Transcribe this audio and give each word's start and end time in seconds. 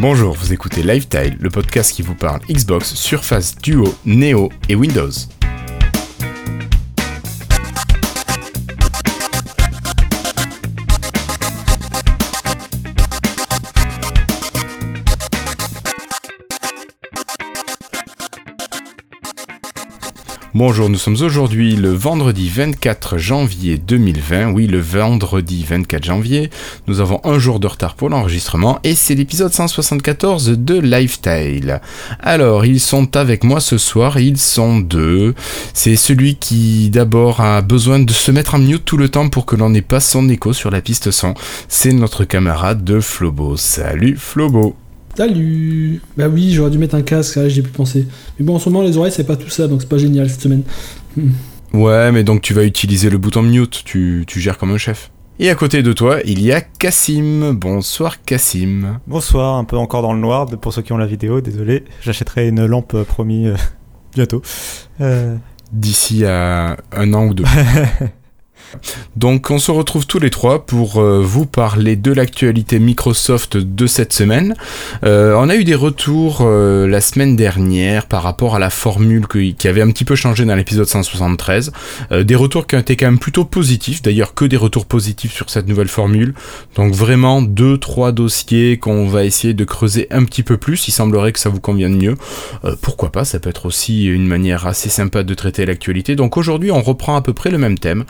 Bonjour, 0.00 0.34
vous 0.34 0.52
écoutez 0.52 0.82
Lifetile, 0.82 1.36
le 1.38 1.50
podcast 1.50 1.92
qui 1.92 2.02
vous 2.02 2.14
parle 2.14 2.40
Xbox, 2.50 2.94
Surface, 2.94 3.56
Duo, 3.56 3.94
Neo 4.04 4.50
et 4.68 4.74
Windows. 4.74 5.10
Bonjour, 20.64 20.88
nous 20.88 20.96
sommes 20.96 21.20
aujourd'hui 21.20 21.74
le 21.74 21.88
vendredi 21.88 22.48
24 22.48 23.18
janvier 23.18 23.78
2020. 23.78 24.52
Oui, 24.52 24.68
le 24.68 24.78
vendredi 24.78 25.64
24 25.68 26.04
janvier. 26.04 26.50
Nous 26.86 27.00
avons 27.00 27.20
un 27.24 27.40
jour 27.40 27.58
de 27.58 27.66
retard 27.66 27.96
pour 27.96 28.10
l'enregistrement 28.10 28.78
et 28.84 28.94
c'est 28.94 29.16
l'épisode 29.16 29.52
174 29.52 30.50
de 30.50 30.78
Lifestyle. 30.78 31.80
Alors, 32.20 32.64
ils 32.64 32.78
sont 32.78 33.16
avec 33.16 33.42
moi 33.42 33.58
ce 33.58 33.76
soir, 33.76 34.20
ils 34.20 34.38
sont 34.38 34.78
deux. 34.78 35.34
C'est 35.74 35.96
celui 35.96 36.36
qui 36.36 36.90
d'abord 36.90 37.40
a 37.40 37.60
besoin 37.60 37.98
de 37.98 38.12
se 38.12 38.30
mettre 38.30 38.54
en 38.54 38.60
mute 38.60 38.84
tout 38.84 38.96
le 38.96 39.08
temps 39.08 39.28
pour 39.28 39.46
que 39.46 39.56
l'on 39.56 39.70
n'ait 39.70 39.82
pas 39.82 39.98
son 39.98 40.28
écho 40.28 40.52
sur 40.52 40.70
la 40.70 40.80
piste 40.80 41.10
son. 41.10 41.34
C'est 41.66 41.92
notre 41.92 42.22
camarade 42.22 42.84
de 42.84 43.00
Flobo. 43.00 43.56
Salut 43.56 44.16
Flobo. 44.16 44.76
Salut 45.14 46.00
Bah 46.16 46.28
oui, 46.28 46.52
j'aurais 46.52 46.70
dû 46.70 46.78
mettre 46.78 46.94
un 46.94 47.02
casque, 47.02 47.38
j'ai 47.48 47.60
plus 47.60 47.72
pensé. 47.72 48.06
Mais 48.38 48.46
bon, 48.46 48.56
en 48.56 48.58
ce 48.58 48.70
moment, 48.70 48.82
les 48.82 48.96
oreilles, 48.96 49.12
c'est 49.12 49.26
pas 49.26 49.36
tout 49.36 49.50
ça, 49.50 49.68
donc 49.68 49.82
c'est 49.82 49.88
pas 49.88 49.98
génial 49.98 50.30
cette 50.30 50.40
semaine. 50.40 50.62
Hmm. 51.16 51.32
Ouais, 51.74 52.10
mais 52.12 52.24
donc 52.24 52.40
tu 52.40 52.54
vas 52.54 52.64
utiliser 52.64 53.10
le 53.10 53.18
bouton 53.18 53.42
mute, 53.42 53.82
tu, 53.84 54.24
tu 54.26 54.40
gères 54.40 54.56
comme 54.56 54.70
un 54.70 54.78
chef. 54.78 55.10
Et 55.38 55.50
à 55.50 55.54
côté 55.54 55.82
de 55.82 55.92
toi, 55.92 56.20
il 56.24 56.42
y 56.42 56.50
a 56.52 56.60
Cassim. 56.62 57.52
Bonsoir 57.52 58.22
Cassim. 58.22 59.00
Bonsoir, 59.06 59.56
un 59.56 59.64
peu 59.64 59.76
encore 59.76 60.00
dans 60.00 60.14
le 60.14 60.20
noir, 60.20 60.46
pour 60.46 60.72
ceux 60.72 60.82
qui 60.82 60.92
ont 60.92 60.98
la 60.98 61.06
vidéo, 61.06 61.42
désolé. 61.42 61.84
J'achèterai 62.00 62.48
une 62.48 62.64
lampe 62.64 62.94
euh, 62.94 63.04
promis 63.04 63.48
euh, 63.48 63.56
bientôt. 64.14 64.40
Euh... 65.00 65.36
D'ici 65.72 66.24
à 66.24 66.76
un 66.92 67.14
an 67.14 67.26
ou 67.26 67.34
deux. 67.34 67.44
Donc 69.16 69.50
on 69.50 69.58
se 69.58 69.70
retrouve 69.70 70.06
tous 70.06 70.18
les 70.18 70.30
trois 70.30 70.66
pour 70.66 71.00
euh, 71.00 71.20
vous 71.22 71.46
parler 71.46 71.96
de 71.96 72.12
l'actualité 72.12 72.78
Microsoft 72.78 73.56
de 73.56 73.86
cette 73.86 74.12
semaine. 74.12 74.54
Euh, 75.04 75.34
on 75.36 75.48
a 75.48 75.56
eu 75.56 75.64
des 75.64 75.74
retours 75.74 76.38
euh, 76.42 76.86
la 76.86 77.00
semaine 77.00 77.36
dernière 77.36 78.06
par 78.06 78.22
rapport 78.22 78.56
à 78.56 78.58
la 78.58 78.70
formule 78.70 79.26
qui 79.26 79.68
avait 79.68 79.82
un 79.82 79.90
petit 79.90 80.04
peu 80.04 80.14
changé 80.14 80.44
dans 80.44 80.54
l'épisode 80.54 80.86
173. 80.86 81.72
des 82.24 82.34
retours 82.34 82.66
qui 82.66 82.76
ont 82.76 82.80
été 82.80 82.96
quand 82.96 83.06
même 83.06 83.18
plutôt 83.18 83.44
positifs, 83.44 84.02
d'ailleurs 84.02 84.34
que 84.34 84.44
des 84.44 84.56
retours 84.56 84.86
positifs 84.86 85.32
sur 85.32 85.50
cette 85.50 85.68
nouvelle 85.68 85.88
formule. 85.88 86.34
Donc 86.76 86.94
vraiment 86.94 87.42
deux, 87.42 87.78
trois 87.78 88.12
dossiers 88.12 88.78
qu'on 88.78 89.06
va 89.06 89.24
essayer 89.24 89.54
de 89.54 89.64
creuser 89.64 90.06
un 90.10 90.24
petit 90.24 90.42
peu 90.42 90.56
plus. 90.56 90.88
Il 90.88 90.92
semblerait 90.92 91.32
que 91.32 91.40
ça 91.40 91.48
vous 91.48 91.60
convienne 91.60 91.96
mieux. 91.96 92.16
pourquoi 92.80 93.12
pas, 93.12 93.24
ça 93.24 93.38
peut 93.38 93.50
être 93.50 93.66
aussi 93.66 94.06
une 94.06 94.26
manière 94.26 94.66
assez 94.66 94.88
sympa 94.88 95.22
de 95.22 95.34
traiter 95.34 95.66
l'actualité. 95.66 96.16
Donc 96.16 96.36
aujourd'hui 96.36 96.70
on 96.70 96.82
reprend 96.82 97.16
à 97.16 97.22
peu 97.22 97.32
près 97.32 97.50
le 97.50 97.58
même 97.58 97.78
thème. 97.78 98.04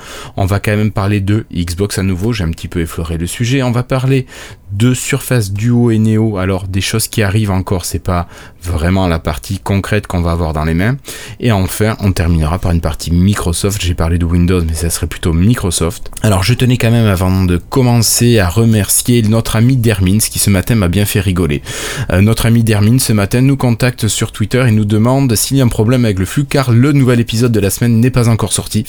Quand 0.61 0.77
même 0.77 0.91
parler 0.91 1.20
de 1.20 1.47
Xbox 1.53 1.98
à 1.98 2.03
nouveau, 2.03 2.33
j'ai 2.33 2.45
un 2.45 2.50
petit 2.50 2.69
peu 2.69 2.81
effleuré 2.81 3.19
le 3.19 3.27
sujet. 3.27 3.62
On 3.62 3.72
va 3.72 3.83
parler 3.83 4.27
de 4.72 4.95
Surface 4.95 5.53
Duo 5.53 5.91
et 5.91 5.98
Neo. 5.98 6.39
Alors 6.39 6.69
des 6.69 6.81
choses 6.81 7.08
qui 7.08 7.22
arrivent 7.22 7.50
encore, 7.50 7.84
c'est 7.84 7.98
pas 7.98 8.28
vraiment 8.64 9.06
la 9.06 9.18
partie 9.18 9.58
concrète 9.58 10.06
qu'on 10.06 10.22
va 10.22 10.32
avoir 10.32 10.52
dans 10.52 10.64
les 10.64 10.74
mains. 10.74 10.96
Et 11.41 11.52
enfin, 11.52 11.96
on 12.00 12.12
terminera 12.12 12.58
par 12.58 12.72
une 12.72 12.80
partie 12.80 13.12
Microsoft. 13.12 13.82
J'ai 13.82 13.94
parlé 13.94 14.18
de 14.18 14.24
Windows, 14.24 14.62
mais 14.66 14.74
ça 14.74 14.91
serait 14.91 15.06
plutôt 15.06 15.32
Microsoft. 15.32 16.10
Alors 16.22 16.42
je 16.42 16.55
tenais 16.55 16.78
quand 16.78 16.90
même 16.90 17.06
avant 17.06 17.44
de 17.44 17.56
commencer 17.56 18.38
à 18.38 18.48
remercier 18.48 19.22
notre 19.22 19.56
ami 19.56 19.77
Dermins 19.77 20.18
qui 20.18 20.38
ce 20.38 20.50
matin 20.50 20.74
m'a 20.74 20.89
bien 20.89 21.05
fait 21.05 21.20
rigoler. 21.20 21.62
Euh, 22.11 22.23
notre 22.23 22.46
ami 22.46 22.62
Dermins 22.64 22.98
ce 22.98 23.12
matin 23.12 23.42
nous 23.42 23.56
contacte 23.56 24.08
sur 24.08 24.33
Twitter 24.33 24.64
et 24.67 24.73
nous 24.73 24.84
demande 24.86 25.34
s'il 25.34 25.58
y 25.58 25.61
a 25.61 25.64
un 25.64 25.68
problème 25.68 26.05
avec 26.05 26.18
le 26.18 26.24
flux 26.24 26.44
car 26.44 26.73
le 26.73 26.92
nouvel 26.92 27.20
épisode 27.20 27.52
de 27.52 27.61
la 27.61 27.70
semaine 27.70 28.00
n'est 28.00 28.11
pas 28.11 28.29
encore 28.29 28.52
sorti. 28.52 28.84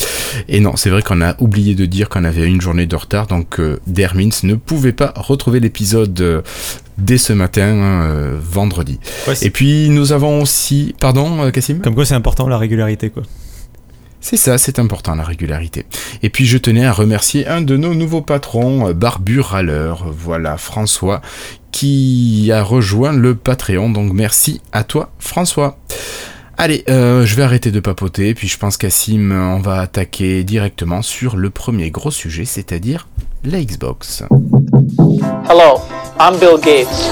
Et 0.47 0.59
non, 0.61 0.78
c'est 0.78 0.90
vrai 0.90 1.01
qu'on 1.01 1.22
a 1.22 1.35
oublié 1.40 1.75
de 1.75 1.85
dire 1.85 2.07
qu'on 2.07 2.23
avait 2.23 2.47
une 2.47 2.61
journée 2.61 2.85
de 2.85 2.95
retard, 2.95 3.28
donc 3.28 3.59
euh, 3.59 3.79
Dermins 3.88 4.29
ne 4.44 4.55
pouvait 4.55 4.94
pas 4.94 5.13
retrouver 5.17 5.59
les 5.59 5.69
épisode 5.73 6.22
euh, 6.22 6.41
dès 6.97 7.17
ce 7.17 7.33
matin, 7.33 7.61
euh, 7.61 8.37
vendredi. 8.39 8.99
et 9.41 9.49
puis 9.49 9.89
nous 9.89 10.11
avons 10.11 10.41
aussi, 10.41 10.95
pardon, 10.99 11.43
euh, 11.43 11.51
Cassim. 11.51 11.79
Comme 11.79 11.95
quoi 11.95 12.05
c'est 12.05 12.15
important 12.15 12.47
la 12.47 12.57
régularité, 12.57 13.09
quoi. 13.09 13.23
C'est 14.21 14.37
ça, 14.37 14.57
c'est 14.57 14.79
important 14.79 15.15
la 15.15 15.23
régularité. 15.23 15.85
Et 16.21 16.29
puis 16.29 16.45
je 16.45 16.57
tenais 16.57 16.85
à 16.85 16.93
remercier 16.93 17.45
un 17.45 17.61
de 17.61 17.75
nos 17.75 17.93
nouveaux 17.93 18.21
patrons, 18.21 18.93
Barbure 18.93 19.53
à 19.53 19.63
l'heure, 19.63 20.05
voilà, 20.17 20.55
François, 20.55 21.21
qui 21.71 22.49
a 22.53 22.63
rejoint 22.63 23.11
le 23.11 23.35
Patreon. 23.35 23.89
Donc 23.89 24.13
merci 24.13 24.61
à 24.71 24.85
toi, 24.85 25.11
François. 25.19 25.77
Allez, 26.57 26.85
je 26.87 27.35
vais 27.35 27.43
arrêter 27.43 27.69
de 27.71 27.81
papoter, 27.81 28.33
puis 28.33 28.47
je 28.47 28.57
pense 28.57 28.77
qu'Assim, 28.77 29.31
on 29.31 29.59
va 29.59 29.81
attaquer 29.81 30.45
directement 30.45 31.01
sur 31.01 31.35
le 31.35 31.49
premier 31.49 31.91
gros 31.91 32.11
sujet, 32.11 32.45
c'est-à-dire 32.45 33.09
la 33.43 33.61
Xbox. 33.61 34.23
Hello, 35.47 35.81
I'm 36.19 36.39
Bill 36.39 36.57
Gates. 36.57 37.07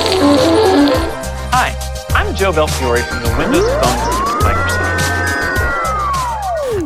Hi, 1.52 1.74
I'm 2.14 2.36
Joe 2.36 2.52
Belfiore 2.52 3.04
from 3.04 3.24
the 3.24 3.30
Windows 3.38 3.70
Phone 3.82 3.98
Microsoft. 4.44 4.92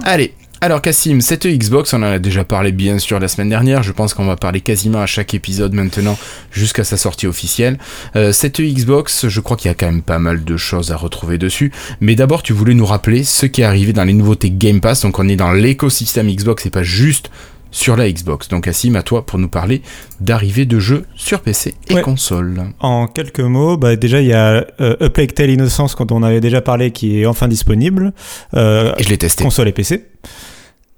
Allez, 0.04 0.34
alors 0.62 0.82
Cassim, 0.82 1.22
cette 1.22 1.46
Xbox, 1.46 1.94
on 1.94 1.98
en 1.98 2.04
a 2.04 2.20
déjà 2.20 2.44
parlé 2.44 2.72
bien 2.72 2.98
sûr 3.00 3.20
la 3.20 3.28
semaine 3.28 3.50
dernière, 3.50 3.84
je 3.84 3.92
pense 3.92 4.14
qu'on 4.14 4.26
va 4.26 4.36
parler 4.36 4.62
quasiment 4.62 5.02
à 5.02 5.06
chaque 5.06 5.34
épisode 5.34 5.74
maintenant 5.74 6.18
jusqu'à 6.52 6.84
sa 6.84 6.98
sortie 6.98 7.28
officielle. 7.28 7.78
Euh, 8.16 8.32
cette 8.32 8.62
Xbox, 8.62 9.28
je 9.28 9.42
crois 9.42 9.58
qu'il 9.58 9.70
y 9.70 9.72
a 9.72 9.76
quand 9.76 9.86
même 9.88 10.02
pas 10.02 10.20
mal 10.20 10.44
de 10.44 10.58
choses 10.58 10.92
à 10.92 10.96
retrouver 10.96 11.38
dessus, 11.38 11.72
mais 12.02 12.16
d'abord 12.16 12.44
tu 12.44 12.54
voulais 12.54 12.74
nous 12.74 12.86
rappeler 12.86 13.24
ce 13.24 13.46
qui 13.46 13.62
est 13.62 13.66
arrivé 13.66 13.94
dans 13.94 14.04
les 14.04 14.14
nouveautés 14.14 14.50
Game 14.50 14.80
Pass, 14.80 15.02
donc 15.02 15.20
on 15.20 15.28
est 15.28 15.36
dans 15.36 15.52
l'écosystème 15.52 16.32
Xbox 16.32 16.66
et 16.66 16.70
pas 16.70 16.84
juste 16.84 17.30
sur 17.76 17.98
la 17.98 18.10
Xbox. 18.10 18.48
Donc 18.48 18.68
Assim, 18.68 18.96
à 18.96 19.04
toi 19.04 19.26
pour 19.26 19.38
nous 19.38 19.50
parler 19.50 19.82
d'arrivée 20.22 20.66
de 20.66 20.80
jeux 20.80 21.06
sur 21.16 21.42
PC 21.42 21.76
et 21.90 22.02
console. 22.02 22.64
En 22.80 23.08
quelques 23.08 23.42
mots, 23.42 23.76
bah 23.76 23.98
déjà 23.98 24.22
il 24.22 24.28
y 24.28 24.34
a 24.34 24.66
euh, 24.80 24.96
A 25.02 25.10
Plague 25.10 25.34
Tale 25.34 25.50
Innocence 25.50 25.94
quand 25.94 26.12
on 26.14 26.24
avait 26.24 26.40
déjà 26.40 26.62
parlé 26.62 26.92
qui 26.92 27.22
est 27.22 27.26
enfin 27.26 27.50
disponible. 27.50 28.14
Euh, 28.54 28.94
et 28.98 29.04
je 29.04 29.10
l'ai 29.10 29.18
testé. 29.18 29.44
Console 29.44 29.68
et 29.68 29.74
PC. 29.74 30.06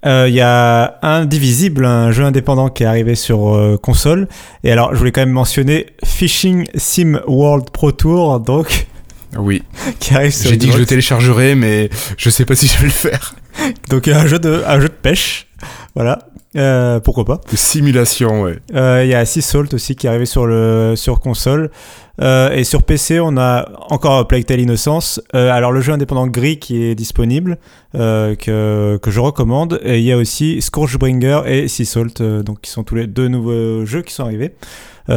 Euh, 0.06 0.26
il 0.28 0.34
y 0.34 0.40
a 0.40 1.00
Indivisible, 1.02 1.84
un 1.84 2.12
jeu 2.12 2.22
indépendant 2.22 2.68
qui 2.68 2.84
est 2.84 2.86
arrivé 2.86 3.16
sur 3.16 3.56
euh, 3.56 3.76
console. 3.76 4.28
Et 4.62 4.70
alors, 4.70 4.94
je 4.94 4.98
voulais 4.98 5.10
quand 5.10 5.22
même 5.22 5.30
mentionner 5.30 5.86
Fishing 6.04 6.68
Sim 6.76 7.20
World 7.26 7.70
Pro 7.70 7.90
Tour, 7.90 8.38
donc. 8.38 8.86
Oui. 9.36 9.64
qui 9.98 10.14
arrive 10.14 10.32
J'ai 10.40 10.56
dit 10.56 10.68
que 10.68 10.74
je 10.74 10.78
le 10.78 10.86
téléchargerai, 10.86 11.56
mais 11.56 11.90
je 12.16 12.30
sais 12.30 12.44
pas 12.44 12.54
si 12.54 12.68
je 12.68 12.78
vais 12.78 12.84
le 12.84 12.90
faire. 12.90 13.34
donc, 13.88 14.06
un 14.06 14.28
jeu 14.28 14.38
de, 14.38 14.62
un 14.64 14.80
jeu 14.80 14.88
de 14.88 14.94
pêche. 14.94 15.48
Voilà. 15.96 16.28
Euh, 16.56 16.98
pourquoi 17.00 17.24
pas 17.24 17.40
Simulation, 17.52 18.42
ouais. 18.42 18.58
Euh, 18.74 19.02
il 19.04 19.10
y 19.10 19.14
a 19.14 19.24
Sea 19.24 19.42
Salt 19.42 19.74
aussi 19.74 19.96
qui 19.96 20.06
est 20.06 20.10
arrivé 20.10 20.26
sur, 20.26 20.46
le, 20.46 20.94
sur 20.96 21.20
console. 21.20 21.70
Euh, 22.20 22.50
et 22.50 22.64
sur 22.64 22.82
PC, 22.82 23.20
on 23.20 23.36
a 23.36 23.68
encore 23.90 24.26
Plague 24.26 24.46
Tale 24.46 24.60
Innocence. 24.60 25.20
alors, 25.32 25.72
le 25.72 25.80
jeu 25.80 25.92
indépendant 25.92 26.26
gris 26.26 26.58
qui 26.58 26.82
est 26.82 26.94
disponible, 26.94 27.58
que, 27.92 28.98
que 29.00 29.10
je 29.10 29.20
recommande. 29.20 29.80
Et 29.82 29.98
il 29.98 30.04
y 30.04 30.12
a 30.12 30.16
aussi 30.16 30.60
Scourgebringer 30.62 31.42
et 31.46 31.68
Sea 31.68 31.84
Salt, 31.84 32.22
donc 32.22 32.62
qui 32.62 32.70
sont 32.70 32.82
tous 32.82 32.94
les 32.94 33.06
deux 33.06 33.28
nouveaux 33.28 33.84
jeux 33.84 34.02
qui 34.02 34.14
sont 34.14 34.24
arrivés. 34.24 34.54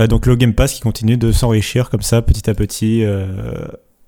donc, 0.09 0.25
le 0.25 0.35
Game 0.35 0.53
Pass 0.53 0.73
qui 0.73 0.81
continue 0.81 1.17
de 1.17 1.31
s'enrichir 1.31 1.89
comme 1.89 2.01
ça, 2.01 2.21
petit 2.21 2.49
à 2.49 2.53
petit, 2.53 3.03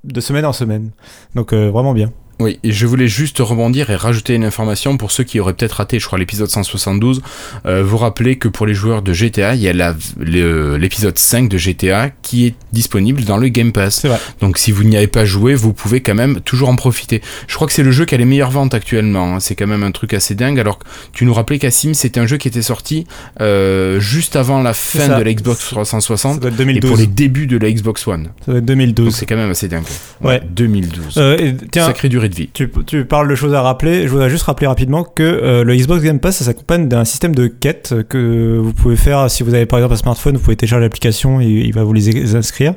de 0.04 0.22
semaine 0.22 0.46
en 0.46 0.54
semaine. 0.54 0.92
Donc, 1.36 1.54
vraiment 1.54 1.94
bien. 1.94 2.12
Oui, 2.40 2.60
et 2.64 2.72
je 2.72 2.86
voulais 2.88 3.08
juste 3.08 3.40
rebondir 3.40 3.90
et 3.90 3.96
rajouter 3.96 4.36
une 4.36 4.44
information 4.44 4.98
pour 4.98 5.12
ceux 5.12 5.24
qui 5.24 5.40
auraient 5.40 5.54
peut-être 5.54 5.74
raté, 5.74 6.00
je 6.00 6.06
crois, 6.08 6.18
l'épisode 6.20 6.50
172. 6.50 7.22
Euh, 7.66 7.84
vous 7.84 7.98
rappelez 7.98 8.38
que 8.38 8.48
pour 8.48 8.66
les 8.66 8.74
joueurs 8.74 9.02
de 9.02 9.14
GTA, 9.14 9.56
il 9.56 9.62
y 9.62 9.70
a 9.70 9.94
l'épisode 10.18 11.18
5 11.18 11.48
de 11.48 11.58
GTA 11.58 12.10
qui 12.22 12.48
est 12.48 12.56
disponible 12.72 13.24
dans 13.24 13.38
le 13.38 13.48
Game 13.50 13.72
Pass. 13.72 14.06
Donc 14.42 14.58
si 14.58 14.72
vous 14.72 14.84
n'y 14.84 14.98
avez 14.98 15.08
pas 15.08 15.26
joué, 15.26 15.54
vous 15.56 15.74
pouvez 15.74 16.02
quand 16.02 16.16
même 16.16 16.42
toujours 16.42 16.70
en 16.70 16.76
profiter. 16.76 17.22
Je 17.48 17.56
crois 17.56 17.68
que 17.68 17.74
c'est 17.74 17.84
le 17.84 17.92
jeu 17.92 18.06
qui 18.06 18.16
a 18.16 18.18
les 18.18 18.26
meilleures 18.26 18.52
ventes 18.52 18.74
actuellement. 18.74 19.36
Hein. 19.36 19.40
C'est 19.40 19.56
quand 19.56 19.68
même 19.68 19.84
un 19.84 19.92
truc 19.92 20.14
assez 20.14 20.36
dingue. 20.36 20.60
Alors 20.60 20.80
tu 21.14 21.26
nous 21.26 21.34
rappelais 21.34 21.60
qu'Asim, 21.60 21.94
c'était 21.94 22.20
un 22.20 22.26
jeu 22.26 22.38
qui 22.38 22.48
était 22.48 22.62
sorti 22.62 23.06
euh, 23.42 24.00
juste 24.00 24.36
avant 24.36 24.62
la 24.62 24.74
fin 24.74 25.20
de 25.20 25.24
la 25.24 25.34
Xbox 25.34 25.70
360 25.70 26.44
et 26.46 26.80
pour 26.80 26.98
les 26.98 27.08
débuts 27.08 27.48
de 27.48 27.58
la 27.58 27.72
Xbox 27.72 28.08
One. 28.08 28.30
Ça 28.46 28.52
doit 28.52 28.58
être 28.58 28.66
2012. 28.66 29.06
Donc 29.06 29.16
c'est 29.16 29.26
quand 29.26 29.38
même 29.38 29.52
assez 29.52 29.68
dingue. 29.68 29.84
Ouais. 30.22 30.42
2012. 30.50 31.16
Euh, 31.18 31.38
et, 31.38 31.56
tiens, 31.72 31.86
Sacrée 31.86 32.10
durée 32.10 32.23
tu, 32.30 32.70
tu, 32.86 33.06
parles 33.06 33.28
de 33.28 33.36
choses 33.36 33.54
à 33.54 33.62
rappeler. 33.62 34.04
Je 34.04 34.08
voudrais 34.10 34.30
juste 34.30 34.44
rappeler 34.44 34.68
rapidement 34.68 35.04
que 35.04 35.24
euh, 35.24 35.64
le 35.64 35.76
Xbox 35.76 36.04
Game 36.04 36.20
Pass, 36.20 36.44
s'accompagne 36.44 36.88
d'un 36.88 37.06
système 37.06 37.34
de 37.36 37.48
quêtes 37.48 37.94
que 38.10 38.60
vous 38.62 38.74
pouvez 38.74 38.96
faire 38.96 39.30
si 39.30 39.44
vous 39.44 39.54
avez 39.54 39.66
par 39.66 39.80
exemple 39.80 39.94
un 39.94 39.98
smartphone. 39.98 40.38
Vous 40.38 40.44
pouvez 40.44 40.56
télécharger 40.56 40.84
l'application 40.84 41.42
et 41.42 41.46
il 41.46 41.74
va 41.74 41.84
vous 41.84 41.94
les 41.94 42.36
inscrire. 42.36 42.76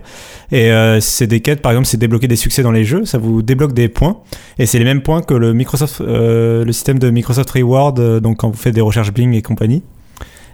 Et 0.53 0.71
euh, 0.71 1.01
c'est 1.01 1.27
des 1.27 1.41
quêtes, 1.41 1.63
par 1.63 1.73
exemple, 1.73 1.89
c'est 1.89 1.97
débloquer 1.97 2.29
des 2.29 2.37
succès 2.37 2.63
dans 2.63 2.73
les 2.73 2.85
jeux. 2.85 3.05
Ça 3.05 3.19
vous 3.19 3.43
débloque 3.43 3.73
des 3.73 3.89
points. 3.89 4.19
Et 4.59 4.67
c'est 4.67 4.79
les 4.79 4.85
mêmes 4.85 5.03
points 5.03 5.23
que 5.23 5.35
le 5.35 5.53
Microsoft, 5.53 6.01
euh, 6.01 6.65
le 6.65 6.73
système 6.73 6.99
de 6.99 7.11
Microsoft 7.11 7.51
Reward. 7.51 8.21
donc 8.21 8.39
quand 8.39 8.51
vous 8.51 8.57
faites 8.57 8.75
des 8.75 8.81
recherches 8.81 9.13
Bing 9.13 9.35
et 9.35 9.43
compagnie. 9.43 9.83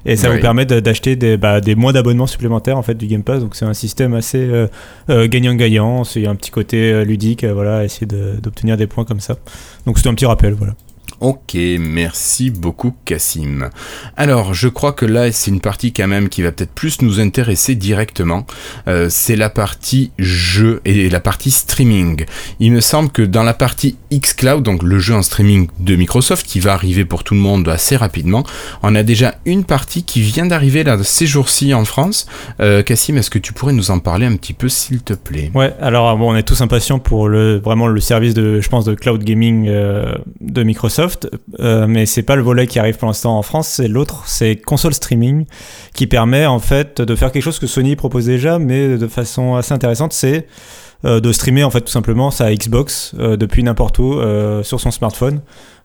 Et 0.05 0.17
ça 0.17 0.29
vous 0.35 0.41
permet 0.41 0.67
d'acheter 0.67 1.15
des, 1.17 1.37
bah, 1.37 1.61
des 1.61 1.75
mois 1.75 1.93
d'abonnement 1.93 2.27
supplémentaires 2.27 2.77
en 2.77 2.83
fait 2.83 2.95
du 2.95 3.07
Game 3.07 3.23
Pass. 3.23 3.41
Donc 3.41 3.55
c'est 3.55 3.65
un 3.65 3.75
système 3.75 4.15
assez 4.15 4.39
euh, 4.39 4.67
euh, 5.11 5.29
gagnant-gagnant. 5.29 6.05
C'est 6.05 6.27
un 6.27 6.35
petit 6.35 6.51
côté 6.51 6.93
euh, 6.93 7.05
ludique, 7.05 7.45
voilà, 7.45 7.85
essayer 7.85 8.07
de- 8.07 8.41
d'obtenir 8.43 8.77
des 8.77 8.87
points 8.89 9.05
comme 9.05 9.21
ça. 9.21 9.37
Donc 9.87 9.99
c'était 9.99 10.09
un 10.09 10.15
petit 10.15 10.27
rappel, 10.27 10.55
voilà. 10.55 10.75
Ok, 11.23 11.57
merci 11.79 12.51
beaucoup 12.51 12.93
Cassim. 13.05 13.71
Alors, 14.17 14.55
je 14.55 14.67
crois 14.67 14.91
que 14.91 15.07
là, 15.07 15.31
c'est 15.31 15.53
une 15.53 15.61
partie 15.61 15.93
quand 15.93 16.09
même 16.09 16.29
qui 16.29 16.43
va 16.43 16.51
peut-être 16.51 16.73
plus 16.73 17.01
nous 17.01 17.21
intéresser 17.21 17.77
directement. 17.77 18.45
Euh, 18.89 19.07
c'est 19.09 19.37
la 19.37 19.49
partie 19.49 20.11
jeu 20.19 20.81
et 20.85 21.09
la 21.09 21.21
partie 21.21 21.53
streaming. 21.53 22.25
Il 22.59 22.73
me 22.73 22.81
semble 22.81 23.09
que 23.09 23.23
dans 23.23 23.45
la 23.45 23.55
partie 23.55 23.99
xCloud, 24.13 24.65
donc 24.65 24.83
le 24.83 24.99
jeu 24.99 25.15
en 25.15 25.23
streaming 25.23 25.69
de 25.79 25.95
Microsoft, 25.95 26.45
qui 26.45 26.59
va 26.59 26.73
arriver 26.73 27.05
pour 27.05 27.23
tout 27.23 27.35
le 27.35 27.41
monde 27.41 27.69
assez 27.69 27.95
rapidement, 27.95 28.43
on 28.83 28.97
a 28.97 29.05
déjà 29.05 29.37
une 29.45 29.63
partie 29.63 30.03
qui 30.03 30.23
vient 30.23 30.47
d'arriver 30.47 30.83
là 30.83 30.99
ces 31.05 31.29
jours-ci 31.29 31.73
en 31.73 31.85
France. 31.85 32.27
Euh, 32.59 32.83
Cassim, 32.83 33.17
est-ce 33.17 33.31
que 33.31 33.39
tu 33.39 33.53
pourrais 33.53 33.75
nous 33.75 33.93
en 33.93 34.01
parler 34.01 34.27
un 34.27 34.35
petit 34.35 34.55
peu, 34.55 34.69
s'il 34.69 35.03
te 35.03 35.15
plaît? 35.15 35.53
Ouais, 35.55 35.73
alors 35.81 36.17
bon, 36.19 36.33
on 36.33 36.37
est 36.37 36.43
tous 36.43 36.63
impatients 36.63 36.99
pour 36.99 37.29
le 37.29 37.59
vraiment 37.59 37.87
le 37.87 38.01
service 38.01 38.35
de, 38.35 38.61
je 38.61 38.69
pense, 38.69 38.85
de 38.85 38.95
cloud 38.95 39.23
gaming 39.23 39.69
euh, 39.69 40.17
de 40.41 40.65
Microsoft, 40.65 41.12
euh, 41.61 41.87
mais 41.87 42.07
c'est 42.07 42.23
pas 42.23 42.37
le 42.37 42.43
volet 42.43 42.67
qui 42.67 42.79
arrive 42.79 42.97
pour 42.97 43.09
l'instant 43.09 43.37
en 43.39 43.43
France, 43.43 43.69
c'est 43.69 43.89
l'autre, 43.89 44.23
c'est 44.27 44.57
console 44.57 44.95
streaming, 44.95 45.47
qui 45.95 46.07
permet 46.07 46.47
en 46.47 46.59
fait 46.59 47.01
de 47.01 47.15
faire 47.15 47.33
quelque 47.33 47.43
chose 47.43 47.59
que 47.59 47.67
Sony 47.67 47.97
propose 47.97 48.27
déjà, 48.27 48.59
mais 48.59 48.97
de 48.97 49.07
façon 49.07 49.57
assez 49.57 49.73
intéressante, 49.73 50.13
c'est 50.13 50.47
euh, 51.05 51.19
de 51.19 51.33
streamer 51.33 51.65
en 51.65 51.71
fait 51.71 51.81
tout 51.81 51.91
simplement 51.91 52.31
sa 52.31 52.55
Xbox 52.55 53.13
euh, 53.19 53.37
depuis 53.37 53.65
n'importe 53.65 53.99
où 53.99 54.15
euh, 54.15 54.63
sur 54.63 54.81
son 54.81 54.93
smartphone. 54.93 55.41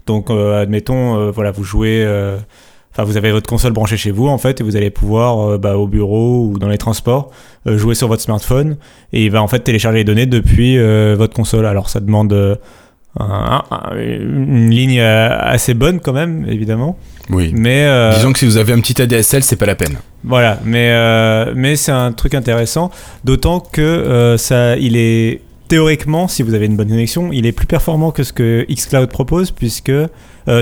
Donc, 0.05 0.29
admettons, 0.29 1.31
voilà, 1.31 1.51
vous 1.51 1.65
jouez. 1.65 2.07
Enfin, 2.93 3.03
vous 3.03 3.17
avez 3.17 3.33
votre 3.33 3.49
console 3.49 3.73
branchée 3.73 3.97
chez 3.97 4.11
vous 4.11 4.29
en 4.29 4.37
fait, 4.37 4.61
et 4.61 4.63
vous 4.63 4.77
allez 4.77 4.89
pouvoir 4.89 5.59
bah, 5.59 5.77
au 5.77 5.85
bureau 5.85 6.45
ou 6.45 6.57
dans 6.57 6.69
les 6.69 6.77
transports 6.77 7.29
jouer 7.65 7.93
sur 7.93 8.07
votre 8.07 8.21
smartphone 8.21 8.77
et 9.11 9.25
il 9.25 9.31
va 9.31 9.43
en 9.43 9.49
fait 9.49 9.59
télécharger 9.59 9.97
les 9.97 10.03
données 10.05 10.25
depuis 10.25 10.77
votre 11.15 11.35
console. 11.35 11.65
Alors 11.65 11.89
ça 11.89 11.99
demande 11.99 12.57
un- 13.19 13.63
un- 13.71 13.97
une 13.97 14.69
ligne 14.69 14.99
assez 15.01 15.73
bonne 15.73 15.99
quand 15.99 16.13
même, 16.13 16.45
évidemment. 16.49 16.97
Oui. 17.29 17.51
Mais 17.55 17.83
euh, 17.85 18.13
Disons 18.15 18.31
que 18.33 18.39
si 18.39 18.45
vous 18.45 18.57
avez 18.57 18.73
un 18.73 18.79
petit 18.79 19.01
ADSL, 19.01 19.43
c'est 19.43 19.55
pas 19.57 19.65
la 19.65 19.75
peine. 19.75 19.97
voilà, 20.23 20.59
mais 20.63 20.89
euh, 20.91 21.53
mais 21.55 21.75
c'est 21.75 21.91
un 21.91 22.11
truc 22.13 22.33
intéressant, 22.35 22.89
d'autant 23.25 23.59
que 23.59 23.81
euh, 23.81 24.37
ça, 24.37 24.77
il 24.77 24.95
est 24.95 25.41
théoriquement, 25.67 26.27
si 26.29 26.41
vous 26.43 26.53
avez 26.53 26.65
une 26.67 26.77
bonne 26.77 26.87
connexion, 26.87 27.31
il 27.33 27.45
est 27.45 27.51
plus 27.51 27.67
performant 27.67 28.11
que 28.11 28.23
ce 28.23 28.31
que 28.31 28.65
xCloud 28.69 29.09
propose, 29.09 29.51
puisque 29.51 29.91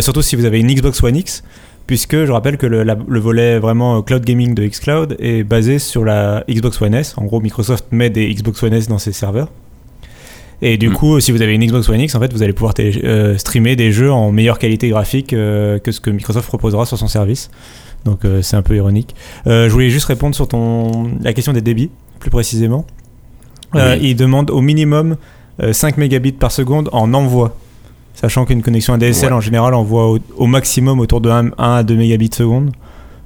surtout 0.01 0.23
si 0.23 0.35
vous 0.35 0.45
avez 0.45 0.59
une 0.59 0.73
Xbox 0.73 1.03
One 1.03 1.15
X, 1.15 1.43
puisque 1.85 2.25
je 2.25 2.31
rappelle 2.31 2.57
que 2.57 2.65
le, 2.65 2.81
la- 2.81 2.97
le 3.07 3.19
volet 3.19 3.59
vraiment 3.59 4.01
cloud 4.01 4.25
gaming 4.25 4.55
de 4.55 4.65
xCloud 4.65 5.15
est 5.19 5.43
basé 5.43 5.77
sur 5.77 6.03
la 6.03 6.43
Xbox 6.49 6.81
One 6.81 6.95
S. 6.95 7.13
En 7.17 7.25
gros, 7.25 7.39
Microsoft 7.39 7.85
met 7.91 8.09
des 8.09 8.33
Xbox 8.33 8.63
One 8.63 8.73
S 8.73 8.87
dans 8.87 8.97
ses 8.97 9.11
serveurs. 9.11 9.49
Et 10.61 10.77
du 10.77 10.89
Mm. 10.89 10.93
coup, 10.93 11.19
si 11.19 11.31
vous 11.31 11.41
avez 11.41 11.53
une 11.53 11.65
Xbox 11.65 11.89
One 11.89 11.99
X, 11.99 12.15
en 12.15 12.19
fait, 12.19 12.31
vous 12.33 12.41
allez 12.43 12.53
pouvoir 12.53 12.73
télé- 12.73 13.01
euh, 13.03 13.37
streamer 13.37 13.75
des 13.75 13.91
jeux 13.91 14.11
en 14.11 14.31
meilleure 14.31 14.57
qualité 14.59 14.89
graphique 14.89 15.33
euh, 15.33 15.79
que 15.79 15.91
ce 15.91 15.99
que 15.99 16.09
Microsoft 16.09 16.47
proposera 16.47 16.85
sur 16.85 16.97
son 16.97 17.07
service. 17.07 17.49
Donc 18.05 18.23
euh, 18.23 18.41
c'est 18.41 18.55
un 18.55 18.61
peu 18.61 18.75
ironique. 18.75 19.15
Je 19.45 19.67
voulais 19.69 19.89
juste 19.89 20.05
répondre 20.05 20.35
sur 20.35 20.47
ton 20.47 21.09
la 21.21 21.33
question 21.33 21.53
des 21.53 21.61
débits, 21.61 21.89
plus 22.19 22.29
précisément. 22.29 22.85
Oui. 23.73 23.81
Il 24.01 24.15
demande 24.15 24.49
au 24.51 24.61
minimum 24.61 25.17
euh, 25.61 25.73
5 25.73 25.97
mégabits 25.97 26.31
par 26.31 26.51
seconde 26.51 26.89
en 26.93 27.13
envoi. 27.13 27.57
Sachant 28.13 28.45
qu'une 28.45 28.61
connexion 28.61 28.93
ADSL 28.93 29.29
Ouais. 29.31 29.35
en 29.37 29.41
général 29.41 29.73
envoie 29.73 30.09
au, 30.11 30.19
au 30.37 30.45
maximum 30.47 30.99
autour 31.01 31.19
de 31.19 31.29
1, 31.29 31.51
à 31.57 31.83
2 31.83 31.95
mégabits 31.95 32.29
seconde. 32.33 32.71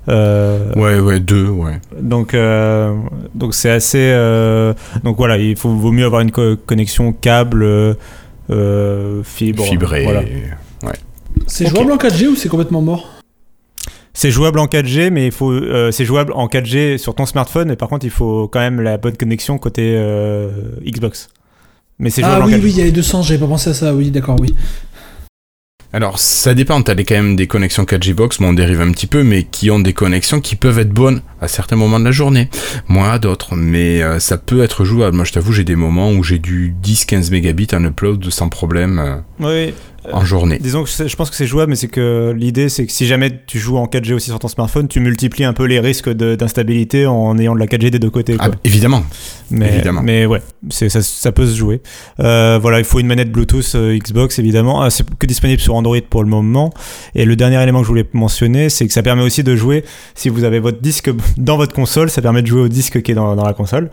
Euh, 0.10 0.74
Ouais, 0.76 1.00
ouais, 1.00 1.20
deux, 1.20 1.48
ouais. 1.48 1.80
donc, 2.00 2.34
euh, 2.34 2.94
donc 3.36 3.54
c'est 3.54 3.70
assez. 3.70 3.98
euh, 4.12 4.74
donc 5.04 5.18
voilà, 5.18 5.38
il 5.38 5.56
faut, 5.56 5.70
vaut 5.70 5.92
mieux 5.92 6.06
avoir 6.06 6.22
une 6.22 6.32
co- 6.32 6.56
connexion 6.66 7.14
câble, 7.14 7.96
fibre. 9.24 9.64
Fibré. 9.66 10.04
Voilà. 10.04 10.24
C'est 11.48 11.68
jouable 11.68 11.92
en 11.92 11.98
4G 11.98 12.28
ou 12.28 12.36
c'est 12.36 12.50
complètement 12.50 12.82
mort? 12.82 13.08
C'est 14.14 14.32
jouable 14.32 14.60
en 14.60 14.66
4G, 14.66 15.12
mais 15.12 15.28
il 15.28 15.32
faut, 15.32 15.52
euh, 15.52 15.92
c'est 15.92 16.04
jouable 16.06 16.34
en 16.36 16.48
4G 16.48 16.98
sur 16.98 17.16
ton 17.16 17.26
smartphone, 17.26 17.68
mais 17.70 17.76
par 17.76 17.88
contre, 17.88 18.06
il 18.06 18.12
faut 18.12 18.48
quand 18.48 18.60
même 18.60 18.82
la 18.82 18.98
bonne 18.98 19.16
connexion 19.16 19.58
côté 19.58 19.94
euh, 19.96 20.50
Xbox. 20.86 21.30
Mais 22.00 22.10
c'est 22.10 22.22
jouable 22.22 22.42
Ah 22.42 22.46
en 22.46 22.48
oui, 22.48 22.54
4G. 22.56 22.64
oui, 22.64 22.72
il 22.72 22.78
y 22.78 22.82
a 22.82 22.86
les 22.86 22.92
200, 22.92 23.22
j'avais 23.24 23.40
pas 23.40 23.48
pensé 23.48 23.70
à 23.70 23.74
ça, 23.74 23.94
oui, 23.94 24.10
d'accord, 24.12 24.36
oui. 24.40 24.54
Alors, 25.92 26.20
ça 26.20 26.54
dépend, 26.54 26.82
t'as 26.84 26.94
quand 26.96 27.16
même 27.16 27.36
des 27.36 27.48
connexions 27.48 27.84
4G 27.84 28.14
box, 28.14 28.40
bon, 28.40 28.50
on 28.50 28.54
dérive 28.54 28.80
un 28.82 28.92
petit 28.92 29.08
peu, 29.08 29.24
mais 29.24 29.44
qui 29.44 29.72
ont 29.72 29.80
des 29.80 29.94
connexions 29.94 30.40
qui 30.40 30.56
peuvent 30.56 30.78
être 30.78 30.92
bonnes 30.94 31.22
à 31.42 31.48
certains 31.48 31.78
moments 31.78 32.00
de 32.00 32.06
la 32.06 32.12
journée, 32.12 32.50
moins 32.88 33.12
à 33.12 33.18
d'autres, 33.20 33.56
mais 33.56 34.04
euh, 34.04 34.20
ça 34.20 34.38
peut 34.38 34.62
être 34.62 34.84
jouable. 34.86 35.16
Moi, 35.16 35.26
je 35.26 35.32
t'avoue, 35.32 35.52
j'ai 35.52 35.64
des 35.64 35.76
moments 35.76 36.12
où 36.12 36.24
j'ai 36.24 36.38
du 36.38 36.76
10-15 36.84 37.32
mégabits 37.32 37.68
en 37.74 37.84
upload 37.84 38.30
sans 38.30 38.50
problème 38.50 39.00
euh, 39.00 39.16
Oui. 39.40 39.74
en 40.14 40.24
journée. 40.26 40.60
Disons 40.62 40.84
que 40.84 40.90
je 41.08 41.16
pense 41.16 41.30
que 41.32 41.36
c'est 41.36 41.48
jouable, 41.48 41.72
mais 41.72 41.76
c'est 41.76 41.88
que 41.88 42.36
l'idée, 42.38 42.68
c'est 42.70 42.86
que 42.86 42.92
si 42.92 43.08
jamais 43.08 43.32
tu 43.48 43.58
joues 43.58 43.78
en 43.78 43.86
4G 43.86 44.14
aussi 44.14 44.30
sur 44.30 44.38
ton 44.40 44.48
smartphone, 44.50 44.88
tu 44.90 45.00
multiplies 45.00 45.46
un 45.46 45.54
peu 45.54 45.64
les 45.64 45.80
risques 45.80 46.10
d'instabilité 46.10 47.08
en 47.08 47.38
ayant 47.40 47.56
de 47.56 47.60
la 47.60 47.68
4G 47.68 47.90
des 47.90 48.00
deux 48.00 48.10
côtés. 48.12 48.36
Ah, 48.38 48.50
quoi. 48.50 48.56
évidemment. 48.66 49.04
mais, 49.50 49.74
évidemment. 49.76 50.02
Mais 50.04 50.26
ouais, 50.26 50.42
ça, 50.70 50.90
ça 51.02 51.32
peut 51.32 51.48
se 51.48 51.56
jouer. 51.56 51.82
Euh, 52.20 52.60
voilà, 52.62 52.80
il 52.80 52.86
faut 52.86 53.00
une 53.00 53.08
manette 53.08 53.32
Bluetooth 53.32 53.76
Xbox, 53.76 54.38
évidemment. 54.40 54.82
Ah, 54.82 54.90
c'est 54.90 55.06
que 55.18 55.26
disponible 55.26 55.62
sur 55.62 55.74
Android 55.80 55.98
pour 56.10 56.24
le 56.24 56.30
moment. 56.30 56.72
Et 57.16 57.26
le 57.26 57.36
dernier 57.36 57.62
élément 57.62 57.80
que 57.80 57.86
je 57.86 57.90
voulais 57.90 58.08
mentionner, 58.14 58.70
c'est 58.70 58.86
que 58.88 58.94
ça 58.94 59.02
permet 59.04 59.24
aussi 59.24 59.44
de 59.44 59.56
jouer, 59.56 59.84
si 60.16 60.30
vous 60.30 60.44
avez 60.44 60.60
votre 60.60 60.80
disque 60.82 61.10
dans 61.38 61.58
votre 61.58 61.74
console, 61.74 62.10
ça 62.10 62.22
permet 62.22 62.42
de 62.42 62.48
jouer 62.48 62.62
au 62.62 62.68
disque 62.68 63.02
qui 63.02 63.12
est 63.12 63.16
dans, 63.16 63.36
dans 63.36 63.46
la 63.46 63.54
console. 63.54 63.90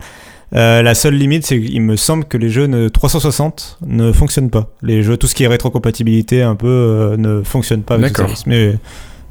Euh, 0.55 0.81
la 0.81 0.95
seule 0.95 1.15
limite, 1.15 1.45
c'est 1.45 1.59
qu'il 1.59 1.81
me 1.81 1.97
semble 1.97 2.23
que 2.23 2.37
les 2.37 2.49
jeux 2.49 2.67
ne- 2.67 2.87
360 2.87 3.79
ne 3.85 4.13
fonctionnent 4.13 4.49
pas. 4.49 4.71
Les 4.81 5.03
jeux, 5.03 5.17
tout 5.17 5.27
ce 5.27 5.35
qui 5.35 5.43
est 5.43 5.47
rétrocompatibilité 5.47 6.41
un 6.41 6.55
peu, 6.55 6.67
euh, 6.67 7.17
ne 7.17 7.43
fonctionne 7.43 7.81
pas 7.83 7.95
avec 7.95 8.15
service. 8.27 8.45
Mais 8.47 8.75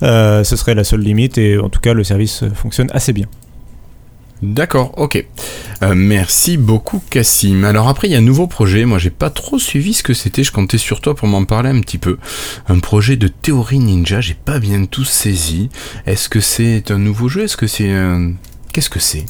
euh, 0.02 0.44
ce 0.44 0.56
serait 0.56 0.75
la 0.75 0.85
seule 0.85 1.00
limite 1.00 1.38
et 1.38 1.59
en 1.59 1.70
tout 1.70 1.81
cas, 1.81 1.94
le 1.94 2.05
service 2.05 2.44
fonctionne 2.55 2.88
assez 2.93 3.14
bien. 3.14 3.26
D'accord, 4.43 4.93
ok. 4.99 5.25
Euh, 5.83 5.94
merci 5.94 6.56
beaucoup, 6.56 7.03
Cassim. 7.11 7.65
Alors 7.65 7.88
après, 7.88 8.09
il 8.09 8.12
y 8.12 8.15
a 8.15 8.19
un 8.19 8.23
nouveau 8.23 8.47
projet. 8.47 8.85
Moi, 8.85 8.99
j'ai 8.99 9.11
pas 9.11 9.31
trop 9.31 9.59
suivi 9.59 9.94
ce 9.94 10.03
que 10.03 10.15
c'était. 10.15 10.44
Je 10.44 10.53
comptais 10.53 10.79
sur 10.79 11.00
toi 11.00 11.15
pour 11.15 11.27
m'en 11.27 11.44
parler 11.44 11.71
un 11.71 11.81
petit 11.81 11.99
peu. 11.99 12.19
Un 12.69 12.79
projet 12.79 13.17
de 13.17 13.29
théorie 13.29 13.79
ninja. 13.79 14.21
J'ai 14.21 14.35
pas 14.35 14.59
bien 14.59 14.85
tout 14.85 15.05
saisi. 15.05 15.71
Est-ce 16.07 16.28
que 16.28 16.40
c'est 16.40 16.90
un 16.90 16.99
nouveau 16.99 17.28
jeu? 17.28 17.45
Est-ce 17.45 17.57
que 17.57 17.66
c'est 17.66 17.90
un... 17.90 18.33
Qu'est-ce 18.73 18.90
que 18.90 19.00
c'est 19.00 19.25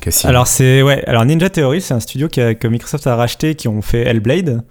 Cassim? 0.00 0.28
Alors 0.28 0.46
c'est 0.46 0.82
ouais, 0.82 1.02
alors 1.06 1.24
Ninja 1.24 1.48
Theory, 1.48 1.80
c'est 1.80 1.94
un 1.94 2.00
studio 2.00 2.28
que 2.28 2.68
Microsoft 2.68 3.06
a 3.06 3.16
racheté, 3.16 3.54
qui 3.54 3.68
ont 3.68 3.80
fait 3.80 4.02
Hellblade, 4.02 4.62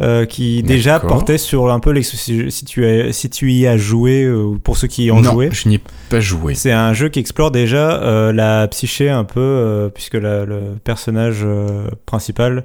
euh, 0.00 0.26
qui 0.26 0.62
déjà 0.62 1.00
portait 1.00 1.38
sur 1.38 1.70
un 1.72 1.80
peu 1.80 1.90
les 1.90 2.02
si, 2.02 2.50
si 2.50 2.64
tu 2.64 2.86
as, 2.86 3.12
si 3.12 3.28
tu 3.30 3.50
y 3.52 3.66
as 3.66 3.76
joué 3.76 4.22
euh, 4.24 4.42
ou 4.44 4.58
pour 4.58 4.76
ceux 4.76 4.86
qui 4.86 5.04
y 5.04 5.10
ont 5.10 5.20
non, 5.20 5.32
joué. 5.32 5.48
je 5.52 5.68
n'y 5.68 5.76
ai 5.76 5.80
pas 6.08 6.20
joué. 6.20 6.54
C'est 6.54 6.70
un 6.72 6.92
jeu 6.92 7.08
qui 7.08 7.18
explore 7.18 7.50
déjà 7.50 8.00
euh, 8.02 8.32
la 8.32 8.68
psyché 8.68 9.10
un 9.10 9.24
peu, 9.24 9.40
euh, 9.40 9.88
puisque 9.88 10.14
la- 10.14 10.44
le 10.44 10.60
personnage 10.84 11.40
euh, 11.42 11.88
principal 12.06 12.64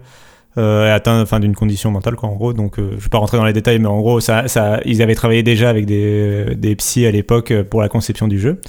euh, 0.60 0.86
est 0.86 0.92
atteint 0.92 1.20
enfin, 1.24 1.40
d'une 1.40 1.56
condition 1.56 1.90
mentale, 1.90 2.16
quoi, 2.16 2.30
en 2.30 2.36
gros. 2.36 2.54
Donc, 2.54 2.78
euh, 2.78 2.92
je 3.00 3.04
vais 3.04 3.10
pas 3.10 3.18
rentrer 3.18 3.38
dans 3.38 3.46
les 3.46 3.54
détails, 3.54 3.80
mais 3.80 3.88
en 3.88 4.00
gros, 4.00 4.20
ça, 4.20 4.48
ça, 4.48 4.80
ils 4.86 5.02
avaient 5.02 5.16
travaillé 5.16 5.42
déjà 5.42 5.70
avec 5.70 5.88
des, 5.88 6.54
des 6.56 6.76
psys 6.76 7.08
à 7.08 7.12
l'époque 7.12 7.52
pour 7.72 7.82
la 7.82 7.90
conception 7.90 8.28
du 8.28 8.40
jeu. 8.40 8.60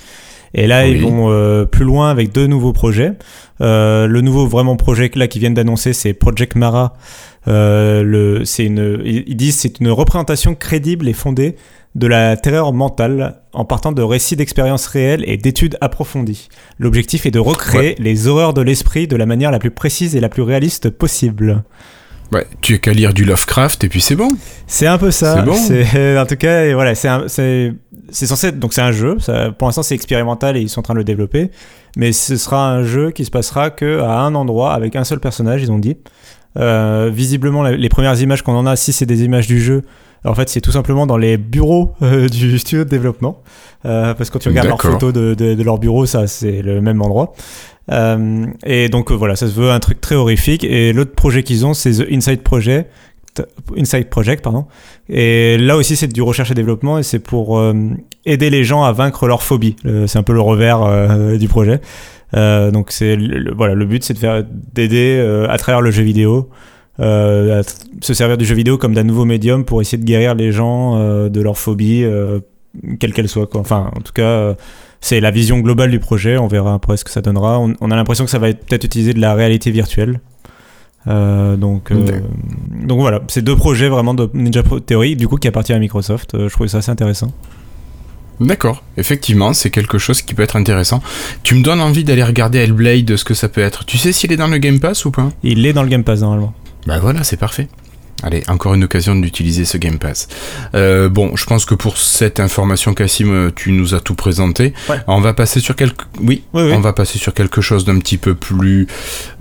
Et 0.54 0.66
là, 0.66 0.84
Oui. 0.84 0.92
ils 0.92 1.02
vont 1.02 1.30
euh, 1.30 1.64
plus 1.64 1.84
loin 1.84 2.10
avec 2.10 2.32
deux 2.32 2.46
nouveaux 2.46 2.72
projets. 2.72 3.12
Euh, 3.60 4.06
le 4.06 4.20
nouveau 4.20 4.46
vraiment 4.46 4.76
projet 4.76 5.10
là 5.14 5.26
qu'ils 5.26 5.40
viennent 5.40 5.54
d'annoncer, 5.54 5.92
c'est 5.92 6.14
Project 6.14 6.54
Mara. 6.54 6.94
Euh, 7.46 8.02
le, 8.02 8.44
c'est 8.44 8.64
une, 8.64 9.00
ils 9.04 9.24
ils 9.26 9.36
disent 9.36 9.56
c'est 9.56 9.80
une 9.80 9.90
représentation 9.90 10.54
crédible 10.54 11.08
et 11.08 11.12
fondée 11.12 11.56
de 11.94 12.06
la 12.06 12.36
terreur 12.36 12.72
mentale 12.72 13.40
en 13.52 13.64
partant 13.64 13.92
de 13.92 14.02
récits 14.02 14.34
d'expériences 14.34 14.86
réelles 14.86 15.24
et 15.28 15.36
d'études 15.36 15.76
approfondies. 15.80 16.48
L'objectif 16.78 17.26
est 17.26 17.30
de 17.30 17.38
recréer 17.38 17.94
les 17.98 18.26
horreurs 18.26 18.54
de 18.54 18.62
l'esprit 18.62 19.06
de 19.06 19.14
la 19.16 19.26
manière 19.26 19.50
la 19.52 19.58
plus 19.60 19.70
précise 19.70 20.16
et 20.16 20.20
la 20.20 20.28
plus 20.28 20.42
réaliste 20.42 20.90
possible. 20.90 21.62
Ouais, 22.32 22.46
tu 22.62 22.74
as 22.74 22.78
qu'à 22.78 22.92
lire 22.92 23.14
du 23.14 23.24
Lovecraft 23.24 23.84
et 23.84 23.88
puis 23.88 24.00
c'est 24.00 24.16
bon. 24.16 24.34
C'est 24.66 24.86
un 24.86 24.98
peu 24.98 25.10
ça. 25.10 25.36
C'est 25.56 25.84
bon. 25.84 26.18
En 26.20 26.26
tout 26.26 26.36
cas, 26.36 26.64
et 26.64 26.74
voilà, 26.74 26.94
c'est 26.94 27.08
censé 28.26 28.46
être- 28.48 28.58
donc 28.58 28.72
c'est 28.72 28.80
un 28.82 28.92
jeu. 28.92 29.16
Ça, 29.20 29.50
pour 29.52 29.68
l'instant, 29.68 29.82
c'est 29.82 29.94
expérimental 29.94 30.56
et 30.56 30.60
ils 30.60 30.68
sont 30.68 30.80
en 30.80 30.82
train 30.82 30.94
de 30.94 30.98
le 30.98 31.04
développer. 31.04 31.50
Mais 31.96 32.12
ce 32.12 32.36
sera 32.36 32.70
un 32.72 32.82
jeu 32.82 33.10
qui 33.12 33.24
se 33.24 33.30
passera 33.30 33.70
que 33.70 34.00
à 34.00 34.18
un 34.20 34.34
endroit 34.34 34.72
avec 34.74 34.96
un 34.96 35.04
seul 35.04 35.20
personnage. 35.20 35.62
Ils 35.62 35.70
ont 35.70 35.78
dit. 35.78 35.96
Euh, 36.58 37.10
visiblement, 37.12 37.62
les 37.64 37.88
premières 37.88 38.20
images 38.20 38.42
qu'on 38.42 38.54
en 38.56 38.66
a, 38.66 38.76
si 38.76 38.92
c'est 38.92 39.06
des 39.06 39.24
images 39.24 39.46
du 39.48 39.60
jeu, 39.60 39.82
en 40.24 40.34
fait, 40.34 40.48
c'est 40.48 40.60
tout 40.60 40.72
simplement 40.72 41.06
dans 41.06 41.16
les 41.16 41.36
bureaux 41.36 41.94
euh, 42.02 42.28
du 42.28 42.58
studio 42.60 42.84
de 42.84 42.88
développement. 42.88 43.42
Euh, 43.84 44.14
parce 44.14 44.30
que 44.30 44.34
quand 44.34 44.38
tu 44.40 44.48
regardes 44.48 44.68
leurs 44.68 44.80
photos 44.80 45.12
de, 45.12 45.34
de, 45.34 45.54
de 45.54 45.62
leur 45.62 45.78
bureau, 45.78 46.06
ça, 46.06 46.26
c'est 46.26 46.62
le 46.62 46.80
même 46.80 47.02
endroit. 47.02 47.34
Euh, 47.92 48.46
et 48.64 48.88
donc 48.88 49.10
euh, 49.12 49.14
voilà, 49.14 49.36
ça 49.36 49.46
se 49.46 49.52
veut 49.52 49.70
un 49.70 49.80
truc 49.80 50.00
très 50.00 50.14
horrifique. 50.14 50.64
Et 50.64 50.92
l'autre 50.92 51.14
projet 51.14 51.42
qu'ils 51.42 51.66
ont, 51.66 51.74
c'est 51.74 51.92
The 51.92 52.06
Inside 52.10 52.42
Project. 52.42 52.90
Inside 53.76 54.08
Project, 54.08 54.42
pardon. 54.44 54.66
Et 55.08 55.58
là 55.58 55.76
aussi, 55.76 55.96
c'est 55.96 56.06
du 56.06 56.22
recherche 56.22 56.50
et 56.50 56.54
développement 56.54 56.98
et 56.98 57.02
c'est 57.02 57.18
pour 57.18 57.58
euh, 57.58 57.74
aider 58.24 58.48
les 58.48 58.64
gens 58.64 58.84
à 58.84 58.92
vaincre 58.92 59.26
leur 59.26 59.42
phobie. 59.42 59.76
Euh, 59.86 60.06
c'est 60.06 60.18
un 60.18 60.22
peu 60.22 60.32
le 60.32 60.40
revers 60.40 60.82
euh, 60.82 61.36
du 61.36 61.48
projet. 61.48 61.80
Euh, 62.36 62.70
donc 62.70 62.90
c'est 62.90 63.18
voilà, 63.56 63.74
le 63.74 63.84
but, 63.84 64.04
c'est 64.04 64.14
de 64.14 64.18
faire 64.18 64.44
d'aider 64.72 65.16
euh, 65.18 65.48
à 65.50 65.58
travers 65.58 65.80
le 65.80 65.90
jeu 65.90 66.02
vidéo. 66.02 66.48
Euh, 67.00 67.62
se 68.00 68.14
servir 68.14 68.36
du 68.38 68.44
jeu 68.44 68.54
vidéo 68.54 68.78
comme 68.78 68.94
d'un 68.94 69.02
nouveau 69.04 69.24
médium 69.24 69.64
pour 69.64 69.80
essayer 69.80 69.98
de 69.98 70.04
guérir 70.04 70.34
les 70.34 70.52
gens 70.52 70.96
euh, 70.96 71.28
de 71.28 71.40
leur 71.40 71.58
phobie, 71.58 72.02
euh, 72.04 72.40
quelle 73.00 73.12
qu'elle 73.12 73.28
soit. 73.28 73.46
Quoi. 73.46 73.60
Enfin, 73.60 73.90
en 73.96 74.00
tout 74.00 74.12
cas, 74.12 74.54
c'est 75.00 75.20
la 75.20 75.30
vision 75.30 75.58
globale 75.58 75.90
du 75.90 75.98
projet. 75.98 76.38
On 76.38 76.46
verra 76.48 76.74
après 76.74 76.96
ce 76.96 77.04
que 77.04 77.10
ça 77.10 77.20
donnera. 77.20 77.58
On, 77.60 77.74
on 77.80 77.90
a 77.90 77.96
l'impression 77.96 78.24
que 78.24 78.30
ça 78.30 78.38
va 78.38 78.48
être- 78.48 78.64
peut-être 78.66 78.84
utiliser 78.84 79.12
de 79.14 79.20
la 79.20 79.34
réalité 79.34 79.70
virtuelle. 79.70 80.20
Donc, 81.06 81.92
donc 81.92 82.98
voilà, 83.00 83.20
c'est 83.28 83.42
deux 83.42 83.56
projets 83.56 83.90
vraiment 83.90 84.14
de 84.14 84.30
Ninja 84.32 84.62
Theory, 84.86 85.16
du 85.16 85.28
coup 85.28 85.36
qui 85.36 85.46
appartient 85.48 85.74
à 85.74 85.78
Microsoft. 85.78 86.30
Je 86.34 86.48
trouvais 86.50 86.68
ça 86.70 86.78
assez 86.78 86.90
intéressant. 86.90 87.30
D'accord, 88.40 88.82
effectivement, 88.96 89.52
c'est 89.52 89.68
quelque 89.70 89.98
chose 89.98 90.22
qui 90.22 90.34
peut 90.34 90.42
être 90.42 90.56
intéressant. 90.56 91.02
Tu 91.42 91.54
me 91.54 91.62
donnes 91.62 91.80
envie 91.82 92.04
d'aller 92.04 92.24
regarder 92.24 92.58
Hellblade, 92.60 93.16
ce 93.16 93.24
que 93.24 93.34
ça 93.34 93.48
peut 93.50 93.60
être. 93.60 93.84
Tu 93.84 93.98
sais 93.98 94.12
s'il 94.12 94.32
est 94.32 94.36
dans 94.38 94.48
le 94.48 94.56
Game 94.58 94.80
Pass 94.80 95.04
ou 95.04 95.10
pas? 95.10 95.28
Il 95.42 95.64
est 95.66 95.72
dans 95.74 95.82
le 95.82 95.88
Game 95.88 96.04
Pass 96.04 96.20
normalement. 96.22 96.54
Bah 96.86 96.98
voilà, 97.00 97.24
c'est 97.24 97.36
parfait. 97.38 97.68
Allez, 98.22 98.42
encore 98.48 98.72
une 98.72 98.84
occasion 98.84 99.14
d'utiliser 99.16 99.66
ce 99.66 99.76
Game 99.76 99.98
Pass. 99.98 100.28
Euh, 100.74 101.10
bon, 101.10 101.36
je 101.36 101.44
pense 101.44 101.66
que 101.66 101.74
pour 101.74 101.98
cette 101.98 102.40
information, 102.40 102.94
Cassim, 102.94 103.50
tu 103.54 103.70
nous 103.72 103.92
as 103.94 104.00
tout 104.00 104.14
présenté. 104.14 104.72
Ouais. 104.88 104.96
On 105.08 105.20
va 105.20 105.34
passer 105.34 105.60
sur 105.60 105.76
quelque, 105.76 106.04
oui, 106.20 106.42
Oui, 106.54 106.62
oui. 106.62 106.72
on 106.74 106.80
va 106.80 106.94
passer 106.94 107.18
sur 107.18 107.34
quelque 107.34 107.60
chose 107.60 107.84
d'un 107.84 107.98
petit 107.98 108.16
peu 108.16 108.34
plus 108.34 108.86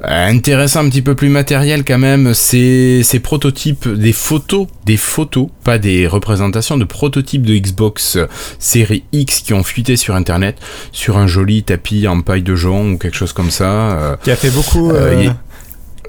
euh, 0.04 0.28
intéressant, 0.28 0.82
un 0.84 0.90
petit 0.90 1.04
peu 1.04 1.16
plus 1.16 1.30
matériel 1.30 1.86
quand 1.86 2.00
même. 2.00 2.34
C'est 2.34 3.04
ces 3.04 3.20
prototypes, 3.20 3.88
des 3.88 4.12
photos, 4.12 4.68
des 4.86 4.98
photos, 4.98 5.48
pas 5.64 5.78
des 5.78 6.06
représentations 6.06 6.76
de 6.78 6.84
prototypes 6.84 7.44
de 7.46 7.56
Xbox 7.56 8.18
série 8.60 9.06
X 9.14 9.42
qui 9.42 9.54
ont 9.54 9.64
fuité 9.64 9.96
sur 9.96 10.16
Internet 10.16 10.58
sur 10.92 11.18
un 11.18 11.28
joli 11.28 11.64
tapis 11.64 12.06
en 12.08 12.20
paille 12.20 12.44
de 12.44 12.56
jonc 12.56 12.92
ou 12.94 12.98
quelque 12.98 13.16
chose 13.16 13.32
comme 13.34 13.52
ça. 13.52 13.92
euh, 13.98 14.16
Qui 14.24 14.32
a 14.32 14.36
fait 14.36 14.50
beaucoup. 14.52 14.92
Euh, 14.92 15.24
euh, 15.28 15.30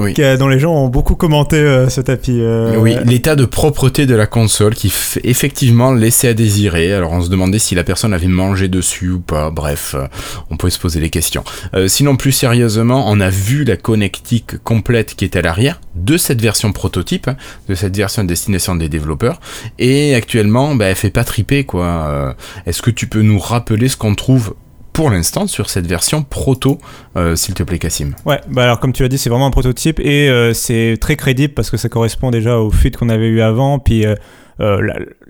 oui. 0.01 0.21
a- 0.23 0.37
dont 0.37 0.49
les 0.49 0.59
gens 0.59 0.73
ont 0.75 0.89
beaucoup 0.89 1.15
commenté 1.15 1.57
euh, 1.57 1.89
ce 1.89 2.01
tapis. 2.01 2.39
euh, 2.41 2.77
Oui, 2.79 2.97
l'état 3.05 3.37
de 3.37 3.45
propreté 3.45 4.07
de 4.07 4.15
la 4.15 4.27
console 4.27 4.75
qui 4.75 4.93
effectivement 5.25 5.93
laissait 5.93 6.29
à 6.29 6.35
désirer. 6.35 6.93
Alors 6.93 7.13
on 7.13 7.23
se 7.23 7.31
demandait 7.31 7.59
si 7.59 7.75
la 7.75 7.85
personne 7.85 8.13
avait 8.13 8.27
mangé 8.27 8.69
dessus 8.69 9.11
ou 9.11 9.21
pas. 9.21 9.51
Bref, 9.51 9.95
euh, 9.97 10.07
on 10.51 10.57
pouvait 10.57 10.71
se 10.71 10.79
poser 10.79 11.01
les 11.01 11.11
questions. 11.11 11.45
Euh, 11.75 11.89
sinon, 11.89 12.17
plus 12.17 12.33
sérieusement, 12.33 13.05
on 13.09 13.21
a 13.21 13.31
vu 13.31 13.65
la 13.65 13.77
connectique 13.77 14.63
complète 14.63 15.15
qui 15.15 15.25
est 15.25 15.37
à 15.37 15.43
l'arrière 15.43 15.81
de 15.95 16.17
cette 16.17 16.41
version 16.41 16.73
prototype, 16.73 17.29
hein, 17.29 17.37
de 17.69 17.75
cette 17.75 17.97
version 17.97 18.25
destination 18.25 18.75
des 18.75 18.89
développeurs. 18.89 19.41
Et 19.79 20.15
actuellement, 20.15 20.75
bah, 20.75 20.87
elle 20.87 20.97
fait 20.97 21.11
pas 21.11 21.25
triper 21.25 21.65
quoi. 21.65 21.85
Euh, 21.87 22.33
Est-ce 22.67 22.83
que 22.83 22.91
tu 22.91 23.07
peux 23.07 23.23
nous 23.23 23.39
rappeler 23.39 23.89
ce 23.89 23.97
qu'on 23.97 24.15
trouve 24.15 24.55
pour 24.95 25.11
l'instant 25.11 25.47
sur 25.47 25.69
cette 25.69 25.87
version 25.87 26.23
proto, 26.23 26.79
euh, 27.17 27.37
s'il 27.37 27.53
te 27.53 27.63
plaît, 27.63 27.79
Cassim 27.79 28.15
Ouais, 28.25 28.41
bah 28.49 28.63
alors 28.63 28.81
comme 28.81 28.93
tu 28.95 29.03
l'as 29.03 29.09
dit, 29.11 29.19
c'est 29.19 29.29
vraiment 29.29 29.47
un 29.47 29.51
prototype 29.51 30.01
et 30.01 30.31
euh, 30.31 30.55
c'est 30.55 30.97
très 31.01 31.17
crédible 31.17 31.53
parce 31.53 31.69
que 31.69 31.77
ça 31.77 31.91
correspond 31.91 32.31
déjà 32.31 32.59
aux 32.59 32.71
fuites 32.71 32.97
qu'on 32.97 33.09
avait 33.11 33.27
eu 33.27 33.43
avant. 33.43 33.79
Puis 33.81 34.07
euh, 34.07 34.15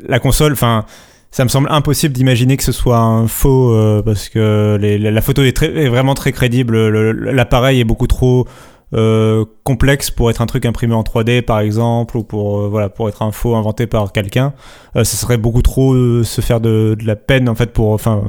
la, 0.06 0.18
console, 0.20 0.52
enfin, 0.52 0.84
ça 1.30 1.44
me 1.44 1.48
semble 1.48 1.68
impossible 1.70 2.12
d'imaginer 2.14 2.56
que 2.56 2.62
ce 2.62 2.72
soit 2.72 2.98
un 2.98 3.26
faux 3.26 3.74
parce 4.04 4.28
que 4.28 4.78
la, 4.80 5.20
photo 5.22 5.42
est, 5.42 5.62
est 5.62 5.88
vraiment 5.88 6.14
très 6.14 6.30
crédible. 6.32 6.88
Le- 6.88 7.12
L'appareil 7.12 7.80
est 7.80 7.84
beaucoup 7.84 8.06
trop 8.06 8.46
euh, 8.94 9.44
complexe 9.64 10.10
pour 10.10 10.30
être 10.30 10.40
un 10.40 10.46
truc 10.46 10.64
imprimé 10.66 10.94
en 10.94 11.02
3D 11.02 11.42
par 11.42 11.60
exemple 11.60 12.16
ou 12.16 12.22
pour 12.22 12.60
euh, 12.60 12.68
voilà 12.68 12.88
pour 12.88 13.08
être 13.08 13.22
un 13.22 13.32
faux 13.32 13.54
inventé 13.56 13.86
par 13.86 14.12
quelqu'un. 14.12 14.52
Euh, 14.96 15.02
ça 15.04 15.16
serait 15.16 15.36
beaucoup 15.38 15.62
trop 15.62 15.94
euh, 15.94 16.22
se 16.22 16.40
faire 16.40 16.60
de, 16.60 16.96
de 16.98 17.04
la 17.06 17.16
peine 17.16 17.48
en 17.48 17.54
fait 17.54 17.72
pour 17.72 17.90
enfin 17.90 18.22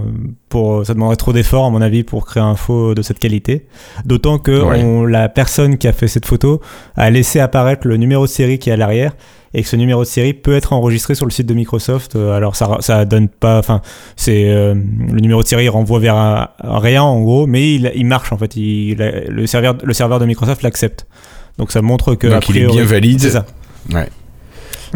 pour 0.49 0.85
ça 0.85 0.93
demanderait 0.93 1.17
trop 1.17 1.33
d'efforts 1.33 1.65
à 1.65 1.69
mon 1.69 1.81
avis 1.81 2.03
pour 2.03 2.25
créer 2.25 2.41
un 2.43 2.55
faux 2.55 2.95
de 2.95 3.01
cette 3.01 3.19
qualité. 3.19 3.67
D'autant 4.05 4.39
que 4.39 4.59
Ouais. 4.63 4.83
on- 4.83 5.03
la 5.05 5.29
personne 5.29 5.77
qui 5.77 5.87
a 5.87 5.93
fait 5.93 6.07
cette 6.07 6.25
photo 6.25 6.61
a 6.95 7.09
laissé 7.09 7.39
apparaître 7.39 7.87
le 7.87 7.97
numéro 7.97 8.23
de 8.25 8.29
série 8.29 8.57
qui 8.57 8.69
est 8.69 8.73
à 8.73 8.77
l'arrière 8.77 9.13
et 9.55 9.63
que 9.63 9.69
ce 9.69 9.77
numéro 9.77 10.01
de 10.01 10.07
série 10.07 10.33
peut 10.33 10.55
être 10.55 10.73
enregistré 10.73 11.15
sur 11.15 11.25
le 11.25 11.31
site 11.31 11.47
de 11.47 11.53
Microsoft. 11.53 12.15
Euh, 12.15 12.35
Alors 12.35 12.55
ça 12.55 12.77
ça 12.81 13.05
donne 13.05 13.29
pas, 13.29 13.57
enfin 13.57 13.81
c'est 14.17 14.49
euh, 14.49 14.75
le 14.75 15.21
numéro 15.21 15.41
de 15.41 15.47
série 15.47 15.69
renvoie 15.69 15.99
vers 15.99 16.15
un, 16.15 16.49
rien 16.61 17.01
en 17.01 17.21
gros, 17.21 17.47
mais 17.47 17.73
il, 17.73 17.91
il 17.95 18.05
marche 18.05 18.33
en 18.33 18.37
fait. 18.37 18.55
Il, 18.57 18.97
le 18.97 19.47
serveur 19.47 19.77
le 19.81 19.93
serveur 19.93 20.19
de 20.19 20.25
Microsoft 20.25 20.61
l'accepte. 20.61 21.07
Donc 21.57 21.71
ça 21.71 21.81
montre 21.81 22.15
que 22.15 22.27
Donc 22.27 22.49
il 22.49 22.57
est 22.57 22.67
bien 22.67 22.83
valide. 22.83 23.21
C'est 23.21 23.29
ça. 23.29 23.45
Ouais. 23.91 24.09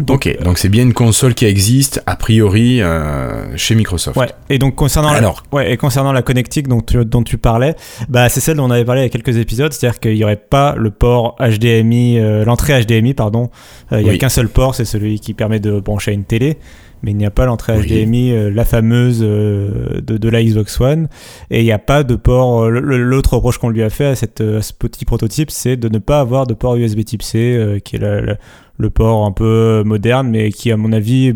Donc, 0.02 0.26
ok, 0.26 0.42
donc 0.42 0.58
c'est 0.58 0.68
bien 0.68 0.82
une 0.82 0.92
console 0.92 1.34
qui 1.34 1.44
existe 1.46 2.02
a 2.06 2.16
priori 2.16 2.80
euh, 2.82 3.56
chez 3.56 3.74
Microsoft. 3.74 4.16
Ouais. 4.16 4.28
Et 4.48 4.58
donc 4.58 4.74
concernant 4.74 5.08
Alors. 5.08 5.42
la, 5.52 5.56
ouais, 5.58 5.72
et 5.72 5.76
concernant 5.76 6.12
la 6.12 6.22
connectique 6.22 6.68
dont 6.68 6.80
tu, 6.80 7.04
dont 7.04 7.22
tu 7.22 7.38
parlais, 7.38 7.74
bah 8.08 8.28
c'est 8.28 8.40
celle 8.40 8.56
dont 8.56 8.64
on 8.64 8.70
avait 8.70 8.84
parlé 8.84 9.02
il 9.02 9.04
y 9.04 9.06
a 9.06 9.10
quelques 9.10 9.36
épisodes, 9.36 9.72
c'est-à-dire 9.72 10.00
qu'il 10.00 10.14
n'y 10.14 10.24
aurait 10.24 10.36
pas 10.36 10.74
le 10.76 10.90
port 10.90 11.36
HDMI, 11.40 12.18
euh, 12.18 12.44
l'entrée 12.44 12.82
HDMI 12.84 13.14
pardon. 13.14 13.50
Euh, 13.92 14.00
il 14.00 14.04
n'y 14.04 14.08
a 14.10 14.12
Oui. 14.12 14.18
qu'un 14.18 14.28
seul 14.28 14.48
port, 14.48 14.74
c'est 14.74 14.84
celui 14.84 15.20
qui 15.20 15.34
permet 15.34 15.60
de 15.60 15.80
brancher 15.80 16.10
à 16.10 16.14
une 16.14 16.24
télé. 16.24 16.58
Mais 17.02 17.12
il 17.12 17.16
n'y 17.16 17.24
a 17.26 17.30
pas 17.30 17.46
l'entrée 17.46 17.76
Oui. 17.78 17.86
HDMI, 17.86 18.32
euh, 18.32 18.50
la 18.50 18.64
fameuse 18.64 19.20
euh, 19.22 20.00
de, 20.00 20.16
de 20.18 20.28
la 20.28 20.42
Xbox 20.42 20.80
One, 20.80 21.08
et 21.50 21.60
il 21.60 21.64
n'y 21.64 21.72
a 21.72 21.78
pas 21.78 22.02
de 22.02 22.14
port. 22.16 22.64
euh, 22.64 22.70
L'autre 22.80 23.34
reproche 23.34 23.58
qu'on 23.58 23.70
lui 23.70 23.82
a 23.82 23.90
fait 23.90 24.06
à, 24.06 24.14
cette, 24.14 24.40
à 24.40 24.60
ce 24.62 24.72
petit 24.72 25.04
prototype, 25.04 25.50
c'est 25.50 25.76
de 25.76 25.88
ne 25.88 25.98
pas 25.98 26.20
avoir 26.20 26.46
de 26.46 26.54
port 26.54 26.76
USB 26.76 27.04
Type 27.04 27.22
C, 27.22 27.80
qui 27.84 27.96
est 27.96 28.00
la- 28.00 28.20
la- 28.20 28.36
le 28.78 28.90
port 28.90 29.24
un 29.26 29.32
peu 29.32 29.82
moderne, 29.84 30.28
mais 30.30 30.50
qui, 30.52 30.70
à 30.72 30.76
mon 30.76 30.92
avis, 30.92 31.32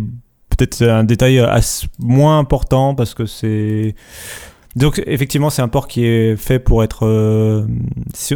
peut-être 0.51 0.83
un 0.83 1.05
détail 1.05 1.39
assez 1.41 1.87
moins 1.99 2.39
important 2.39 2.95
parce 2.95 3.13
que 3.15 3.27
c'est 3.27 3.95
donc 4.77 5.03
effectivement 5.07 5.51
c'est 5.51 5.63
un 5.63 5.69
port 5.69 5.87
qui 5.89 6.05
est 6.05 6.37
fait 6.37 6.59
pour 6.61 6.83
être 6.85 7.07
euh, 7.07 7.65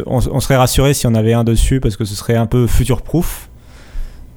on, 0.05 0.19
on 0.31 0.39
serait 0.39 0.55
rassuré 0.57 0.93
si 0.93 1.07
on 1.07 1.15
avait 1.15 1.33
un 1.33 1.43
dessus 1.43 1.79
parce 1.79 1.95
que 1.97 2.05
ce 2.05 2.15
serait 2.15 2.35
un 2.35 2.45
peu 2.45 2.67
future 2.67 3.01
proof 3.01 3.48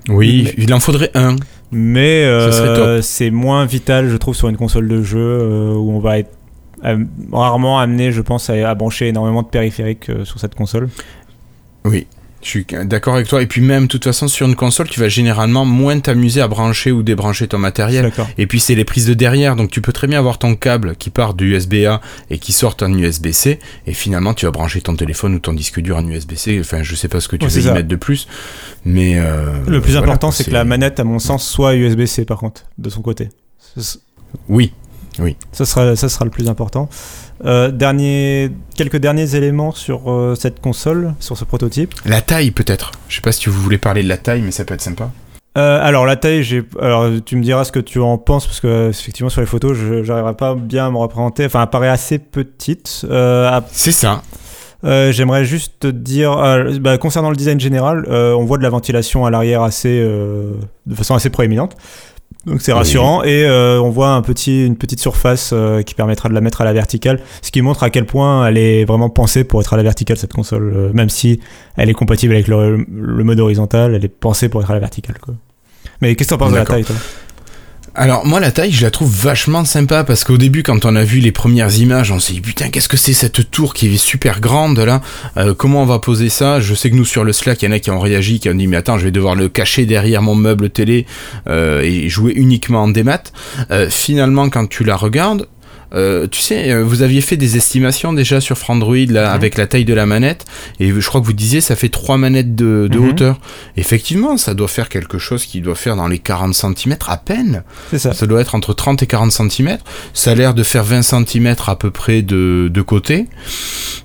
Oui, 0.09 0.42
Mais- 0.56 0.64
il 0.64 0.75
en 0.75 0.80
faudrait 0.80 1.11
un. 1.14 1.37
mais 1.71 2.25
euh, 2.25 3.00
c'est 3.02 3.30
moins 3.30 3.64
vital 3.66 4.09
je 4.09 4.16
trouve 4.16 4.35
sur 4.35 4.49
une 4.49 4.56
console 4.56 4.88
de 4.88 5.02
jeu 5.02 5.18
euh, 5.21 5.75
où 5.75 5.90
on 5.92 6.00
va 6.00 6.18
être 6.18 6.30
euh, 6.85 7.04
rarement 7.32 7.78
amené 7.78 8.11
je 8.11 8.21
pense 8.21 8.50
à, 8.50 8.68
à 8.68 8.75
brancher 8.75 9.06
énormément 9.09 9.42
de 9.42 9.49
périphériques 9.49 10.11
euh, 10.11 10.25
sur 10.25 10.40
cette 10.40 10.54
console. 10.54 10.88
Oui, 11.85 12.06
je 12.42 12.49
suis 12.49 12.66
d'accord 12.84 13.14
avec 13.14 13.28
toi. 13.28 13.40
Et 13.42 13.46
puis 13.46 13.61
même, 13.61 13.84
de 13.84 13.88
toute 13.88 14.04
façon, 14.04 14.28
sur 14.28 14.46
une 14.49 14.56
console, 14.56 14.88
tu 14.88 14.99
vas 15.00 15.08
généralement 15.08 15.64
moins 15.64 15.99
t'amuser 16.00 16.40
à 16.40 16.49
brancher 16.49 16.90
ou 16.92 17.02
débrancher 17.02 17.46
ton 17.49 17.58
matériel. 17.58 18.12
Et 18.38 18.46
puis 18.46 18.61
c'est 18.61 18.75
les 18.75 18.84
prises 18.84 19.06
de 19.06 19.14
derrière, 19.14 19.56
donc 19.56 19.70
tu 19.70 19.80
peux 19.80 19.92
très 19.92 20.06
bien 20.08 20.18
avoir 20.18 20.38
ton 20.38 20.54
câble 20.56 20.96
qui 20.96 21.11
part 21.11 21.34
du 21.34 21.52
USB-A 21.54 22.00
et 22.30 22.38
qui 22.38 22.52
sort 22.52 22.76
en 22.82 22.92
USB-C, 22.92 23.58
et 23.87 23.92
finalement 23.94 24.34
tu 24.34 24.44
vas 24.46 24.50
brancher 24.52 24.80
ton 24.80 24.96
téléphone 24.96 25.34
ou 25.34 25.38
ton 25.38 25.52
disque 25.52 25.80
dur 25.80 25.96
en 25.96 26.06
USB-C. 26.06 26.58
Enfin, 26.61 26.82
je 26.82 26.94
sais 26.96 27.08
pas 27.08 27.20
ce 27.20 27.28
que 27.28 27.37
tu 27.37 27.46
Ouais, 27.46 27.52
veux 27.52 27.61
y 27.61 27.64
ça. 27.64 27.75
mettre 27.75 27.88
de 27.88 27.96
plus, 27.96 28.26
mais 28.84 29.18
euh, 29.18 29.46
le 29.68 29.80
plus 29.80 29.92
voilà, 29.92 30.06
important 30.06 30.30
c'est 30.30 30.44
que 30.44 30.50
la 30.50 30.64
manette 30.64 30.99
à 31.00 31.04
mon 31.04 31.18
sens 31.18 31.46
soit 31.46 31.75
USB-C 31.75 32.25
par 32.25 32.38
contre 32.38 32.62
de 32.78 32.90
son 32.90 33.02
côté 33.02 33.28
Ce- 33.76 33.99
Oui, 34.49 34.72
Ça 35.52 35.66
sera, 35.66 35.94
ça 35.94 36.08
sera 36.08 36.25
le 36.25 36.30
plus 36.30 36.49
important. 36.49 36.88
Euh, 37.44 37.70
dernier, 37.72 38.50
quelques 38.76 38.99
derniers 38.99 39.34
éléments 39.34 39.72
sur 39.72 40.11
euh, 40.12 40.34
cette 40.37 40.61
console, 40.61 41.14
sur 41.18 41.37
ce 41.37 41.44
prototype. 41.44 41.94
la 42.06 42.20
taille 42.20 42.50
peut-être. 42.52 42.92
Je 43.08 43.16
sais 43.16 43.20
pas 43.20 43.32
si 43.32 43.49
vous 43.49 43.61
voulez 43.61 43.78
parler 43.78 44.02
de 44.04 44.08
la 44.08 44.16
taille, 44.16 44.42
mais 44.42 44.52
ça 44.52 44.64
peut 44.64 44.75
être 44.75 44.80
sympa. 44.82 45.11
Euh, 45.58 45.78
alors 45.82 46.06
la 46.06 46.16
taille, 46.16 46.42
j'ai, 46.44 46.62
alors 46.80 47.08
tu 47.26 47.37
me 47.37 47.42
diras 47.42 47.64
ce 47.64 47.72
que 47.72 47.80
tu 47.80 47.99
en 48.00 48.16
penses 48.16 48.46
parce 48.46 48.61
que 48.61 48.88
effectivement 48.90 49.28
sur 49.28 49.40
les 49.42 49.46
photos, 49.46 49.76
je 49.76 50.02
j'arriverai 50.02 50.34
pas 50.34 50.54
bien 50.54 50.87
à 50.87 50.90
me 50.90 50.96
représenter. 50.99 51.44
Enfin, 51.44 51.62
elle 51.62 51.68
paraît 51.70 51.88
assez 51.88 52.18
petite. 52.18 53.04
Euh, 53.11 53.61
C'est 53.70 53.92
ça. 53.92 54.22
euh, 54.84 55.12
J'aimerais 55.12 55.44
juste 55.44 55.75
te 55.80 55.88
dire, 55.88 56.32
euh, 56.38 56.78
bah, 56.80 56.96
concernant 56.96 57.28
le 57.28 57.37
design 57.37 57.61
général, 57.61 58.06
euh, 58.08 58.32
on 58.34 58.44
voit 58.44 58.56
de 58.56 58.62
la 58.62 58.70
ventilation 58.70 59.26
à 59.26 59.30
l'arrière 59.30 59.62
assez, 59.62 60.00
de 60.00 60.94
façon 60.94 61.14
assez 61.14 61.28
proéminente. 61.30 61.76
Donc 62.46 62.60
c'est 62.60 62.72
rassurant 62.72 63.22
et 63.22 63.44
euh, 63.44 63.80
on 63.80 63.90
voit 63.90 64.10
un 64.10 64.22
petit, 64.22 64.66
une 64.66 64.76
petite 64.76 65.00
surface 65.00 65.50
euh, 65.52 65.82
qui 65.82 65.94
permettra 65.94 66.28
de 66.28 66.34
la 66.34 66.40
mettre 66.40 66.60
à 66.60 66.64
la 66.64 66.72
verticale, 66.72 67.20
ce 67.40 67.50
qui 67.50 67.62
montre 67.62 67.82
à 67.82 67.90
quel 67.90 68.06
point 68.06 68.46
elle 68.46 68.58
est 68.58 68.84
vraiment 68.84 69.10
pensée 69.10 69.44
pour 69.44 69.60
être 69.60 69.72
à 69.74 69.76
la 69.76 69.82
verticale 69.82 70.16
cette 70.16 70.32
console, 70.32 70.72
euh, 70.74 70.90
même 70.92 71.08
si 71.08 71.40
elle 71.76 71.88
est 71.88 71.94
compatible 71.94 72.34
avec 72.34 72.48
le, 72.48 72.84
le 72.88 73.24
mode 73.24 73.40
horizontal, 73.40 73.94
elle 73.94 74.04
est 74.04 74.08
pensée 74.08 74.48
pour 74.48 74.60
être 74.62 74.70
à 74.70 74.74
la 74.74 74.80
verticale. 74.80 75.18
Quoi. 75.18 75.34
Mais 76.00 76.14
qu'est-ce 76.14 76.30
que 76.30 76.34
t'en 76.34 76.38
penses 76.38 76.52
de 76.52 76.56
la 76.56 76.64
taille 76.64 76.84
toi? 76.84 76.96
Alors 77.94 78.25
moi 78.25 78.40
la 78.40 78.50
taille 78.50 78.72
je 78.72 78.82
la 78.84 78.90
trouve 78.90 79.14
vachement 79.14 79.66
sympa 79.66 80.02
parce 80.02 80.25
qu'au 80.25 80.38
début 80.38 80.62
quand 80.62 80.87
on 80.87 80.96
a 80.96 81.04
vu 81.04 81.18
les 81.18 81.30
premières 81.30 81.76
images 81.76 82.11
on 82.11 82.18
s'est 82.18 82.32
dit 82.32 82.40
putain 82.40 82.70
qu'est-ce 82.70 82.88
que 82.88 82.96
c'est 82.96 83.12
cette 83.12 83.50
tour 83.50 83.75
qui 83.75 83.92
est 83.92 83.99
super 83.99 84.40
grande 84.40 84.78
là? 84.78 85.02
Euh, 85.37 85.52
comment 85.52 85.82
on 85.82 85.87
va 85.87 85.99
poser 85.99 86.30
ça? 86.30 86.58
Je 86.58 86.75
sais 86.75 86.88
que 86.90 86.94
nous 86.94 87.04
sur 87.04 87.22
le 87.22 87.34
Slack 87.34 87.61
il 87.61 87.66
y 87.66 87.68
en 87.68 87.72
a 87.72 87.78
qui 87.80 87.90
ont 87.90 88.00
réagi 88.00 88.40
qui 88.40 88.49
ont 88.49 88.54
dit 88.54 88.66
mais 88.66 88.78
attends 88.78 88.96
je 88.96 89.04
vais 89.04 89.11
devoir 89.11 89.34
le 89.34 89.50
cacher 89.50 89.84
derrière 89.84 90.22
mon 90.22 90.34
meuble 90.34 90.70
télé 90.70 91.04
euh, 91.49 91.82
et 91.82 92.08
jouer 92.08 92.32
uniquement 92.34 92.84
en 92.84 92.88
démat. 92.88 93.25
Euh, 93.70 93.90
finalement 93.90 94.49
quand 94.49 94.66
tu 94.66 94.84
la 94.84 94.96
regardes 94.96 95.46
euh, 95.94 96.26
tu 96.26 96.40
sais, 96.40 96.70
euh, 96.72 96.82
vous 96.84 97.02
aviez 97.02 97.20
fait 97.20 97.37
des 97.37 97.56
estimations 97.56 98.12
déjà 98.12 98.40
sur 98.40 98.56
Frandroid 98.58 98.96
là, 99.08 99.28
Mhm. 99.28 99.34
avec 99.34 99.58
la 99.58 99.66
taille 99.66 99.84
de 99.84 99.94
la 99.94 100.06
manette, 100.06 100.44
et 100.80 100.90
je 100.90 101.06
crois 101.08 101.20
que 101.20 101.26
vous 101.26 101.32
disiez 101.32 101.61
ça 101.61 101.76
fait 101.76 101.88
3 101.88 102.16
manettes 102.18 102.54
de, 102.54 102.88
de 102.90 102.99
Mhm. 102.99 103.08
hauteur. 103.08 103.38
Effectivement, 103.76 104.37
ça 104.37 104.54
doit 104.54 104.68
faire 104.68 104.88
quelque 104.88 105.18
chose 105.18 105.44
qui 105.46 105.61
doit 105.61 105.75
faire 105.75 105.96
dans 105.96 106.08
les 106.08 106.18
40 106.18 106.54
cm 106.54 106.96
à 107.08 107.16
peine. 107.16 107.62
C'est 107.90 107.99
ça. 107.99 108.12
Ça 108.12 108.26
doit 108.26 108.40
être 108.40 108.54
entre 108.54 108.75
30 108.75 109.02
et 109.02 109.06
40 109.06 109.32
cm. 109.32 109.78
Ça 110.14 110.32
a 110.32 110.34
l'air 110.34 110.54
de 110.54 110.62
faire 110.62 110.84
20 110.84 111.02
cm 111.02 111.54
à 111.66 111.76
peu 111.76 111.90
près 111.90 112.22
de, 112.22 112.68
de 112.72 112.82
côté. 112.82 113.26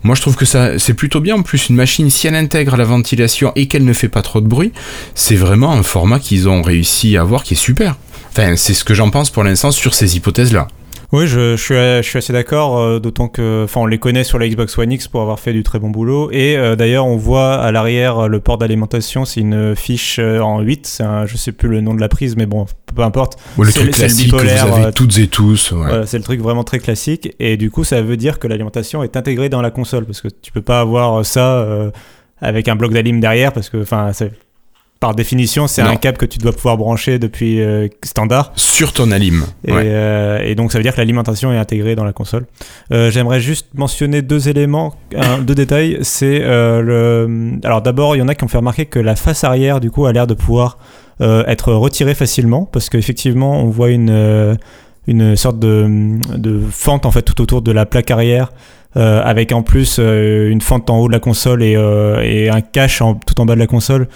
Moi, 0.04 0.16
je 0.16 0.22
trouve 0.22 0.36
que 0.36 0.46
ça, 0.46 0.78
c'est 0.80 0.94
plutôt 0.94 1.20
bien. 1.22 1.36
En 1.36 1.42
plus, 1.44 1.70
une 1.70 1.76
machine, 1.76 2.10
si 2.10 2.28
elle 2.28 2.36
intègre 2.36 2.78
la 2.78 2.86
ventilation 2.86 3.52
et 3.56 3.68
qu'elle 3.68 3.86
ne 3.86 3.94
fait 3.94 4.10
pas 4.10 4.22
trop 4.22 4.42
de 4.42 4.48
bruit, 4.48 4.72
c'est 5.16 5.36
vraiment 5.36 5.72
un 5.74 5.84
format 5.84 6.20
qu'ils 6.20 6.48
ont 6.50 6.62
réussi 6.62 7.18
à 7.18 7.22
avoir 7.22 7.44
qui 7.44 7.54
est 7.54 7.58
super. 7.58 7.96
Enfin, 8.32 8.56
c'est 8.56 8.74
ce 8.74 8.84
que 8.84 8.94
j'en 8.94 9.10
pense 9.10 9.30
pour 9.30 9.44
l'instant 9.44 9.72
sur 9.72 9.94
ces 9.94 10.16
hypothèses-là. 10.18 10.68
Oui, 11.14 11.26
je, 11.26 11.56
je 11.56 11.62
suis, 11.64 11.74
je 11.74 12.02
suis 12.02 12.18
assez 12.18 12.34
d'accord, 12.34 12.78
euh, 12.78 13.00
d'autant 13.00 13.30
que, 13.30 13.64
enfin, 13.64 13.80
on 13.80 13.86
les 13.86 13.98
connaît 13.98 14.26
sur 14.26 14.38
la 14.40 14.50
Xbox 14.50 14.78
One 14.78 14.92
X 14.92 15.08
pour 15.08 15.22
avoir 15.22 15.40
fait 15.40 15.54
du 15.54 15.64
très 15.64 15.80
bon 15.80 15.90
boulot. 15.90 16.30
Et 16.32 16.58
euh, 16.58 16.76
d'ailleurs, 16.76 17.06
on 17.06 17.16
voit 17.16 17.56
à 17.56 17.72
l'arrière 17.72 18.20
euh, 18.26 18.28
le 18.28 18.42
port 18.42 18.58
d'alimentation, 18.58 19.24
c'est 19.24 19.40
une 19.40 19.74
fiche 19.74 20.20
euh, 20.20 20.42
en 20.42 20.60
8. 20.60 20.86
C'est 20.86 21.04
un, 21.04 21.26
je 21.26 21.38
sais 21.38 21.54
plus 21.54 21.70
le 21.70 21.80
nom 21.80 21.94
de 21.94 22.02
la 22.02 22.10
prise, 22.10 22.36
mais 22.36 22.46
bon, 22.46 22.66
peu 22.94 23.04
importe. 23.04 23.38
Ou 23.58 23.64
le 23.64 23.72
C'est 23.72 23.80
truc 23.80 23.96
c'est 23.96 24.02
le 24.04 24.08
classique 24.10 24.32
que 24.32 24.36
vous 24.36 24.74
avez 24.74 24.86
euh, 24.88 24.92
toutes 24.92 25.18
et 25.18 25.28
tous. 25.30 25.72
ouais. 25.72 25.78
Voilà, 25.78 26.06
c'est 26.06 26.18
le 26.18 26.24
truc 26.26 26.42
vraiment 26.42 26.66
très 26.66 26.80
classique. 26.80 27.34
Et 27.40 27.56
du 27.56 27.72
coup, 27.72 27.86
ça 27.86 28.02
veut 28.02 28.18
dire 28.18 28.38
que 28.38 28.50
l'alimentation 28.50 29.02
est 29.02 29.16
intégrée 29.16 29.48
dans 29.48 29.62
la 29.62 29.72
console. 29.72 30.04
Parce 30.06 30.20
que 30.20 30.28
tu 30.28 30.52
peux 30.52 30.62
pas 30.62 30.82
avoir 30.82 31.26
ça 31.26 31.60
euh, 31.60 31.90
avec 32.42 32.68
un 32.68 32.76
bloc 32.76 32.92
d'alim 32.92 33.22
derrière. 33.22 33.54
Parce 33.54 33.70
que, 33.70 33.78
enfin, 33.82 34.12
c'est- 34.12 34.34
par 35.00 35.14
définition, 35.16 35.68
c'est 35.68 35.82
un 35.82 35.96
câble 35.96 36.18
que 36.18 36.26
tu 36.26 36.40
dois 36.40 36.52
pouvoir 36.54 36.78
brancher 36.78 37.20
depuis 37.20 37.62
euh, 37.62 37.88
standard. 38.04 38.52
Sur 38.56 38.94
ton 38.94 39.12
alim. 39.12 39.46
Et, 39.66 39.72
ouais. 39.72 39.82
euh, 39.86 40.40
et 40.44 40.56
donc, 40.56 40.72
ça 40.72 40.80
veut 40.80 40.84
dire 40.84 40.94
que 40.94 41.00
l'alimentation 41.00 41.52
est 41.54 41.58
intégrée 41.58 41.96
dans 41.96 42.04
la 42.06 42.14
console. 42.14 42.46
Euh, 42.92 43.12
J'aimerais 43.12 43.40
juste 43.40 43.68
mentionner 43.76 44.22
deux 44.22 44.50
éléments, 44.50 44.96
un- 45.16 45.40
deux 45.40 45.56
détails. 45.56 46.00
C'est 46.02 46.40
le. 46.40 47.52
Alors, 47.64 47.82
d'abord, 47.82 48.16
il 48.16 48.20
y 48.20 48.22
en 48.22 48.28
a 48.28 48.36
qui 48.36 48.44
ont 48.44 48.48
fait 48.48 48.58
remarquer 48.58 48.86
que 48.86 49.00
la 49.00 49.16
face 49.16 49.44
arrière, 49.44 49.80
du 49.80 49.92
coup, 49.92 50.06
a 50.06 50.14
l'air 50.14 50.28
de 50.28 50.34
pouvoir 50.34 50.78
être 51.20 51.74
retirée 51.74 52.14
facilement. 52.16 52.66
Parce 52.66 52.90
qu'effectivement, 52.90 53.62
on 53.62 53.70
voit 53.70 53.90
une. 53.90 54.58
une 55.08 55.36
sorte 55.38 55.58
de, 55.60 56.18
de 56.38 56.60
fente 56.70 57.06
en 57.06 57.12
fait 57.12 57.22
tout 57.22 57.40
autour 57.42 57.62
de 57.62 57.72
la 57.72 57.86
plaque 57.86 58.12
arrière 58.12 58.52
euh, 58.98 59.22
avec 59.24 59.54
en 59.54 59.62
plus 59.64 59.98
euh, 60.00 60.50
une 60.50 60.60
fente 60.60 60.90
en 60.90 60.98
haut 61.00 61.08
de 61.08 61.14
la 61.14 61.22
console 61.22 61.64
et, 61.64 61.78
euh, 61.78 62.20
et 62.24 62.50
un 62.50 62.60
cache 62.60 63.02
en- 63.02 63.14
tout 63.16 63.40
en 63.40 63.46
bas 63.46 63.56
de 63.56 63.60
la 63.60 63.68
console 63.68 64.10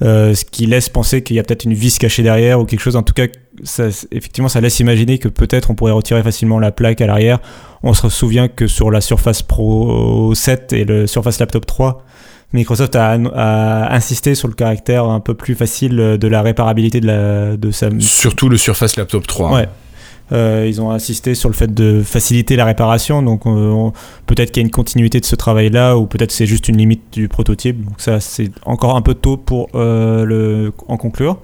euh, 0.00 0.34
ce 0.34 0.44
qui 0.44 0.66
laisse 0.66 0.88
penser 0.88 1.22
qu'il 1.22 1.36
y 1.36 1.38
a 1.38 1.42
peut-être 1.42 1.64
une 1.64 1.74
vis 1.74 1.98
cachée 1.98 2.22
derrière 2.22 2.60
ou 2.60 2.64
quelque 2.64 2.80
chose. 2.80 2.96
En 2.96 3.02
tout 3.02 3.12
cas, 3.12 3.26
ça, 3.62 3.84
effectivement, 4.10 4.48
ça 4.48 4.60
laisse 4.60 4.80
imaginer 4.80 5.18
que 5.18 5.28
peut-être 5.28 5.70
on 5.70 5.74
pourrait 5.74 5.92
retirer 5.92 6.22
facilement 6.22 6.58
la 6.58 6.72
plaque 6.72 7.00
à 7.00 7.06
l'arrière. 7.06 7.38
On 7.82 7.94
se 7.94 8.08
souvient 8.08 8.48
que 8.48 8.66
sur 8.66 8.90
la 8.90 9.00
Surface 9.00 9.42
Pro 9.42 10.34
7 10.34 10.72
et 10.72 10.84
le 10.84 11.06
Surface 11.06 11.38
Laptop 11.38 11.66
3, 11.66 12.04
Microsoft 12.52 12.96
a, 12.96 13.12
a 13.12 13.94
insisté 13.94 14.34
sur 14.34 14.48
le 14.48 14.54
caractère 14.54 15.04
un 15.04 15.20
peu 15.20 15.34
plus 15.34 15.54
facile 15.54 15.96
de 15.96 16.28
la 16.28 16.42
réparabilité 16.42 17.00
de, 17.00 17.06
la, 17.06 17.56
de 17.56 17.70
sa, 17.70 17.88
Surtout 17.98 18.48
le 18.48 18.56
Surface 18.56 18.96
Laptop 18.96 19.26
3. 19.26 19.52
Ouais. 19.52 19.68
Euh, 20.32 20.64
ils 20.66 20.80
ont 20.80 20.90
insisté 20.90 21.34
sur 21.34 21.48
le 21.48 21.54
fait 21.54 21.72
de 21.72 22.02
faciliter 22.02 22.56
la 22.56 22.64
réparation, 22.64 23.22
donc 23.22 23.46
euh, 23.46 23.90
peut-être 24.26 24.50
qu'il 24.50 24.62
y 24.62 24.64
a 24.64 24.66
une 24.66 24.70
continuité 24.72 25.20
de 25.20 25.26
ce 25.26 25.36
travail-là, 25.36 25.98
ou 25.98 26.06
peut-être 26.06 26.32
c'est 26.32 26.46
juste 26.46 26.68
une 26.68 26.78
limite 26.78 27.02
du 27.12 27.28
prototype. 27.28 27.84
Donc 27.84 27.94
ça, 27.98 28.18
c'est 28.20 28.50
encore 28.64 28.96
un 28.96 29.02
peu 29.02 29.14
tôt 29.14 29.36
pour 29.36 29.68
euh, 29.74 30.24
le, 30.24 30.72
en 30.88 30.96
conclure. 30.96 31.38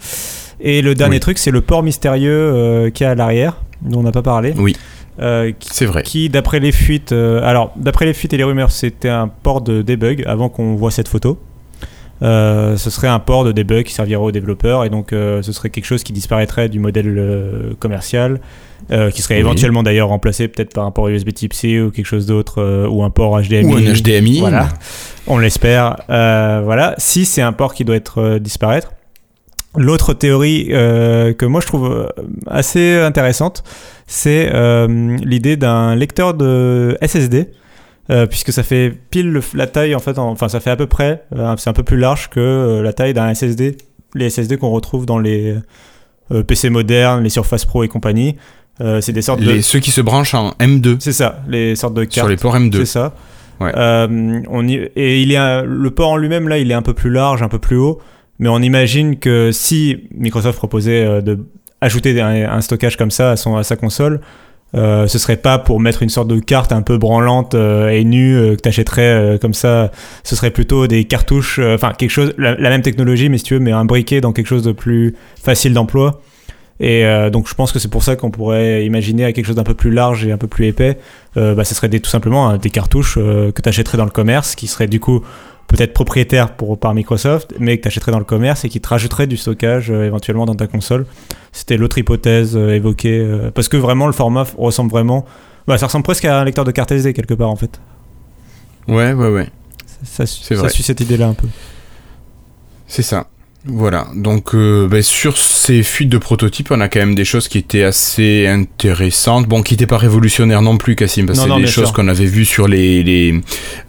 Et 0.61 0.81
le 0.83 0.95
dernier 0.95 1.17
Oui. 1.17 1.21
truc, 1.21 1.39
c'est 1.39 1.51
le 1.51 1.61
port 1.61 1.83
mystérieux 1.83 2.91
qu'il 2.95 3.05
y 3.05 3.07
a 3.07 3.13
à 3.13 3.15
l'arrière, 3.15 3.61
dont 3.83 4.01
on 4.01 4.03
n'a 4.05 4.13
pas 4.13 4.23
parlé. 4.23 4.55
Oui. 4.57 4.75
Euh, 5.21 5.51
qui, 5.59 5.71
C'est 5.73 5.85
vrai. 5.87 6.03
qui, 6.05 6.29
d'après 6.29 6.61
les 6.61 6.71
fuites, 6.71 7.11
euh, 7.13 7.43
alors 7.43 7.73
d'après 7.77 8.07
les 8.07 8.15
fuites 8.15 8.33
et 8.33 8.37
les 8.37 8.45
rumeurs, 8.45 8.71
c'était 8.71 9.09
un 9.09 9.27
port 9.29 9.61
de 9.61 9.83
debug 9.83 10.23
avant 10.27 10.49
qu'on 10.49 10.77
voit 10.77 10.93
cette 10.93 11.09
photo. 11.09 11.39
Euh, 12.23 12.77
ce 12.77 12.91
serait 12.91 13.09
un 13.09 13.19
port 13.19 13.45
de 13.45 13.53
debug 13.53 13.85
qui 13.85 13.93
servirait 13.93 14.23
aux 14.23 14.33
développeurs 14.33 14.85
et 14.85 14.91
donc 14.91 15.09
ce 15.11 15.53
serait 15.53 15.71
quelque 15.71 15.85
chose 15.85 16.03
qui 16.03 16.13
disparaîtrait 16.13 16.69
du 16.69 16.79
modèle 16.81 17.75
commercial, 17.81 18.41
euh, 18.91 19.11
qui 19.11 19.23
serait 19.23 19.35
Oui. 19.37 19.41
éventuellement 19.41 19.83
d'ailleurs 19.83 20.09
remplacé 20.09 20.49
peut-être 20.49 20.73
par 20.75 20.85
un 20.85 20.91
port 20.91 21.09
USB 21.09 21.33
Type 21.33 21.53
C 21.53 21.81
ou 21.81 21.91
quelque 21.91 22.07
chose 22.07 22.27
d'autre 22.27 22.63
euh, 22.63 22.87
ou 22.89 23.03
un 23.05 23.11
port 23.11 23.41
HDMI. 23.41 23.65
Ou 23.73 23.77
un 23.77 23.93
HDMI. 23.95 24.41
Voilà, 24.41 24.69
on 25.27 25.39
l'espère. 25.39 25.97
Euh, 26.11 26.61
voilà, 26.65 26.95
si 26.99 27.25
c'est 27.25 27.43
un 27.43 27.53
port 27.53 27.75
qui 27.75 27.85
doit 27.85 27.97
être 27.97 28.39
disparaître. 28.39 28.93
L'autre 29.77 30.15
théorie 30.15 30.69
que 30.69 31.45
moi 31.45 31.61
je 31.61 31.67
trouve 31.67 32.11
assez 32.47 32.97
intéressante, 32.99 33.63
c'est 34.07 34.51
l'idée 34.89 35.57
d'un 35.57 35.95
lecteur 35.95 36.33
de 36.35 36.97
SSD, 37.03 37.51
euh, 38.11 38.27
puisque 38.27 38.51
ça 38.53 38.63
fait 38.63 38.91
pile 39.11 39.31
le- 39.31 39.43
la 39.55 39.67
taille 39.67 39.95
en 39.95 39.99
fait, 39.99 40.19
en- 40.19 40.31
enfin 40.31 40.49
ça 40.49 40.59
fait 40.61 40.71
à 40.71 40.77
peu 40.77 40.87
près, 40.87 41.23
euh, 41.37 41.55
c'est 41.59 41.69
un 41.69 41.75
peu 41.75 41.83
plus 41.83 41.99
large 41.99 42.31
que 42.31 42.41
euh, 42.41 42.83
la 42.83 42.95
taille 42.95 43.13
d'un 43.13 43.29
SSD, 43.29 43.77
les 44.15 44.31
SSD 44.31 44.57
qu'on 44.57 44.71
retrouve 44.71 45.05
dans 45.05 45.19
les 45.19 45.55
PC 46.47 46.71
modernes, 46.71 47.23
les 47.23 47.31
Surface 47.31 47.65
Pro 47.67 47.85
et 47.85 47.89
compagnie. 47.89 48.37
Euh, 48.81 49.01
c'est 49.01 49.13
des 49.13 49.23
sortes 49.23 49.41
de, 49.41 49.51
Les, 49.51 49.63
ceux 49.63 49.81
qui 49.81 49.91
se 49.91 50.01
branchent 50.01 50.35
en 50.35 50.51
M2 50.61 50.97
c'est 51.01 51.13
ça, 51.13 51.43
les 51.49 51.75
sortes 51.75 51.95
de 51.95 52.05
cartes. 52.05 52.13
sur 52.15 52.29
les 52.29 52.37
ports 52.37 52.57
M2. 52.57 52.77
C'est 52.79 52.85
ça. 52.87 53.15
Ouais. 53.61 53.73
Euh, 53.77 54.41
on 54.49 54.69
y- 54.69 54.89
et 54.95 55.21
il 55.21 55.33
est 55.33 55.63
le 55.65 55.91
port 55.91 56.11
en 56.11 56.17
lui-même 56.17 56.47
là, 56.49 56.59
il 56.59 56.71
est 56.71 56.75
un 56.75 56.83
peu 56.83 56.95
plus 56.95 57.11
large, 57.11 57.43
un 57.43 57.49
peu 57.49 57.59
plus 57.59 57.77
haut, 57.77 57.99
mais 58.39 58.49
on 58.49 58.61
imagine 58.61 59.19
que 59.19 59.51
si 59.53 60.09
Microsoft 60.17 60.59
proposait 60.59 61.05
euh, 61.05 61.21
de 61.21 61.41
ajouter 61.81 62.21
un, 62.21 62.51
un 62.53 62.61
stockage 62.61 62.97
comme 62.97 63.11
ça 63.11 63.33
à, 63.33 63.37
son, 63.37 63.57
à 63.57 63.65
sa 63.65 63.75
console, 63.77 64.21
euh, 64.77 65.07
ce 65.09 65.19
serait 65.19 65.37
pas 65.39 65.59
pour 65.59 65.81
mettre 65.81 66.03
une 66.05 66.09
sorte 66.09 66.29
de 66.29 66.39
carte 66.39 66.71
un 66.73 66.83
peu 66.83 66.99
branlante 66.99 67.55
euh, 67.55 67.89
et 67.89 68.05
nue 68.05 68.37
euh, 68.37 68.55
que 68.55 68.61
t'achèterais 68.61 69.39
comme 69.41 69.55
ça. 69.55 69.91
Ce 70.25 70.37
serait 70.37 70.51
plutôt 70.51 70.87
des 70.87 71.05
cartouches, 71.05 71.59
enfin 71.59 71.93
quelque 71.99 72.11
chose, 72.11 72.35
la, 72.39 72.55
la 72.55 72.69
même 72.71 72.83
technologie, 72.83 73.29
mais 73.29 73.39
si 73.39 73.45
tu 73.45 73.55
veux, 73.55 73.61
mais 73.61 73.73
un 73.73 73.85
briquet 73.87 74.21
dans 74.21 74.33
quelque 74.33 74.47
chose 74.49 74.63
de 74.63 74.73
plus 74.73 75.17
facile 75.43 75.73
d'emploi. 75.73 76.21
Et 76.81 77.05
euh, 77.05 77.31
donc 77.31 77.49
je 77.49 77.55
pense 77.55 77.73
que 77.73 77.79
c'est 77.79 77.91
pour 77.91 78.05
ça 78.05 78.15
qu'on 78.17 78.31
pourrait 78.31 78.85
imaginer 78.85 79.25
à 79.25 79.33
quelque 79.33 79.47
chose 79.47 79.57
d'un 79.57 79.65
peu 79.65 79.75
plus 79.75 79.91
large 79.91 80.25
et 80.25 80.33
un 80.33 80.39
peu 80.39 80.47
plus 80.47 80.67
épais 80.67 80.99
euh, 81.37 81.55
bah, 81.55 81.65
ce 81.65 81.75
serait 81.75 81.89
des, 81.89 82.01
tout 82.01 82.11
simplement 82.11 82.49
hein, 82.49 82.57
des 82.57 82.71
cartouches 82.71 83.19
euh, 83.19 83.51
que 83.51 83.61
tu 83.61 83.69
achèterais 83.69 83.99
dans 83.99 84.05
le 84.05 84.11
commerce, 84.11 84.55
qui 84.55 84.69
seraient 84.69 84.87
du 84.87 85.01
coup 85.01 85.23
peut-être 85.67 85.93
propriétaires 85.93 86.55
pour, 86.55 86.79
par 86.79 86.95
Microsoft, 86.95 87.53
mais 87.59 87.77
que 87.77 87.83
tu 87.83 87.89
achèterais 87.89 88.13
dans 88.13 88.19
le 88.19 88.25
commerce 88.25 88.65
et 88.65 88.69
qui 88.69 88.81
te 88.81 88.89
rajouteraient 88.89 89.27
du 89.27 89.37
stockage 89.37 89.91
éventuellement 89.91 90.47
dans 90.47 90.55
ta 90.55 90.67
console. 90.67 91.05
C'était 91.53 91.77
l'autre 91.77 91.99
hypothèse 91.99 92.57
évoquée, 92.57 93.27
parce 93.55 93.69
que 93.69 93.77
vraiment 93.77 94.07
le 94.07 94.15
format 94.15 94.47
ressemble 94.57 94.91
vraiment... 94.91 95.27
Bah, 95.67 95.77
ça 95.77 95.85
ressemble 95.85 96.05
presque 96.05 96.25
à 96.25 96.41
un 96.41 96.45
lecteur 96.45 96.65
de 96.65 96.71
carte 96.71 96.91
SD 96.91 97.13
quelque 97.13 97.35
part 97.35 97.51
en 97.51 97.57
fait. 97.57 97.79
Ouais, 98.87 99.13
ouais, 99.13 99.29
ouais. 99.29 99.49
Ça, 100.05 100.25
ça 100.25 100.55
vrai. 100.55 100.71
suit 100.71 100.83
cette 100.83 101.01
idée-là 101.01 101.29
un 101.29 101.35
peu. 101.35 101.49
C'est 102.87 103.03
ça. 103.03 103.27
Voilà. 103.65 104.07
Donc, 104.15 104.55
euh, 104.55 104.87
ben, 104.89 105.03
sur 105.03 105.37
ces 105.37 105.83
fuites 105.83 106.09
de 106.09 106.19
prototypes, 106.19 106.71
on 106.71 106.81
a 106.81 106.89
quand 106.89 107.01
même 107.01 107.15
des 107.15 107.25
choses 107.25 107.49
qui 107.49 107.59
étaient 107.59 107.83
assez 107.83 108.47
intéressantes. 108.47 109.47
Bon, 109.47 109.63
qui 109.63 109.75
n'étaient 109.75 109.87
pas 109.87 109.99
révolutionnaires 109.99 110.63
non 110.63 110.77
plus, 110.79 110.97
Cassim, 110.97 111.27
parce 111.27 111.41
que 111.41 111.49
c'est 111.49 111.61
des 111.61 111.67
choses 111.67 111.93
qu'on 111.93 112.09
avait 112.09 112.27
vues 112.27 112.45
sur 112.45 112.69
les, 112.69 113.03
les, 113.03 113.41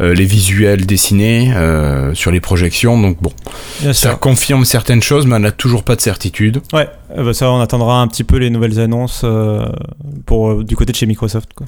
euh, 0.01 0.13
les 0.13 0.25
visuels 0.25 0.85
dessinés, 0.85 1.53
euh, 1.55 2.13
sur 2.13 2.31
les 2.31 2.41
projections. 2.41 2.99
Donc, 2.99 3.21
bon, 3.21 3.31
Bien 3.81 3.93
ça 3.93 4.15
confirme 4.15 4.65
certaines 4.65 5.03
choses, 5.03 5.25
mais 5.27 5.35
on 5.35 5.39
n'a 5.39 5.51
toujours 5.51 5.83
pas 5.83 5.95
de 5.95 6.01
certitude. 6.01 6.61
Ouais, 6.73 6.89
euh, 7.17 7.23
bah, 7.23 7.33
ça 7.33 7.51
on 7.51 7.61
attendra 7.61 8.01
un 8.01 8.07
petit 8.07 8.23
peu 8.23 8.37
les 8.37 8.49
nouvelles 8.49 8.79
annonces 8.79 9.21
euh, 9.23 9.65
pour, 10.25 10.51
euh, 10.51 10.63
du 10.63 10.75
côté 10.75 10.91
de 10.91 10.97
chez 10.97 11.05
Microsoft. 11.05 11.53
Quoi. 11.53 11.67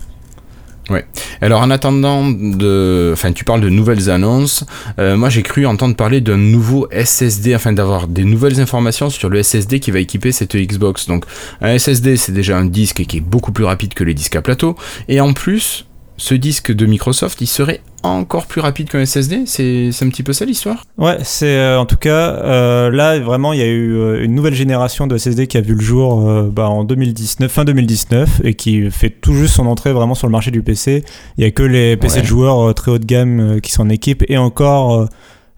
Alors, 1.42 1.62
en 1.62 1.72
attendant 1.72 2.30
de. 2.30 3.12
Enfin, 3.14 3.32
tu 3.32 3.44
parles 3.44 3.62
de 3.62 3.70
nouvelles 3.70 4.10
annonces. 4.10 4.66
Euh, 5.00 5.18
moi, 5.18 5.30
j'ai 5.30 5.44
cru 5.44 5.66
entendre 5.66 5.96
parler 5.96 6.22
d'un 6.22 6.38
nouveau 6.38 6.88
SSD, 6.92 7.54
afin 7.54 7.74
d'avoir 7.74 8.08
des 8.08 8.24
nouvelles 8.24 8.60
informations 8.60 9.10
sur 9.10 9.30
le 9.30 9.42
SSD 9.42 9.80
qui 9.80 9.92
va 9.92 10.00
équiper 10.00 10.32
cette 10.32 10.56
Xbox. 10.56 11.08
Donc, 11.08 11.26
un 11.62 11.78
SSD, 11.78 12.18
c'est 12.18 12.32
déjà 12.32 12.58
un 12.58 12.66
disque 12.66 13.04
qui 13.06 13.18
est 13.18 13.22
beaucoup 13.22 13.52
plus 13.52 13.66
rapide 13.66 13.94
que 13.94 14.04
les 14.04 14.14
disques 14.14 14.36
à 14.36 14.42
plateau. 14.42 14.76
Et 15.08 15.20
en 15.22 15.34
plus, 15.34 15.86
ce 16.22 16.36
disque 16.36 16.72
de 16.72 16.86
Microsoft, 16.86 17.42
il 17.42 17.48
serait 17.48 17.82
encore 18.04 18.46
plus 18.46 18.62
rapide 18.62 18.90
qu'un 18.90 19.04
SSD. 19.04 19.44
C'est 19.48 19.90
un 20.04 20.10
petit 20.10 20.22
peu 20.22 20.34
ça 20.34 20.46
l'histoire? 20.46 20.84
Ouais, 21.00 21.18
c'est 21.24 21.48
euh, 21.58 21.80
en 21.80 21.88
tout 21.88 21.96
cas 21.98 22.36
euh, 22.36 22.92
là 22.92 23.18
vraiment 23.20 23.54
il 23.54 23.60
y 23.60 23.64
a 23.64 23.68
eu 23.68 23.96
euh, 23.96 24.24
une 24.24 24.36
nouvelle 24.36 24.54
génération 24.54 25.08
de 25.08 25.18
SSD 25.18 25.48
qui 25.48 25.58
a 25.58 25.62
vu 25.62 25.74
le 25.74 25.82
jour 25.82 26.30
euh, 26.30 26.48
bah, 26.54 26.70
en 26.70 26.84
2019, 26.84 27.52
fin 27.52 27.64
2019 27.66 28.42
et 28.44 28.54
qui 28.54 28.92
fait 28.92 29.10
tout 29.10 29.34
juste 29.34 29.56
son 29.56 29.66
entrée 29.66 29.94
vraiment 29.94 30.14
sur 30.14 30.28
le 30.28 30.32
marché 30.32 30.52
du 30.52 30.62
PC. 30.62 31.04
Il 31.38 31.44
y 31.44 31.48
a 31.48 31.50
que 31.52 31.64
les 31.64 31.98
PC 31.98 32.18
Ouais. 32.18 32.22
de 32.22 32.28
joueurs 32.28 32.74
très 32.76 32.92
haut 32.92 33.00
de 33.00 33.06
gamme 33.06 33.60
qui 33.62 33.72
s'en 33.72 33.90
équipent 33.90 34.24
et 34.30 34.38
encore 34.38 35.08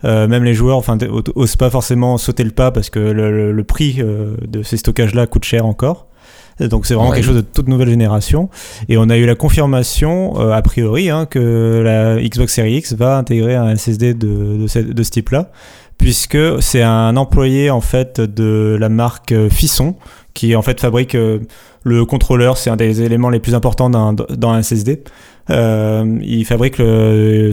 euh, 0.06 0.28
même 0.30 0.46
les 0.46 0.54
joueurs 0.54 0.78
enfin 0.78 0.98
osent 1.36 1.58
pas 1.58 1.70
forcément 1.70 2.18
sauter 2.18 2.46
le 2.46 2.52
pas 2.52 2.72
parce 2.72 2.90
que 2.90 3.00
le, 3.00 3.32
le- 3.32 3.52
le 3.52 3.64
prix 3.66 3.98
euh, 4.00 4.36
de 4.48 4.64
ces 4.64 4.78
stockages 4.78 5.14
là 5.14 5.28
coûte 5.28 5.44
cher 5.44 5.66
encore. 5.66 6.08
Donc 6.60 6.86
c'est 6.86 6.94
vraiment 6.94 7.10
Ouais. 7.10 7.16
quelque 7.18 7.26
chose 7.26 7.36
de 7.36 7.42
toute 7.42 7.68
nouvelle 7.68 7.90
génération. 7.90 8.50
Et 8.90 8.98
on 8.98 9.10
a 9.10 9.18
eu 9.18 9.26
la 9.26 9.36
confirmation, 9.36 10.40
euh, 10.40 10.52
a 10.52 10.62
priori, 10.62 11.10
hein, 11.10 11.26
que 11.26 11.82
la 11.84 12.22
Xbox 12.22 12.54
Series 12.54 12.76
X 12.78 12.94
va 12.94 13.18
intégrer 13.18 13.56
un 13.56 13.76
SSD 13.76 14.14
de, 14.14 14.58
de, 14.62 14.68
ce- 14.68 14.80
de 14.80 15.04
ce 15.04 15.10
type-là, 15.12 15.52
puisque 15.98 16.38
c'est 16.62 16.84
un 16.84 17.16
employé 17.18 17.70
en 17.70 17.82
fait 17.82 18.20
de 18.22 18.78
la 18.80 18.90
marque 18.90 19.34
Fisson 19.50 19.96
qui 20.34 20.56
en 20.56 20.62
fait 20.62 20.80
fabrique 20.80 21.16
le 21.84 22.06
contrôleur, 22.06 22.58
c'est 22.58 22.70
un 22.70 22.76
des 22.76 23.02
éléments 23.02 23.30
les 23.30 23.40
plus 23.40 23.54
importants 23.56 23.90
dans, 23.90 24.14
dans 24.14 24.50
un 24.50 24.62
SSD. 24.64 25.04
Euh, 25.50 26.20
il 26.24 26.46
fabrique 26.46 26.78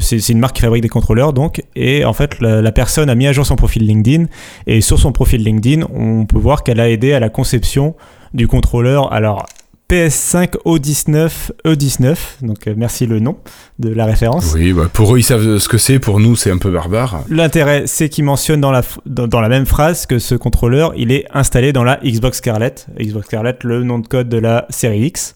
c'est, 0.00 0.28
une 0.28 0.38
marque 0.38 0.54
qui 0.56 0.62
fabrique 0.62 0.82
des 0.82 0.88
contrôleurs 0.88 1.32
donc 1.32 1.60
et 1.74 2.04
en 2.04 2.12
fait 2.12 2.40
la, 2.40 2.70
personne 2.70 3.10
a 3.10 3.16
mis 3.16 3.26
à 3.26 3.32
jour 3.32 3.44
son 3.44 3.56
profil 3.56 3.84
LinkedIn 3.84 4.26
et 4.68 4.80
sur 4.80 5.00
son 5.00 5.10
profil 5.10 5.42
LinkedIn 5.42 5.86
on 5.92 6.24
peut 6.24 6.38
voir 6.38 6.62
qu'elle 6.62 6.78
a 6.78 6.88
aidé 6.88 7.12
à 7.14 7.18
la 7.18 7.30
conception 7.30 7.96
du 8.34 8.46
contrôleur. 8.48 9.12
Alors 9.12 9.46
PS5 9.90 10.56
O19 10.64 11.50
E19 11.64 12.16
donc 12.42 12.68
euh, 12.68 12.74
merci 12.76 13.06
le 13.06 13.18
nom 13.18 13.38
de 13.80 13.92
la 13.92 14.04
référence. 14.04 14.52
Oui 14.54 14.72
bah 14.72 14.88
pour 14.92 15.14
eux 15.14 15.18
ils 15.18 15.24
savent 15.24 15.58
ce 15.58 15.68
que 15.68 15.78
c'est. 15.78 15.98
Pour 15.98 16.20
nous 16.20 16.36
c'est 16.36 16.50
un 16.50 16.58
peu 16.58 16.70
barbare. 16.70 17.24
L'intérêt 17.28 17.84
c'est 17.86 18.08
qu'il 18.08 18.24
mentionne 18.24 18.60
dans 18.60 18.70
la, 18.70 18.82
dans, 19.04 19.40
la 19.40 19.48
même 19.48 19.66
phrase 19.66 20.06
que 20.06 20.20
ce 20.20 20.36
contrôleur 20.36 20.92
il 20.96 21.10
est 21.10 21.26
installé 21.32 21.72
dans 21.72 21.82
la 21.82 21.98
Xbox 22.04 22.38
Scarlett. 22.38 22.86
Xbox 23.00 23.26
Scarlett 23.26 23.64
le 23.64 23.82
nom 23.82 23.98
de 23.98 24.06
code 24.06 24.28
de 24.28 24.38
la 24.38 24.66
série 24.70 25.06
X. 25.06 25.34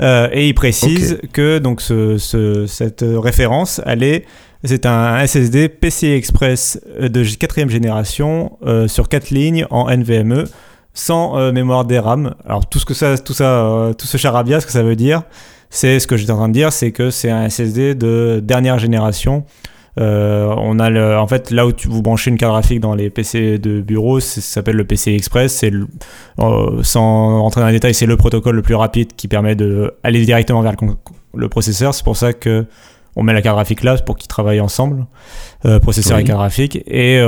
Euh, 0.00 0.28
et 0.32 0.48
il 0.48 0.54
précise 0.54 1.20
que 1.32 1.58
donc 1.58 1.80
ce, 1.80 2.16
cette 2.66 3.04
référence, 3.06 3.80
elle 3.86 4.02
est, 4.02 4.24
c'est 4.64 4.86
un 4.86 5.24
SSD 5.24 5.68
PCI 5.68 6.12
Express 6.12 6.80
de 6.98 7.22
quatrième 7.36 7.70
génération 7.70 8.58
euh, 8.64 8.88
sur 8.88 9.08
4 9.08 9.30
lignes 9.30 9.66
en 9.70 9.88
NVMe 9.88 10.46
sans 10.94 11.36
euh, 11.36 11.52
mémoire 11.52 11.84
DRAM. 11.84 12.34
Alors 12.46 12.66
tout 12.66 12.78
ce 12.78 12.86
que 12.86 12.94
ça, 12.94 13.18
tout 13.18 13.34
ça, 13.34 13.92
tout 13.98 14.06
ce 14.06 14.16
charabia, 14.16 14.60
ce 14.60 14.66
que 14.66 14.72
ça 14.72 14.82
veut 14.82 14.96
dire, 14.96 15.22
c'est 15.68 16.00
ce 16.00 16.06
que 16.06 16.16
j'étais 16.16 16.32
en 16.32 16.36
train 16.36 16.48
de 16.48 16.54
dire, 16.54 16.72
c'est 16.72 16.92
que 16.92 17.10
c'est 17.10 17.30
un 17.30 17.48
SSD 17.48 17.94
de 17.94 18.40
dernière 18.42 18.78
génération 18.78 19.44
euh, 20.00 20.52
on 20.58 20.80
a 20.80 21.18
en 21.18 21.26
fait 21.28 21.50
là 21.50 21.66
où 21.66 21.72
vous 21.84 22.02
branchez 22.02 22.30
une 22.30 22.36
carte 22.36 22.52
graphique 22.52 22.80
dans 22.80 22.94
les 22.94 23.10
PC 23.10 23.58
de 23.58 23.80
bureau, 23.80 24.18
ça 24.20 24.40
s'appelle 24.40 24.76
le 24.76 24.84
PC 24.84 25.12
Express. 25.12 25.54
C'est 25.54 25.72
euh, 25.72 26.82
sans 26.82 27.40
rentrer 27.40 27.60
dans 27.60 27.68
les 27.68 27.74
détails, 27.74 27.94
c'est 27.94 28.06
le 28.06 28.16
protocole 28.16 28.56
le 28.56 28.62
plus 28.62 28.74
rapide 28.74 29.14
qui 29.14 29.28
permet 29.28 29.54
de 29.54 29.94
aller 30.02 30.24
directement 30.24 30.62
vers 30.62 30.74
le, 31.34 31.48
processeur. 31.48 31.94
C'est 31.94 32.04
pour 32.04 32.16
ça 32.16 32.32
que 32.32 32.66
on 33.16 33.22
met 33.22 33.32
la 33.32 33.42
carte 33.42 33.56
graphique 33.56 33.82
là 33.82 33.96
pour 33.98 34.16
qu'ils 34.16 34.28
travaillent 34.28 34.60
ensemble, 34.60 35.06
euh, 35.64 35.78
processeur 35.78 36.18
et 36.18 36.24
carte 36.24 36.38
graphique. 36.38 36.82
Et 36.86 37.20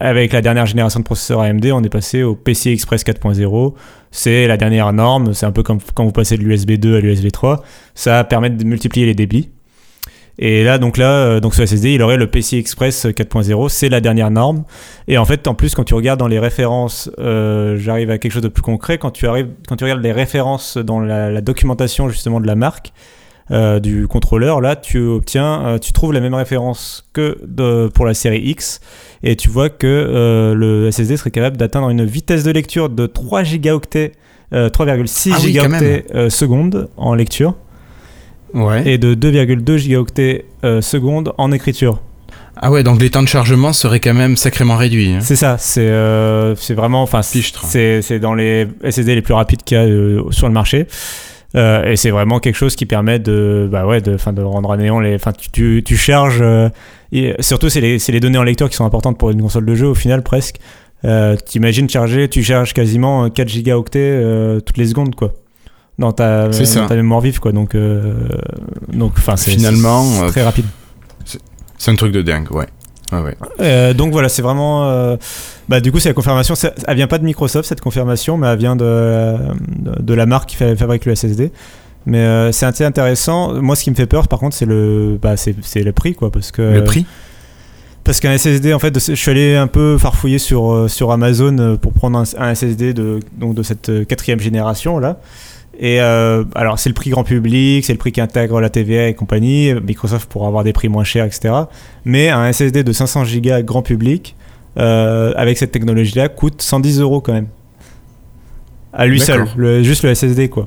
avec 0.00 0.32
la 0.32 0.42
dernière 0.42 0.66
génération 0.66 1.00
de 1.00 1.04
processeurs 1.04 1.40
AMD, 1.40 1.66
on 1.72 1.82
est 1.82 1.88
passé 1.88 2.22
au 2.22 2.34
PC 2.34 2.70
Express 2.70 3.04
4.0. 3.04 3.74
C'est 4.10 4.46
la 4.46 4.56
dernière 4.56 4.92
norme. 4.92 5.34
C'est 5.34 5.46
un 5.46 5.52
peu 5.52 5.62
comme 5.62 5.78
quand 5.94 6.04
vous 6.04 6.12
passez 6.12 6.36
de 6.36 6.42
l'USB 6.42 6.72
2 6.72 6.96
à 6.96 7.00
l'USB 7.00 7.30
3. 7.30 7.62
Ça 7.94 8.24
permet 8.24 8.50
de 8.50 8.64
multiplier 8.64 9.06
les 9.06 9.14
débits. 9.14 9.50
Et 10.38 10.64
là, 10.64 10.78
donc 10.78 10.96
là, 10.96 11.10
euh, 11.10 11.40
donc 11.40 11.54
ce 11.54 11.64
SSD, 11.64 11.94
il 11.94 12.02
aurait 12.02 12.16
le 12.16 12.26
PCI 12.26 12.56
Express 12.56 13.06
4.0, 13.06 13.68
c'est 13.68 13.88
la 13.88 14.00
dernière 14.00 14.30
norme. 14.30 14.64
Et 15.08 15.18
en 15.18 15.24
fait, 15.24 15.46
en 15.46 15.54
plus, 15.54 15.74
quand 15.74 15.84
tu 15.84 15.94
regardes 15.94 16.18
dans 16.18 16.28
les 16.28 16.38
références, 16.38 17.10
euh, 17.18 17.76
j'arrive 17.76 18.10
à 18.10 18.18
quelque 18.18 18.32
chose 18.32 18.42
de 18.42 18.48
plus 18.48 18.62
concret. 18.62 18.98
Quand 18.98 19.10
tu 19.10 19.26
arrives, 19.26 19.48
quand 19.68 19.76
tu 19.76 19.84
regardes 19.84 20.02
les 20.02 20.12
références 20.12 20.78
dans 20.78 21.00
la, 21.00 21.40
documentation 21.42 22.08
justement 22.08 22.40
de 22.40 22.46
la 22.46 22.54
marque 22.54 22.92
euh, 23.50 23.80
du 23.80 24.06
contrôleur, 24.06 24.60
là, 24.60 24.76
tu 24.76 24.98
obtiens, 24.98 25.78
tu 25.80 25.92
trouves 25.92 26.12
la 26.12 26.20
même 26.20 26.34
référence 26.34 27.04
que 27.12 27.38
de, 27.46 27.88
pour 27.92 28.06
la 28.06 28.14
série 28.14 28.40
X, 28.40 28.80
et 29.22 29.36
tu 29.36 29.48
vois 29.48 29.68
que 29.68 30.54
le 30.56 30.90
SSD 30.90 31.16
serait 31.16 31.30
capable 31.30 31.56
d'atteindre 31.56 31.90
une 31.90 32.04
vitesse 32.04 32.44
de 32.44 32.50
lecture 32.50 32.88
de 32.88 33.06
3 33.06 33.42
gigaoctets, 33.42 34.12
3,6 34.52 35.32
ah 35.34 35.38
gigaoctets 35.38 36.30
secondes 36.30 36.88
en 36.96 37.14
lecture 37.14 37.54
et 38.84 38.98
de 38.98 39.14
2,2 39.14 39.76
gigaoctets 39.76 40.46
euh, 40.64 40.80
secondes 40.80 41.32
en 41.38 41.52
écriture. 41.52 42.00
Ah 42.56 42.70
ouais, 42.70 42.82
donc 42.82 43.00
les 43.00 43.10
temps 43.10 43.22
de 43.22 43.28
chargement 43.28 43.72
seraient 43.72 44.00
quand 44.00 44.14
même 44.14 44.36
sacrément 44.36 44.76
réduits. 44.76 45.08
Hein. 45.08 45.20
C'est 45.22 45.36
ça, 45.36 45.56
c'est 45.58 45.88
euh, 45.88 46.54
c'est 46.54 46.74
vraiment, 46.74 47.02
enfin, 47.02 47.22
c'est 47.22 48.18
dans 48.20 48.34
les 48.34 48.68
SSD 48.84 49.14
les 49.14 49.22
plus 49.22 49.34
rapides 49.34 49.62
qu'il 49.62 49.76
y 49.76 49.80
a 49.80 49.84
euh, 49.84 50.22
sur 50.30 50.48
le 50.48 50.52
marché. 50.52 50.86
Et 51.54 51.96
c'est 51.96 52.10
vraiment 52.10 52.38
quelque 52.38 52.56
chose 52.56 52.76
qui 52.76 52.86
permet 52.86 53.18
de, 53.18 53.68
bah 53.70 53.86
ouais, 53.86 54.00
de, 54.00 54.16
de 54.16 54.42
rendre 54.42 54.72
à 54.72 54.76
néant 54.76 55.00
les. 55.00 55.14
Enfin, 55.14 55.32
tu, 55.32 55.82
tu, 55.84 55.96
charges. 55.96 56.42
et 57.12 57.34
surtout, 57.40 57.68
c'est 57.68 57.80
les, 57.80 57.98
les, 57.98 58.20
données 58.20 58.38
en 58.38 58.42
lecteur 58.42 58.70
qui 58.70 58.76
sont 58.76 58.86
importantes 58.86 59.18
pour 59.18 59.30
une 59.30 59.42
console 59.42 59.66
de 59.66 59.74
jeu 59.74 59.86
au 59.86 59.94
final 59.94 60.22
presque. 60.22 60.56
T'imagines 61.46 61.88
charger, 61.88 62.28
tu 62.28 62.42
charges 62.42 62.72
quasiment 62.72 63.28
4 63.28 63.48
gigaoctets 63.48 64.60
toutes 64.64 64.78
les 64.78 64.86
secondes, 64.86 65.14
quoi 65.14 65.34
dans 65.98 66.12
ta, 66.12 66.48
ta 66.88 66.94
mémoire 66.94 67.20
vive 67.20 67.38
quoi 67.38 67.52
donc 67.52 67.74
euh, 67.74 68.14
donc 68.92 69.12
enfin 69.18 69.36
c'est 69.36 69.52
finalement 69.52 70.28
très 70.28 70.40
euh, 70.40 70.44
rapide 70.44 70.64
c'est 71.78 71.90
un 71.90 71.96
truc 71.96 72.12
de 72.12 72.22
dingue 72.22 72.50
ouais 72.52 72.68
ouais, 73.20 73.36
euh, 73.60 73.92
donc 73.92 74.12
voilà 74.12 74.28
c'est 74.28 74.42
vraiment 74.42 75.16
bah 75.68 75.80
du 75.80 75.92
coup 75.92 75.98
c'est 75.98 76.08
la 76.08 76.14
confirmation. 76.14 76.54
Elle 76.86 76.96
vient 76.96 77.06
pas 77.06 77.18
de 77.18 77.24
Microsoft 77.24 77.68
cette 77.68 77.80
confirmation 77.80 78.36
mais 78.36 78.46
elle 78.46 78.58
vient 78.58 78.76
de, 78.76 79.36
de, 80.00 80.14
la 80.14 80.26
marque 80.26 80.50
qui 80.50 80.56
fabrique 80.56 81.04
le 81.04 81.14
SSD 81.14 81.52
mais 82.06 82.52
c'est 82.52 82.66
assez 82.66 82.84
intéressant. 82.84 83.60
Moi 83.60 83.76
ce 83.76 83.84
qui 83.84 83.90
me 83.90 83.96
fait 83.96 84.06
peur 84.06 84.28
par 84.28 84.38
contre 84.38 84.56
c'est 84.56 84.66
le 84.66 85.18
bah, 85.20 85.36
c'est 85.36 85.82
le 85.82 85.92
prix 85.92 86.14
quoi 86.14 86.30
parce 86.30 86.50
que 86.50 86.62
le 86.62 86.84
prix? 86.84 87.06
Parce 88.04 88.18
qu'un 88.18 88.36
SSD, 88.36 88.74
en 88.74 88.80
fait, 88.80 88.98
je 88.98 89.14
suis 89.14 89.30
allé 89.30 89.54
un 89.54 89.68
peu 89.68 89.96
farfouiller 89.96 90.40
sur, 90.40 90.90
sur 90.90 91.12
Amazon 91.12 91.78
pour 91.80 91.92
prendre 91.92 92.18
un, 92.18 92.24
un 92.36 92.52
SSD 92.52 92.94
de, 92.94 93.20
donc 93.38 93.54
de 93.54 93.62
cette 93.62 94.08
quatrième 94.08 94.40
génération 94.40 94.98
là. 94.98 95.20
Et 95.78 96.00
euh, 96.00 96.44
alors, 96.54 96.78
c'est 96.78 96.90
le 96.90 96.94
prix 96.94 97.10
grand 97.10 97.24
public, 97.24 97.84
c'est 97.84 97.92
le 97.92 97.98
prix 97.98 98.12
qui 98.12 98.20
intègre 98.20 98.60
la 98.60 98.70
TVA 98.70 99.08
et 99.08 99.14
compagnie. 99.14 99.72
Microsoft 99.74 100.30
pourra 100.30 100.48
avoir 100.48 100.64
des 100.64 100.72
prix 100.72 100.88
moins 100.88 101.04
chers, 101.04 101.24
etc. 101.24 101.54
Mais 102.04 102.28
un 102.28 102.50
SSD 102.52 102.84
de 102.84 102.92
500 102.92 103.24
Go 103.42 103.50
grand 103.62 103.82
public, 103.82 104.36
euh, 104.78 105.32
avec 105.36 105.58
cette 105.58 105.72
technologie-là, 105.72 106.28
coûte 106.28 106.60
110 106.60 107.00
euros 107.00 107.20
quand 107.20 107.32
même. 107.32 107.48
À 108.92 109.06
lui 109.06 109.20
seul, 109.20 109.46
juste 109.82 110.04
le 110.04 110.14
SSD, 110.14 110.48
quoi. 110.48 110.66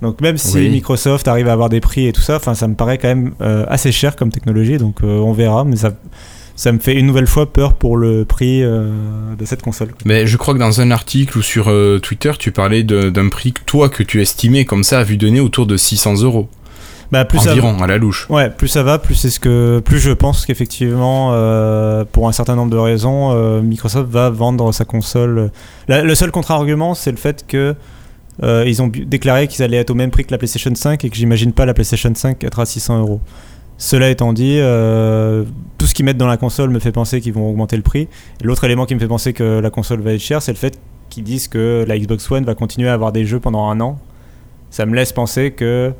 Donc, 0.00 0.20
même 0.20 0.36
si 0.36 0.68
Microsoft 0.68 1.28
arrive 1.28 1.46
à 1.46 1.52
avoir 1.52 1.68
des 1.68 1.80
prix 1.80 2.08
et 2.08 2.12
tout 2.12 2.20
ça, 2.20 2.40
ça 2.40 2.66
me 2.66 2.74
paraît 2.74 2.98
quand 2.98 3.06
même 3.06 3.34
euh, 3.40 3.64
assez 3.68 3.92
cher 3.92 4.16
comme 4.16 4.32
technologie. 4.32 4.76
Donc, 4.76 4.96
on 5.02 5.32
verra. 5.32 5.62
Mais 5.64 5.76
ça 5.76 5.92
ça 6.56 6.72
me 6.72 6.78
fait 6.78 6.94
une 6.94 7.06
nouvelle 7.06 7.26
fois 7.26 7.52
peur 7.52 7.74
pour 7.74 7.96
le 7.96 8.24
prix 8.24 8.62
euh, 8.62 8.90
de 9.38 9.44
cette 9.44 9.62
console. 9.62 9.92
Mais 10.04 10.26
je 10.26 10.36
crois 10.36 10.54
que 10.54 10.58
dans 10.58 10.80
un 10.80 10.90
article 10.90 11.38
ou 11.38 11.42
sur 11.42 11.68
euh, 11.68 11.98
Twitter, 11.98 12.32
tu 12.38 12.52
parlais 12.52 12.82
d'un 12.82 13.28
prix 13.28 13.52
que 13.52 13.62
toi 13.64 13.88
que 13.88 14.02
tu 14.02 14.20
estimais 14.20 14.64
comme 14.64 14.84
ça 14.84 15.00
à 15.00 15.02
vue 15.04 15.16
donner 15.16 15.40
autour 15.40 15.66
de 15.66 15.76
600 15.76 16.22
euros. 16.22 16.48
Bah, 17.10 17.26
plus 17.26 17.46
environ 17.46 17.76
à 17.82 17.86
la 17.86 17.98
louche. 17.98 18.26
Ouais, 18.30 18.48
plus 18.48 18.68
ça 18.68 18.82
va, 18.82 18.98
plus 18.98 19.14
c'est 19.14 19.28
ce 19.28 19.38
que 19.38 19.80
plus 19.84 19.98
je 19.98 20.12
pense 20.12 20.46
qu'effectivement, 20.46 21.32
euh, 21.32 22.06
pour 22.10 22.26
un 22.26 22.32
certain 22.32 22.56
nombre 22.56 22.70
de 22.70 22.78
raisons, 22.78 23.60
Microsoft 23.60 24.08
va 24.08 24.30
vendre 24.30 24.72
sa 24.72 24.86
console. 24.86 25.50
le 25.88 26.14
seul 26.14 26.30
contre-argument, 26.30 26.94
c'est 26.94 27.10
le 27.10 27.18
fait 27.18 27.44
que 27.46 27.74
ils 28.42 28.80
ont 28.80 28.88
déclaré 28.88 29.46
qu'ils 29.46 29.62
allaient 29.62 29.76
être 29.76 29.90
au 29.90 29.94
même 29.94 30.10
prix 30.10 30.24
que 30.24 30.32
la 30.32 30.38
PlayStation 30.38 30.74
5 30.74 31.04
et 31.04 31.10
que 31.10 31.16
j'imagine 31.16 31.52
pas 31.52 31.66
la 31.66 31.74
PlayStation 31.74 32.12
5 32.14 32.42
être 32.44 32.60
à 32.60 32.64
600 32.64 33.00
euros. 33.00 33.20
Cela 33.78 34.10
étant 34.10 34.32
dit, 34.32 34.58
euh, 34.58 35.44
tout 35.78 35.86
ce 35.86 35.94
qu'ils 35.94 36.04
mettent 36.04 36.18
dans 36.18 36.28
la 36.28 36.36
console 36.36 36.70
me 36.70 36.78
fait 36.78 36.92
penser 36.92 37.20
qu'ils 37.20 37.32
vont 37.32 37.50
augmenter 37.50 37.76
le 37.76 37.82
prix. 37.82 38.08
L'autre 38.42 38.64
élément 38.64 38.86
qui 38.86 38.94
me 38.94 39.00
fait 39.00 39.08
penser 39.08 39.32
que 39.32 39.58
la 39.58 39.70
console 39.70 40.00
va 40.00 40.12
être 40.12 40.20
chère, 40.20 40.42
c'est 40.42 40.52
le 40.52 40.58
fait 40.58 40.78
qu'ils 41.08 41.24
disent 41.24 41.48
que 41.48 41.84
la 41.86 41.98
Xbox 41.98 42.30
One 42.30 42.44
va 42.44 42.54
continuer 42.54 42.88
à 42.88 42.94
avoir 42.94 43.12
des 43.12 43.24
jeux 43.24 43.40
pendant 43.40 43.68
un 43.68 43.80
an. 43.80 43.98
Ça 44.70 44.86
me 44.86 44.94
laisse 44.94 45.12
penser 45.12 45.50
que 45.50 45.92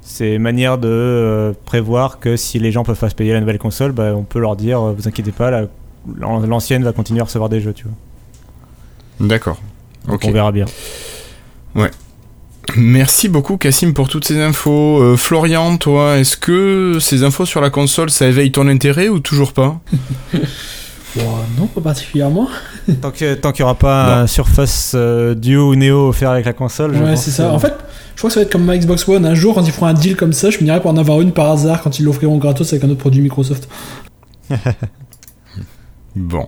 c'est 0.00 0.34
une 0.34 0.42
manière 0.42 0.78
de 0.78 0.88
euh, 0.88 1.52
prévoir 1.66 2.18
que 2.18 2.36
si 2.36 2.58
les 2.58 2.72
gens 2.72 2.84
peuvent 2.84 2.98
pas 2.98 3.10
se 3.10 3.14
payer 3.14 3.32
la 3.32 3.40
nouvelle 3.40 3.58
console, 3.58 3.92
bah, 3.92 4.12
on 4.16 4.24
peut 4.24 4.40
leur 4.40 4.56
dire 4.56 4.80
euh, 4.80 4.92
vous 4.92 5.06
inquiétez 5.06 5.32
pas, 5.32 5.50
l'ancienne 6.16 6.82
va 6.82 6.92
continuer 6.92 7.20
à 7.20 7.24
recevoir 7.24 7.48
des 7.48 7.60
jeux, 7.60 7.72
tu 7.72 7.84
vois. 7.84 9.28
D'accord. 9.28 9.60
On 10.08 10.30
verra 10.32 10.50
bien. 10.50 10.64
Ouais. 11.74 11.90
Merci 12.76 13.28
beaucoup 13.28 13.56
Cassim 13.56 13.92
pour 13.92 14.08
toutes 14.08 14.24
ces 14.24 14.40
infos. 14.40 15.00
Euh, 15.00 15.16
Florian, 15.16 15.76
toi, 15.76 16.18
est-ce 16.18 16.36
que 16.36 16.98
ces 17.00 17.24
infos 17.24 17.46
sur 17.46 17.60
la 17.60 17.70
console, 17.70 18.10
ça 18.10 18.26
éveille 18.26 18.52
ton 18.52 18.68
intérêt 18.68 19.08
ou 19.08 19.20
toujours 19.20 19.52
pas 19.52 19.80
Non, 21.58 21.66
pas 21.66 21.80
particulièrement. 21.80 22.48
tant 23.00 23.10
qu'il 23.10 23.36
n'y 23.58 23.62
aura 23.62 23.74
pas 23.74 24.20
un 24.20 24.26
Surface 24.26 24.92
euh, 24.94 25.34
Duo 25.34 25.70
ou 25.70 25.74
Neo 25.74 26.08
offert 26.08 26.30
avec 26.30 26.46
la 26.46 26.52
console. 26.52 26.94
Ouais, 26.96 27.16
c'est 27.16 27.30
ça. 27.30 27.52
En 27.52 27.58
fait, 27.58 27.74
je 28.14 28.20
crois 28.20 28.28
que 28.28 28.34
ça 28.34 28.40
va 28.40 28.44
être 28.44 28.52
comme 28.52 28.64
ma 28.64 28.76
Xbox 28.76 29.08
One. 29.08 29.26
Un 29.26 29.34
jour, 29.34 29.54
quand 29.54 29.64
ils 29.64 29.72
feront 29.72 29.86
un 29.86 29.94
deal 29.94 30.16
comme 30.16 30.32
ça, 30.32 30.50
je 30.50 30.58
me 30.58 30.64
dirais 30.64 30.80
pour 30.80 30.90
en 30.90 30.96
avoir 30.96 31.20
une 31.20 31.32
par 31.32 31.50
hasard 31.50 31.82
quand 31.82 31.98
ils 31.98 32.04
l'offriront 32.04 32.38
gratos 32.38 32.72
avec 32.72 32.84
un 32.84 32.90
autre 32.90 33.00
produit 33.00 33.20
Microsoft. 33.22 33.68
bon. 36.16 36.46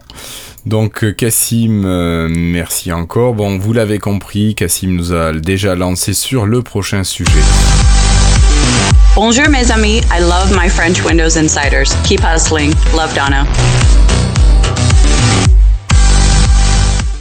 Donc 0.65 1.03
euh, 1.03 1.13
Cassim, 1.13 1.83
euh, 1.85 2.29
merci 2.31 2.93
encore. 2.93 3.35
Bon, 3.35 3.59
vous 3.59 3.73
l'avez 3.73 3.99
compris, 3.99 4.55
Cassim 4.55 4.95
nous 4.95 5.13
a 5.13 5.33
déjà 5.33 5.75
lancé 5.75 6.15
sur 6.15 6.47
le 6.47 6.63
prochain 6.63 7.03
sujet. 7.03 7.41
Bonjour 9.17 9.49
mes 9.49 9.73
amis, 9.73 9.99
I 10.13 10.21
love 10.21 10.57
my 10.57 10.69
French 10.69 11.05
Windows 11.05 11.37
Insiders. 11.37 11.93
Keep 12.05 12.21
hustling. 12.23 12.73
Love 12.93 13.13
Donna. 13.15 13.45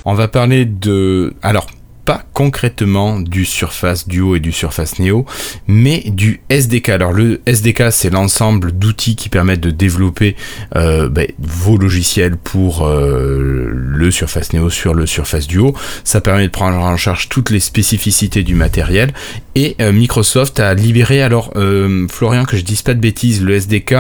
On 0.06 0.14
va 0.14 0.28
parler 0.28 0.66
de... 0.66 1.34
Alors, 1.42 1.68
pas 2.12 2.26
concrètement 2.34 3.22
du 3.22 3.46
Surface 3.46 4.06
Duo 4.06 4.36
et 4.36 4.42
du 4.42 4.52
Surface 4.52 5.00
Neo, 5.00 5.26
mais 5.68 6.04
du 6.08 6.42
SDK. 6.50 6.90
Alors 6.90 7.14
le 7.14 7.40
SDK, 7.46 7.84
c'est 7.92 8.10
l'ensemble 8.10 8.74
d'outils 8.74 9.16
qui 9.16 9.30
permettent 9.30 9.62
de 9.62 9.72
développer 9.72 10.36
euh, 10.76 11.08
ben, 11.08 11.28
vos 11.40 11.78
logiciels 11.78 12.36
pour 12.36 12.86
euh, 12.86 13.70
le 13.74 14.12
Surface 14.12 14.52
Neo 14.52 14.70
sur 14.70 14.94
le 14.94 15.06
Surface 15.06 15.48
Duo. 15.48 15.74
Ça 16.04 16.20
permet 16.20 16.48
de 16.48 16.52
prendre 16.52 16.78
en 16.80 16.98
charge 16.98 17.30
toutes 17.30 17.50
les 17.50 17.62
spécificités 17.62 18.44
du 18.44 18.56
matériel. 18.56 19.14
Et 19.56 19.78
euh, 19.80 19.94
Microsoft 19.94 20.60
a 20.60 20.74
libéré, 20.74 21.22
alors 21.22 21.52
euh, 21.56 22.08
Florian, 22.10 22.44
que 22.44 22.58
je 22.58 22.64
dise 22.64 22.82
pas 22.82 22.94
de 22.94 23.00
bêtises, 23.00 23.42
le 23.42 23.54
SDK 23.56 23.96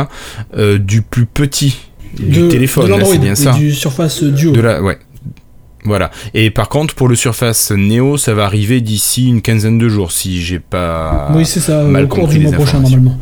euh, 0.57 0.77
du 0.77 1.01
plus 1.01 1.25
petit 1.25 1.77
du 2.19 2.41
De- 2.41 2.47
téléphone, 2.49 2.91
c'est 3.05 3.19
bien 3.19 3.35
ça. 3.35 3.53
Du 3.53 3.73
Surface 3.73 4.21
Duo. 4.21 4.51
De 4.51 4.59
la, 4.59 4.81
ouais. 4.81 4.97
Voilà. 5.83 6.11
Et 6.33 6.51
par 6.51 6.69
contre, 6.69 6.95
pour 6.95 7.07
le 7.07 7.15
Surface 7.15 7.71
Neo, 7.71 8.17
ça 8.17 8.33
va 8.33 8.45
arriver 8.45 8.81
d'ici 8.81 9.27
une 9.27 9.41
quinzaine 9.41 9.77
de 9.77 9.89
jours, 9.89 10.11
si 10.11 10.41
j'ai 10.41 10.59
pas. 10.59 11.31
oui, 11.33 11.45
c'est 11.45 11.59
ça, 11.59 11.83
mal 11.83 12.05
au 12.05 12.07
cours 12.07 12.19
compris 12.21 12.37
du 12.37 12.45
les 12.45 12.49
mois 12.49 12.57
prochain, 12.57 12.79
normalement. 12.79 13.17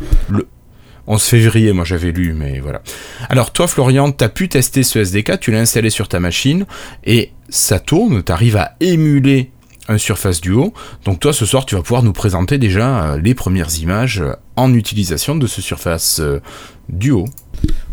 11 1.06 1.22
février, 1.22 1.72
moi 1.72 1.84
j'avais 1.84 2.12
lu, 2.12 2.34
mais 2.34 2.60
voilà. 2.60 2.82
Alors 3.28 3.52
toi, 3.52 3.66
Florian, 3.66 4.12
tu 4.12 4.22
as 4.22 4.28
pu 4.28 4.48
tester 4.48 4.82
ce 4.82 5.00
SDK, 5.00 5.40
tu 5.40 5.50
l'as 5.50 5.60
installé 5.60 5.90
sur 5.90 6.06
ta 6.06 6.20
machine, 6.20 6.66
et 7.04 7.32
ça 7.48 7.80
tourne, 7.80 8.22
tu 8.22 8.30
arrives 8.30 8.56
à 8.56 8.76
émuler 8.80 9.50
un 9.88 9.98
Surface 9.98 10.40
Duo. 10.40 10.72
Donc 11.04 11.20
toi, 11.20 11.32
ce 11.32 11.44
soir, 11.44 11.66
tu 11.66 11.74
vas 11.74 11.82
pouvoir 11.82 12.02
nous 12.02 12.12
présenter 12.12 12.58
déjà 12.58 13.02
euh, 13.02 13.20
les 13.20 13.34
premières 13.34 13.76
images 13.80 14.20
euh, 14.20 14.34
en 14.56 14.72
utilisation 14.72 15.34
de 15.34 15.46
ce 15.46 15.60
Surface 15.60 16.20
euh, 16.20 16.40
Duo. 16.88 17.24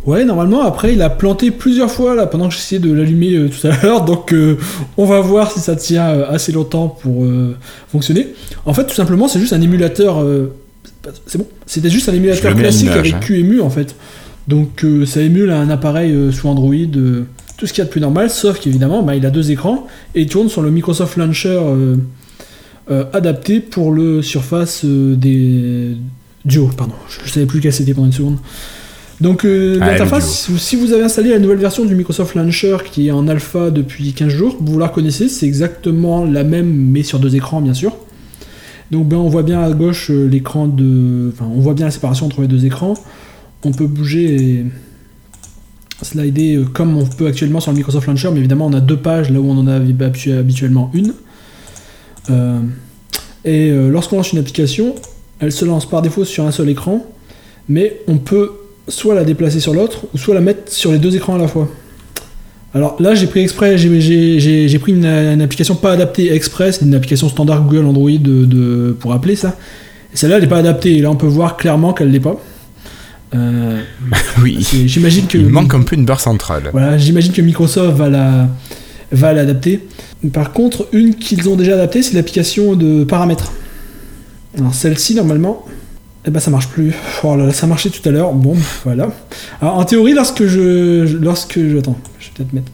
Ouais, 0.07 0.23
normalement, 0.23 0.61
après, 0.61 0.93
il 0.93 1.01
a 1.01 1.09
planté 1.09 1.51
plusieurs 1.51 1.91
fois 1.91 2.15
là 2.15 2.27
pendant 2.27 2.47
que 2.47 2.53
j'essayais 2.53 2.79
de 2.79 2.93
l'allumer 2.93 3.33
euh, 3.33 3.49
tout 3.49 3.67
à 3.67 3.75
l'heure. 3.83 4.05
Donc, 4.05 4.31
euh, 4.31 4.57
on 4.95 5.05
va 5.05 5.19
voir 5.19 5.51
si 5.51 5.59
ça 5.59 5.75
tient 5.75 6.07
euh, 6.07 6.29
assez 6.29 6.53
longtemps 6.53 6.87
pour 6.87 7.25
fonctionner. 7.91 8.29
En 8.65 8.73
fait, 8.73 8.85
tout 8.85 8.95
simplement, 8.95 9.27
c'est 9.27 9.39
juste 9.39 9.51
un 9.51 9.61
émulateur. 9.61 10.25
c'est 11.25 11.37
bon, 11.37 11.47
c'était 11.65 11.89
juste 11.89 12.07
un 12.07 12.13
émulateur 12.13 12.55
classique 12.55 12.89
avec 12.89 13.15
hein. 13.15 13.19
QEMU 13.19 13.59
en 13.59 13.69
fait. 13.69 13.95
Donc, 14.47 14.85
ça 15.05 15.21
émule 15.21 15.51
un 15.51 15.69
appareil 15.69 16.15
sous 16.31 16.47
Android, 16.47 16.73
tout 17.57 17.67
ce 17.67 17.73
qu'il 17.73 17.79
y 17.79 17.81
a 17.81 17.85
de 17.85 17.89
plus 17.89 17.99
normal, 17.99 18.29
sauf 18.29 18.61
qu'évidemment, 18.61 19.03
bah, 19.03 19.15
il 19.15 19.25
a 19.25 19.29
deux 19.29 19.51
écrans 19.51 19.87
et 20.15 20.21
il 20.21 20.29
tourne 20.29 20.47
sur 20.47 20.61
le 20.61 20.71
Microsoft 20.71 21.17
Launcher 21.17 21.59
adapté 23.11 23.59
pour 23.59 23.91
le 23.91 24.21
Surface 24.21 24.85
des 24.85 25.97
Duo. 26.45 26.69
Pardon, 26.77 26.93
je, 27.09 27.19
je 27.25 27.29
savais 27.29 27.45
plus 27.45 27.59
quelle 27.59 27.73
c'était 27.73 27.93
pendant 27.93 28.07
une 28.07 28.13
seconde. 28.13 28.37
Donc 29.19 29.45
euh, 29.45 29.79
Ah, 29.81 29.91
l'interface, 29.91 30.49
si- 30.57 30.75
vous 30.75 30.93
avez 30.93 31.03
installé 31.03 31.31
la 31.31 31.39
nouvelle 31.39 31.57
version 31.57 31.85
du 31.85 31.95
Microsoft 31.95 32.35
Launcher 32.35 32.77
qui 32.91 33.07
est 33.07 33.11
en 33.11 33.27
alpha 33.27 33.71
depuis 33.71 34.13
15 34.13 34.29
jours, 34.29 34.57
vous 34.59 34.77
la 34.77 34.87
reconnaissez, 34.87 35.27
c'est 35.27 35.47
exactement 35.47 36.23
la 36.23 36.43
même 36.43 36.71
mais 36.71 37.01
sur 37.03 37.17
deux 37.19 37.35
écrans 37.35 37.59
bien 37.61 37.73
sûr. 37.73 37.95
Donc 38.91 39.07
ben, 39.07 39.17
on 39.17 39.27
voit 39.27 39.43
bien 39.43 39.61
à 39.61 39.71
gauche 39.71 40.11
euh, 40.11 40.27
l'écran 40.27 40.67
de... 40.67 41.31
Enfin 41.33 41.49
on 41.53 41.59
voit 41.59 41.73
bien 41.73 41.85
la 41.85 41.91
séparation 41.91 42.27
entre 42.27 42.41
les 42.41 42.47
deux 42.47 42.65
écrans. 42.65 42.93
On 43.65 43.71
peut 43.71 43.87
bouger 43.87 44.35
et 44.35 44.65
slider 46.03 46.55
euh, 46.55 46.65
comme 46.65 46.95
on 46.95 47.05
peut 47.05 47.25
actuellement 47.25 47.59
sur 47.59 47.71
le 47.71 47.77
Microsoft 47.77 48.05
Launcher, 48.07 48.29
mais 48.31 48.37
évidemment 48.39 48.67
on 48.67 48.73
a 48.73 48.81
deux 48.81 48.97
pages 48.97 49.31
là 49.31 49.39
où 49.39 49.49
on 49.49 49.57
en 49.57 49.65
a 49.67 49.79
habitu- 49.79 50.31
habituellement 50.37 50.91
une. 50.93 51.13
Et 53.45 53.71
lorsqu'on 53.71 54.17
lance 54.17 54.33
une 54.33 54.39
application, 54.39 54.93
elle 55.39 55.51
se 55.53 55.63
lance 55.63 55.87
par 55.89 56.01
défaut 56.01 56.25
sur 56.25 56.45
un 56.45 56.51
seul 56.51 56.67
écran, 56.69 57.05
mais 57.69 58.01
on 58.07 58.17
peut 58.17 58.51
soit 58.87 59.15
la 59.15 59.23
déplacer 59.23 59.59
sur 59.59 59.73
l'autre, 59.73 60.05
ou 60.13 60.17
soit 60.17 60.33
la 60.35 60.41
mettre 60.41 60.71
sur 60.71 60.91
les 60.91 60.97
deux 60.99 61.15
écrans 61.15 61.35
à 61.35 61.37
la 61.37 61.47
fois. 61.47 61.67
Alors 62.73 62.95
là, 63.01 63.15
j'ai 63.15 63.27
pris 63.27 63.39
exprès, 63.41 63.77
j'ai- 63.77 64.79
pris 64.79 64.91
une, 64.91 65.05
une 65.05 65.41
application 65.41 65.75
pas 65.75 65.91
adaptée 65.93 66.33
exprès, 66.33 66.71
c'est 66.71 66.85
une 66.85 66.93
application 66.95 67.27
standard 67.29 67.63
Google 67.63 67.85
Android 67.85 68.11
de, 68.11 68.45
de- 68.45 68.95
pour 68.99 69.13
appeler 69.13 69.35
ça. 69.35 69.55
Et 70.13 70.17
celle-là, 70.17 70.35
elle 70.37 70.43
n'est 70.43 70.49
pas 70.49 70.57
adaptée, 70.59 70.95
et 70.97 71.01
là 71.01 71.09
on 71.11 71.15
peut 71.15 71.27
voir 71.27 71.57
clairement 71.57 71.93
qu'elle 71.93 72.11
l'est 72.11 72.19
pas. 72.19 72.39
Euh, 73.35 73.81
Oui, 74.41 74.57
j'imagine 74.85 75.27
que 75.27 75.37
il 75.37 75.47
manque 75.47 75.73
un 75.73 75.81
peu 75.81 75.95
une 75.95 76.05
barre 76.05 76.21
centrale. 76.21 76.69
voilà, 76.71 76.97
j'imagine 76.97 77.31
que 77.33 77.41
Microsoft 77.41 77.97
va 77.97 78.09
la 78.09 78.47
va 79.11 79.31
l'adapter. 79.33 79.87
Par 80.33 80.51
contre, 80.51 80.87
une 80.91 81.15
qu'ils 81.15 81.47
ont 81.49 81.55
déjà 81.55 81.73
adaptée, 81.75 82.03
c'est 82.03 82.13
l'application 82.15 82.75
de 82.75 83.03
paramètres. 83.05 83.51
Alors 84.57 84.73
celle-ci 84.73 85.15
normalement, 85.15 85.65
eh 86.27 86.29
ben 86.29 86.39
ça 86.39 86.51
marche 86.51 86.67
plus. 86.67 86.93
Oh 87.23 87.35
là 87.35 87.45
là, 87.45 87.53
ça 87.53 87.65
marchait 87.67 87.89
tout 87.89 88.07
à 88.07 88.11
l'heure. 88.11 88.33
Bon, 88.33 88.55
voilà. 88.83 89.09
Alors 89.61 89.77
en 89.77 89.85
théorie, 89.85 90.13
lorsque 90.13 90.45
je 90.45 91.17
lorsque 91.17 91.57
je 91.59 91.77
attends, 91.77 91.97
je 92.19 92.27
vais 92.27 92.31
peut-être 92.35 92.53
mettre. 92.53 92.71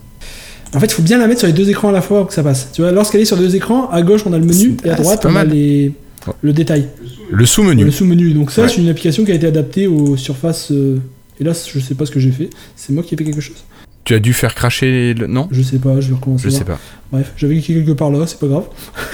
En 0.76 0.80
fait, 0.80 0.88
il 0.88 0.94
faut 0.94 1.04
bien 1.04 1.20
la 1.20 1.28
mettre 1.28 1.40
sur 1.42 1.48
les 1.48 1.54
deux 1.54 1.70
écrans 1.70 1.90
à 1.90 1.92
la 1.92 2.02
fois 2.02 2.20
pour 2.22 2.28
que 2.30 2.34
ça 2.34 2.42
passe. 2.44 2.70
Tu 2.74 2.82
vois, 2.82 2.92
lorsqu'elle 2.92 3.22
est 3.22 3.26
sur 3.26 3.38
deux 3.38 3.56
écrans, 3.56 3.90
à 3.92 4.02
gauche 4.02 4.24
on 4.26 4.34
a 4.34 4.40
le 4.40 4.46
menu 4.46 4.76
et 4.84 4.90
à 4.90 4.96
droite 4.96 5.24
on 5.30 5.36
a 5.36 5.44
les 5.44 5.94
le 6.42 6.52
détail. 6.54 6.88
Le 7.30 7.46
sous-menu. 7.46 7.84
Le 7.84 7.92
sous-menu. 7.92 8.32
Donc 8.34 8.50
ça, 8.52 8.64
Ouais. 8.64 8.70
c'est 8.70 8.78
une 8.82 8.88
application 8.90 9.26
qui 9.26 9.32
a 9.32 9.36
été 9.36 9.46
adaptée 9.48 9.88
au 9.88 10.16
Surface. 10.18 10.72
euh, 10.72 10.98
Et 11.40 11.44
là, 11.44 11.52
je 11.54 11.80
sais 11.80 11.96
pas 11.96 12.06
ce 12.06 12.12
que 12.12 12.20
j'ai 12.20 12.32
fait. 12.32 12.50
C'est 12.76 12.94
moi 12.94 13.04
qui 13.04 13.14
ai 13.14 13.18
fait 13.18 13.24
quelque 13.26 13.42
chose. 13.42 13.58
Tu 14.06 14.14
as 14.14 14.20
dû 14.20 14.34
faire 14.34 14.54
cracher 14.56 15.14
le... 15.14 15.28
Non? 15.28 15.48
Je 15.52 15.62
sais 15.62 15.80
pas, 15.80 16.00
je 16.00 16.10
vais 16.10 16.16
recommencer. 16.16 16.44
Je 16.46 16.50
sais 16.50 16.64
pas. 16.64 16.80
Bref, 17.12 17.34
j'avais 17.38 17.56
cliqué 17.56 17.74
quelque 17.76 17.92
part 17.98 18.10
là, 18.12 18.26
c'est 18.28 18.40
pas 18.40 18.48
grave. 18.48 18.66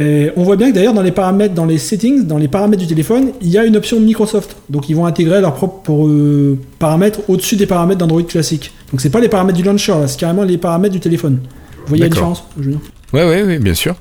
Et 0.00 0.30
on 0.36 0.44
voit 0.44 0.56
bien 0.56 0.70
que 0.70 0.74
d'ailleurs 0.74 0.94
dans 0.94 1.02
les 1.02 1.10
paramètres, 1.12 1.54
dans 1.54 1.66
les 1.66 1.76
settings, 1.76 2.26
dans 2.26 2.38
les 2.38 2.48
paramètres 2.48 2.80
du 2.80 2.88
téléphone, 2.88 3.32
il 3.42 3.48
y 3.50 3.58
a 3.58 3.64
une 3.66 3.76
option 3.76 4.00
Microsoft. 4.00 4.56
Donc 4.70 4.88
ils 4.88 4.96
vont 4.96 5.04
intégrer 5.04 5.40
leurs 5.42 5.54
propres 5.54 6.06
euh, 6.08 6.58
paramètres 6.78 7.20
au-dessus 7.28 7.56
des 7.56 7.66
paramètres 7.66 7.98
d'Android 7.98 8.22
classique. 8.22 8.72
Donc 8.90 9.00
c'est 9.02 9.10
pas 9.10 9.20
les 9.20 9.28
paramètres 9.28 9.58
du 9.58 9.64
launcher, 9.64 9.92
là, 9.92 10.08
c'est 10.08 10.18
carrément 10.18 10.42
les 10.42 10.56
paramètres 10.58 10.94
du 10.94 11.00
téléphone. 11.00 11.40
Vous 11.82 11.88
voyez 11.88 12.04
la 12.04 12.08
différence 12.08 12.44
Julien 12.58 12.78
Ouais, 13.12 13.24
ouais, 13.28 13.42
ouais, 13.42 13.58
bien 13.58 13.74
sûr. 13.74 13.94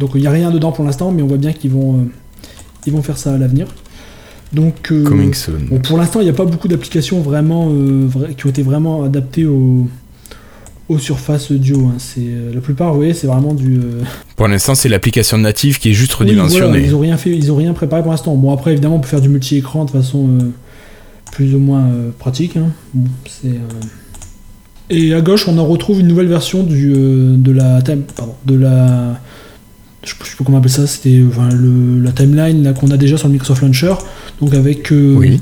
Donc 0.00 0.12
il 0.14 0.22
n'y 0.22 0.26
a 0.26 0.30
rien 0.30 0.50
dedans 0.50 0.72
pour 0.72 0.84
l'instant, 0.84 1.10
mais 1.12 1.20
on 1.22 1.26
voit 1.26 1.36
bien 1.36 1.52
qu'ils 1.52 1.70
vont, 1.72 1.96
euh, 1.96 2.04
ils 2.86 2.92
vont 2.92 3.02
faire 3.02 3.18
ça 3.18 3.34
à 3.34 3.36
l'avenir. 3.38 3.66
Donc 4.52 4.92
euh, 4.92 5.02
Coming 5.04 5.34
soon. 5.34 5.54
bon, 5.68 5.78
pour 5.80 5.98
l'instant, 5.98 6.20
il 6.20 6.24
n'y 6.24 6.30
a 6.30 6.34
pas 6.34 6.44
beaucoup 6.46 6.68
d'applications 6.68 7.20
vraiment 7.20 7.68
euh, 7.70 8.06
vra- 8.08 8.34
qui 8.34 8.46
ont 8.46 8.50
été 8.50 8.62
vraiment 8.62 9.02
adaptées 9.02 9.44
au, 9.46 9.88
au 10.88 10.98
Surface 10.98 11.50
Duo. 11.52 11.86
hein. 11.88 11.94
C'est 11.98 12.20
euh, 12.22 12.52
la 12.54 12.60
plupart, 12.60 12.90
vous 12.92 12.98
voyez, 12.98 13.14
c'est 13.14 13.26
vraiment 13.26 13.54
du. 13.54 13.76
euh, 13.78 14.02
Pour 14.36 14.48
l'instant, 14.48 14.74
c'est 14.74 14.88
l'application 14.88 15.38
native 15.38 15.78
qui 15.78 15.90
est 15.90 15.94
juste 15.94 16.18
oui, 16.20 16.26
redimensionnée. 16.26 16.66
voilà, 16.68 16.86
ils 16.86 16.94
ont 16.94 17.00
rien 17.00 17.16
fait, 17.16 17.30
ils 17.30 17.50
ont 17.52 17.56
rien 17.56 17.72
préparé 17.72 18.02
pour 18.02 18.10
l'instant. 18.10 18.34
Bon 18.36 18.52
après, 18.52 18.72
évidemment, 18.72 18.96
on 18.96 19.00
peut 19.00 19.08
faire 19.08 19.20
du 19.20 19.28
multi-écran 19.28 19.84
de 19.86 19.90
façon 19.90 20.28
euh, 20.40 20.44
plus 21.32 21.54
ou 21.54 21.58
moins 21.58 21.84
euh, 21.86 22.10
pratique. 22.18 22.56
hein. 22.56 22.68
Bon, 22.92 23.08
c'est. 23.28 23.58
Et 24.90 25.14
à 25.14 25.20
gauche, 25.22 25.48
on 25.48 25.56
en 25.58 25.64
retrouve 25.66 26.00
une 26.00 26.08
nouvelle 26.08 26.28
version 26.28 26.62
du 26.62 26.92
de 26.92 27.52
la 27.52 27.80
time, 27.80 28.02
pardon, 28.14 28.34
de 28.44 28.54
la 28.54 29.18
je 30.02 30.10
sais 30.10 30.16
pas 30.36 30.44
comment 30.44 30.58
on 30.58 30.60
appelle 30.60 30.70
ça, 30.70 30.86
c'était 30.86 31.22
enfin, 31.26 31.48
le- 31.48 31.98
la 32.02 32.12
timeline 32.12 32.62
là, 32.62 32.74
qu'on 32.74 32.90
a 32.90 32.98
déjà 32.98 33.16
sur 33.16 33.26
le 33.28 33.32
Microsoft 33.32 33.62
Launcher, 33.62 33.94
donc 34.42 34.52
avec 34.52 34.92
euh, 34.92 35.14
Oui. 35.16 35.40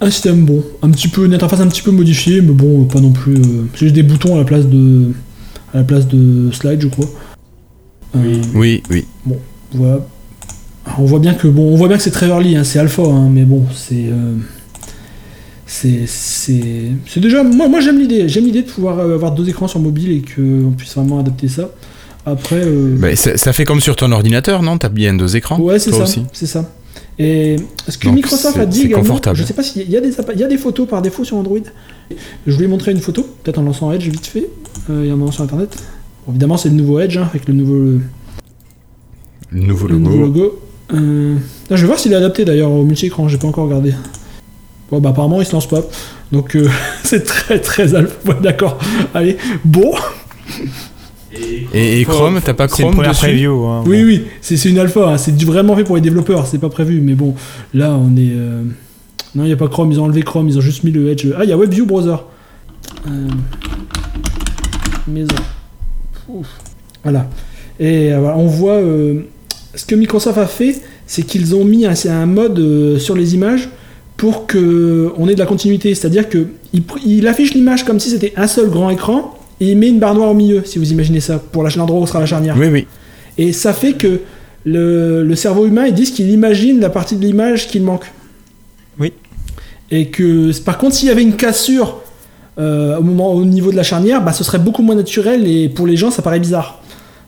Un 0.00 0.10
système 0.10 0.44
bon, 0.44 0.62
un 0.82 0.90
petit 0.90 1.08
peu, 1.08 1.24
une 1.26 1.34
interface 1.34 1.60
un 1.60 1.66
petit 1.68 1.82
peu 1.82 1.90
modifiée, 1.90 2.40
mais 2.40 2.52
bon, 2.52 2.84
pas 2.84 3.00
non 3.00 3.10
plus. 3.12 3.34
euh, 3.34 3.64
c'est 3.74 3.80
juste 3.86 3.94
des 3.94 4.02
boutons 4.02 4.34
à 4.36 4.38
la 4.38 4.44
place 4.44 4.66
de, 4.66 5.12
à 5.74 5.78
la 5.78 5.84
place 5.84 6.06
de 6.06 6.50
slide, 6.52 6.80
je 6.80 6.88
crois. 6.88 7.06
Euh, 8.16 8.34
Oui, 8.54 8.82
oui. 8.90 9.04
voilà. 9.72 10.00
Alors, 10.86 11.00
on 11.00 11.04
voit 11.04 11.18
bien 11.18 11.34
que 11.34 11.48
bon, 11.48 11.72
on 11.72 11.76
voit 11.76 11.88
bien 11.88 11.96
que 11.96 12.02
c'est 12.02 12.10
très 12.12 12.28
early, 12.28 12.56
hein, 12.56 12.64
c'est 12.64 12.78
alpha, 12.78 13.02
hein, 13.02 13.28
mais 13.30 13.42
bon, 13.44 13.64
c'est 13.74 14.06
euh, 14.06 14.34
c'est 15.66 16.04
c'est 16.06 16.92
c'est 17.06 17.20
déjà 17.20 17.42
moi 17.42 17.68
moi 17.68 17.80
j'aime 17.80 17.98
l'idée, 17.98 18.26
j'aime 18.28 18.44
l'idée 18.46 18.62
de 18.62 18.68
pouvoir 18.70 18.98
euh, 19.00 19.14
avoir 19.14 19.32
deux 19.32 19.46
écrans 19.50 19.68
sur 19.68 19.80
mobile 19.80 20.10
et 20.12 20.20
que 20.20 20.64
on 20.64 20.70
puisse 20.70 20.94
vraiment 20.94 21.18
adapter 21.18 21.48
ça. 21.48 21.70
Après, 22.24 22.60
euh, 22.62 22.96
Bah, 22.98 23.14
ça, 23.16 23.36
ça 23.36 23.52
fait 23.52 23.64
comme 23.64 23.80
sur 23.80 23.96
ton 23.96 24.12
ordinateur, 24.12 24.62
non? 24.62 24.78
T'as 24.78 24.88
bien 24.90 25.14
deux 25.14 25.36
écrans 25.36 25.58
ouais, 25.60 25.78
c'est 25.78 25.92
ça, 25.92 26.02
aussi 26.04 26.22
c'est 26.32 26.46
ça. 26.46 26.70
Et 27.18 27.56
ce 27.88 27.98
que 27.98 28.06
Donc, 28.06 28.14
Microsoft 28.14 28.58
a 28.58 28.66
dit 28.66 28.82
également, 28.82 29.18
je 29.34 29.42
sais 29.42 29.52
pas 29.54 29.62
s'il 29.64 29.90
y 29.90 29.96
a 29.96 30.00
des 30.00 30.12
il 30.34 30.40
y 30.40 30.44
a 30.44 30.46
des 30.46 30.58
photos 30.58 30.86
par 30.88 31.02
défaut 31.02 31.24
sur 31.24 31.36
Android. 31.36 31.58
Je 32.46 32.52
voulais 32.54 32.68
montrer 32.68 32.92
une 32.92 33.00
photo, 33.00 33.26
peut-être 33.42 33.58
en 33.58 33.62
lançant 33.62 33.90
Edge 33.92 34.08
vite 34.08 34.26
fait, 34.26 34.48
euh, 34.88 35.04
et 35.04 35.10
en 35.12 35.16
allant 35.16 35.32
sur 35.32 35.42
internet. 35.42 35.76
Bon, 36.26 36.32
évidemment, 36.32 36.56
c'est 36.56 36.68
le 36.68 36.76
nouveau 36.76 37.00
Edge 37.00 37.16
hein, 37.16 37.26
avec 37.28 37.48
le 37.48 37.54
nouveau 37.54 37.98
Le 39.50 39.60
nouveau 39.60 39.88
le 39.88 39.94
logo. 39.94 40.04
nouveau 40.10 40.22
logo. 40.22 40.58
Euh, 40.94 41.34
là, 41.68 41.76
je 41.76 41.80
vais 41.82 41.86
voir 41.86 41.98
s'il 41.98 42.12
est 42.12 42.16
adapté 42.16 42.44
d'ailleurs 42.44 42.70
au 42.70 42.84
multi-écran, 42.84 43.28
j'ai 43.28 43.36
pas 43.38 43.48
encore 43.48 43.64
regardé. 43.64 43.92
Bon, 44.90 45.00
bah 45.00 45.10
apparemment 45.10 45.40
il 45.40 45.46
se 45.46 45.52
lance 45.52 45.68
pas. 45.68 45.82
Donc 46.32 46.56
euh, 46.56 46.68
c'est 47.02 47.24
très 47.24 47.60
très 47.60 47.94
alpha. 47.94 48.14
Ouais, 48.26 48.36
D'accord. 48.40 48.78
Allez, 49.12 49.36
bon. 49.64 49.92
Et, 51.74 52.00
et 52.00 52.04
Chrome, 52.04 52.40
t'as 52.44 52.54
pas 52.54 52.66
Chrome 52.68 52.92
première 52.94 53.10
dessus 53.12 53.26
preview. 53.26 53.64
hein, 53.66 53.82
Oui, 53.86 54.00
bon. 54.02 54.06
oui, 54.06 54.22
c'est 54.40 54.62
une 54.68 54.78
alpha. 54.78 55.10
hein, 55.12 55.18
C'est 55.18 55.40
vraiment 55.44 55.76
fait 55.76 55.84
pour 55.84 55.96
les 55.96 56.02
développeurs, 56.02 56.46
c'est 56.46 56.58
pas 56.58 56.68
prévu. 56.70 57.00
Mais 57.00 57.14
bon, 57.14 57.34
là 57.74 57.92
on 57.92 58.16
est. 58.16 58.30
euh, 58.32 58.62
Non, 59.34 59.44
il 59.44 59.48
n'y 59.48 59.52
a 59.52 59.56
pas 59.56 59.68
Chrome, 59.68 59.90
ils 59.92 60.00
ont 60.00 60.04
enlevé 60.04 60.22
Chrome, 60.22 60.48
ils 60.48 60.56
ont 60.58 60.62
juste 60.62 60.84
mis 60.84 60.90
le 60.90 61.08
Edge. 61.10 61.26
Ah, 61.36 61.44
il 61.44 61.50
y 61.50 61.52
a 61.52 61.56
WebView 61.56 61.86
Browser. 61.86 62.16
Euh, 63.06 63.10
Maison. 65.06 65.34
Ouf. 66.28 66.46
Voilà. 67.02 67.28
Et 67.80 68.12
euh, 68.12 68.18
voilà, 68.20 68.36
on 68.36 68.46
voit. 68.46 68.72
euh, 68.74 69.20
Ce 69.74 69.84
que 69.84 69.94
Microsoft 69.94 70.38
a 70.38 70.46
fait, 70.46 70.80
c'est 71.06 71.22
qu'ils 71.22 71.54
ont 71.54 71.64
mis 71.64 71.86
un, 71.86 72.26
mode 72.26 72.58
euh, 72.58 72.98
sur 72.98 73.14
les 73.14 73.34
images 73.34 73.68
pour 74.16 74.46
que 74.46 75.12
on 75.16 75.28
ait 75.28 75.34
de 75.34 75.38
la 75.38 75.46
continuité. 75.46 75.94
C'est-à-dire 75.94 76.28
que 76.28 76.48
il, 76.72 76.82
pr- 76.82 77.00
il 77.06 77.26
affiche 77.28 77.54
l'image 77.54 77.84
comme 77.84 78.00
si 78.00 78.10
c'était 78.10 78.32
un 78.36 78.46
seul 78.46 78.68
grand 78.68 78.90
écran. 78.90 79.37
Et 79.60 79.70
il 79.72 79.76
met 79.78 79.88
une 79.88 79.98
barre 79.98 80.14
noire 80.14 80.30
au 80.30 80.34
milieu, 80.34 80.62
si 80.64 80.78
vous 80.78 80.90
imaginez 80.92 81.20
ça, 81.20 81.38
pour 81.38 81.62
la- 81.62 81.70
l'endroit 81.76 82.00
où 82.00 82.06
sera 82.06 82.20
la 82.20 82.26
charnière. 82.26 82.56
Oui, 82.58 82.68
oui. 82.68 82.86
Et 83.38 83.52
ça 83.52 83.72
fait 83.72 83.92
que 83.94 84.20
le, 84.64 85.22
le 85.24 85.36
cerveau 85.36 85.66
humain, 85.66 85.86
ils 85.86 85.94
disent 85.94 86.10
qu'il 86.10 86.30
imagine 86.30 86.80
la 86.80 86.90
partie 86.90 87.16
de 87.16 87.24
l'image 87.24 87.68
qu'il 87.68 87.82
manque. 87.82 88.10
Oui. 88.98 89.12
Et 89.90 90.08
que, 90.08 90.56
par 90.62 90.78
contre, 90.78 90.94
s'il 90.96 91.08
y 91.08 91.10
avait 91.10 91.22
une 91.22 91.36
cassure 91.36 92.00
euh, 92.58 92.98
au, 92.98 93.02
moment, 93.02 93.32
au 93.32 93.44
niveau 93.44 93.70
de 93.70 93.76
la 93.76 93.82
charnière, 93.84 94.22
bah, 94.22 94.32
ce 94.32 94.42
serait 94.44 94.58
beaucoup 94.58 94.82
moins 94.82 94.96
naturel 94.96 95.46
et 95.46 95.68
pour 95.68 95.86
les 95.86 95.96
gens, 95.96 96.10
ça 96.10 96.22
paraît 96.22 96.40
bizarre. 96.40 96.82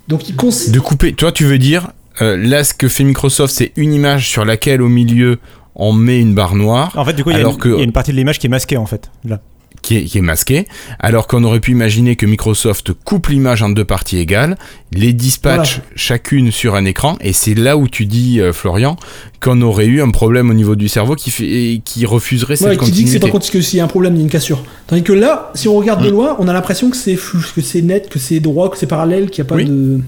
Donc, 0.08 0.28
ils 0.28 0.34
cons- 0.34 0.50
De 0.70 0.80
couper. 0.80 1.12
Toi, 1.12 1.30
tu 1.30 1.44
veux 1.44 1.58
dire, 1.58 1.92
euh, 2.20 2.36
là, 2.36 2.64
ce 2.64 2.74
que 2.74 2.88
fait 2.88 3.04
Microsoft, 3.04 3.54
c'est 3.54 3.72
une 3.76 3.94
image 3.94 4.28
sur 4.28 4.44
laquelle, 4.44 4.82
au 4.82 4.88
milieu, 4.88 5.38
on 5.76 5.92
met 5.92 6.20
une 6.20 6.34
barre 6.34 6.56
noire 6.56 6.92
En 6.96 7.04
fait, 7.04 7.12
du 7.12 7.22
coup, 7.22 7.30
il 7.30 7.38
y, 7.38 7.40
a 7.40 7.48
une- 7.48 7.56
que- 7.56 7.68
y 7.68 7.80
a 7.80 7.84
une 7.84 7.92
partie 7.92 8.10
de 8.10 8.16
l'image 8.16 8.38
qui 8.40 8.46
est 8.48 8.50
masquée 8.50 8.76
en 8.76 8.86
fait. 8.86 9.08
Là. 9.24 9.40
Qui 9.82 9.96
est, 9.96 10.04
qui 10.04 10.18
est 10.18 10.22
masquée, 10.22 10.66
alors 10.98 11.26
qu'on 11.26 11.42
aurait 11.44 11.60
pu 11.60 11.70
imaginer 11.72 12.16
que 12.16 12.26
Microsoft 12.26 12.92
coupe 12.92 13.28
l'image 13.28 13.62
en 13.62 13.70
deux 13.70 13.84
parties 13.84 14.18
égales, 14.18 14.56
les 14.92 15.12
dispatche 15.12 15.76
Voilà. 15.78 15.90
chacune 15.96 16.50
sur 16.50 16.74
un 16.74 16.84
écran, 16.84 17.16
et 17.20 17.32
c'est 17.32 17.54
là 17.54 17.76
où 17.76 17.88
tu 17.88 18.06
dis, 18.06 18.40
euh, 18.40 18.52
Florian, 18.52 18.96
qu'on 19.40 19.60
aurait 19.62 19.86
eu 19.86 20.02
un 20.02 20.10
problème 20.10 20.50
au 20.50 20.54
niveau 20.54 20.76
du 20.76 20.88
cerveau 20.88 21.14
qui, 21.14 21.30
fait, 21.30 21.44
et 21.46 21.82
qui 21.84 22.04
refuserait 22.06 22.56
cette 22.56 22.68
Ouais, 22.68 22.76
qui 22.76 22.90
dit 22.90 23.04
que 23.04 23.10
c'est 23.10 23.18
pas 23.20 23.28
contre 23.30 23.50
que 23.50 23.60
s'il 23.60 23.78
y 23.78 23.80
a 23.80 23.84
un 23.84 23.88
problème, 23.88 24.14
il 24.14 24.18
y 24.18 24.20
a 24.20 24.24
une 24.24 24.30
cassure. 24.30 24.62
Tandis 24.86 25.02
que 25.02 25.12
là, 25.12 25.50
si 25.54 25.68
on 25.68 25.76
regarde 25.76 26.02
de 26.04 26.08
Mm. 26.10 26.12
loin, 26.12 26.36
on 26.38 26.48
a 26.48 26.52
l'impression 26.52 26.90
que 26.90 26.96
c'est 26.96 27.16
flou, 27.16 27.40
que 27.54 27.60
c'est 27.62 27.82
net, 27.82 28.08
que 28.08 28.18
c'est 28.18 28.40
droit, 28.40 28.70
que 28.70 28.76
c'est 28.76 28.86
parallèle, 28.86 29.30
qu'il 29.30 29.42
n'y 29.42 29.46
a 29.46 29.48
pas 29.48 29.54
Oui. 29.56 29.64
de, 29.64 30.00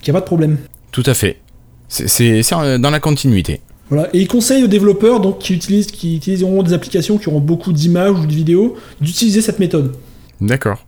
qu'il 0.00 0.08
y 0.08 0.10
a 0.10 0.14
pas 0.14 0.20
de 0.20 0.26
problème. 0.26 0.56
Tout 0.92 1.02
à 1.06 1.14
fait. 1.14 1.40
C'est- 1.88 2.08
C'est 2.08 2.42
c'est, 2.42 2.78
dans 2.78 2.90
la 2.90 3.00
continuité. 3.00 3.60
Voilà. 3.88 4.08
Et 4.12 4.20
il 4.20 4.28
conseille 4.28 4.64
aux 4.64 4.68
développeurs 4.68 5.20
donc 5.20 5.38
qui 5.38 5.54
utilisent, 5.54 5.86
qui 5.86 6.16
utiliseront 6.16 6.62
des 6.62 6.72
applications 6.72 7.18
qui 7.18 7.28
auront 7.28 7.40
beaucoup 7.40 7.72
d'images 7.72 8.18
ou 8.18 8.26
de 8.26 8.32
vidéos, 8.32 8.76
d'utiliser 9.00 9.40
cette 9.40 9.58
méthode. 9.58 9.94
D'accord. 10.40 10.84